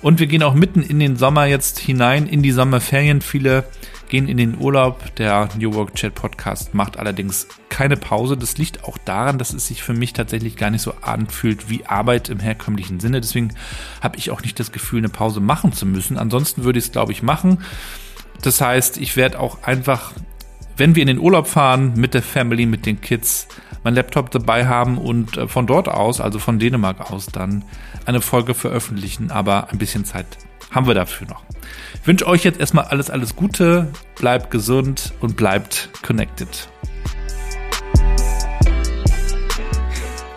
und 0.00 0.20
wir 0.20 0.26
gehen 0.26 0.42
auch 0.42 0.54
mitten 0.54 0.82
in 0.82 1.00
den 1.00 1.16
Sommer 1.16 1.46
jetzt 1.46 1.78
hinein, 1.78 2.26
in 2.26 2.42
die 2.42 2.52
Sommerferien. 2.52 3.20
Viele 3.20 3.64
gehen 4.08 4.28
in 4.28 4.36
den 4.36 4.58
Urlaub. 4.58 5.14
Der 5.16 5.48
New 5.58 5.74
Work 5.74 5.94
Chat 5.94 6.14
Podcast 6.14 6.74
macht 6.74 6.98
allerdings 6.98 7.46
keine 7.68 7.96
Pause. 7.96 8.36
Das 8.36 8.58
liegt 8.58 8.84
auch 8.84 8.98
daran, 8.98 9.38
dass 9.38 9.52
es 9.52 9.66
sich 9.66 9.82
für 9.82 9.94
mich 9.94 10.12
tatsächlich 10.12 10.56
gar 10.56 10.70
nicht 10.70 10.82
so 10.82 10.94
anfühlt 11.02 11.70
wie 11.70 11.86
Arbeit 11.86 12.28
im 12.28 12.40
herkömmlichen 12.40 13.00
Sinne. 13.00 13.20
Deswegen 13.20 13.54
habe 14.00 14.18
ich 14.18 14.30
auch 14.30 14.42
nicht 14.42 14.58
das 14.58 14.72
Gefühl, 14.72 14.98
eine 14.98 15.08
Pause 15.08 15.40
machen 15.40 15.72
zu 15.72 15.86
müssen. 15.86 16.18
Ansonsten 16.18 16.64
würde 16.64 16.78
ich 16.78 16.86
es, 16.86 16.92
glaube 16.92 17.12
ich, 17.12 17.22
machen. 17.22 17.62
Das 18.42 18.60
heißt, 18.60 18.98
ich 18.98 19.16
werde 19.16 19.40
auch 19.40 19.62
einfach 19.62 20.12
wenn 20.78 20.94
wir 20.94 21.02
in 21.02 21.08
den 21.08 21.18
Urlaub 21.18 21.48
fahren 21.48 21.94
mit 21.96 22.14
der 22.14 22.22
Family, 22.22 22.64
mit 22.64 22.86
den 22.86 23.00
Kids, 23.00 23.48
mein 23.82 23.94
Laptop 23.94 24.30
dabei 24.30 24.66
haben 24.66 24.96
und 24.96 25.36
äh, 25.36 25.48
von 25.48 25.66
dort 25.66 25.88
aus, 25.88 26.20
also 26.20 26.38
von 26.38 26.58
Dänemark 26.58 27.10
aus, 27.10 27.26
dann 27.26 27.64
eine 28.06 28.20
Folge 28.20 28.54
veröffentlichen. 28.54 29.30
Aber 29.30 29.70
ein 29.70 29.78
bisschen 29.78 30.04
Zeit 30.04 30.26
haben 30.70 30.86
wir 30.86 30.94
dafür 30.94 31.26
noch. 31.28 31.42
Ich 32.00 32.06
wünsche 32.06 32.26
euch 32.26 32.44
jetzt 32.44 32.60
erstmal 32.60 32.84
alles, 32.86 33.10
alles 33.10 33.36
Gute, 33.36 33.92
bleibt 34.16 34.50
gesund 34.50 35.12
und 35.20 35.36
bleibt 35.36 35.90
connected. 36.02 36.68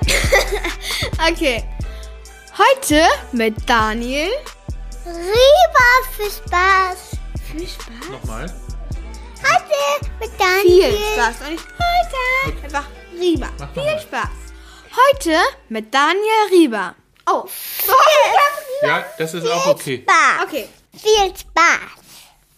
Okay. 1.30 1.64
Heute 2.58 3.06
mit 3.32 3.54
Daniel. 3.70 4.30
Rieber 5.06 5.92
für 6.16 6.32
Spaß. 6.32 7.18
Viel 7.52 7.68
Spaß. 7.68 8.10
Nochmal. 8.10 8.46
Heute 9.38 10.10
mit 10.20 10.32
Daniel. 10.40 10.92
Viel 10.92 11.06
Spaß. 11.14 11.42
Und 11.42 11.52
nicht 11.52 11.68
heute. 11.68 12.64
Einfach 12.66 12.86
Rieber. 13.14 13.50
Viel 13.74 14.00
Spaß. 14.00 14.30
Heute 14.92 15.38
mit 15.70 15.94
Daniel 15.94 16.50
Rieber. 16.52 16.96
Oh. 17.28 17.46
Ja, 18.84 19.06
das 19.18 19.34
ist 19.34 19.48
auch 19.48 19.68
okay. 19.68 20.04
Spaß. 20.04 20.44
Okay. 20.44 20.68
Viel 20.92 21.34
Spaß. 21.36 22.01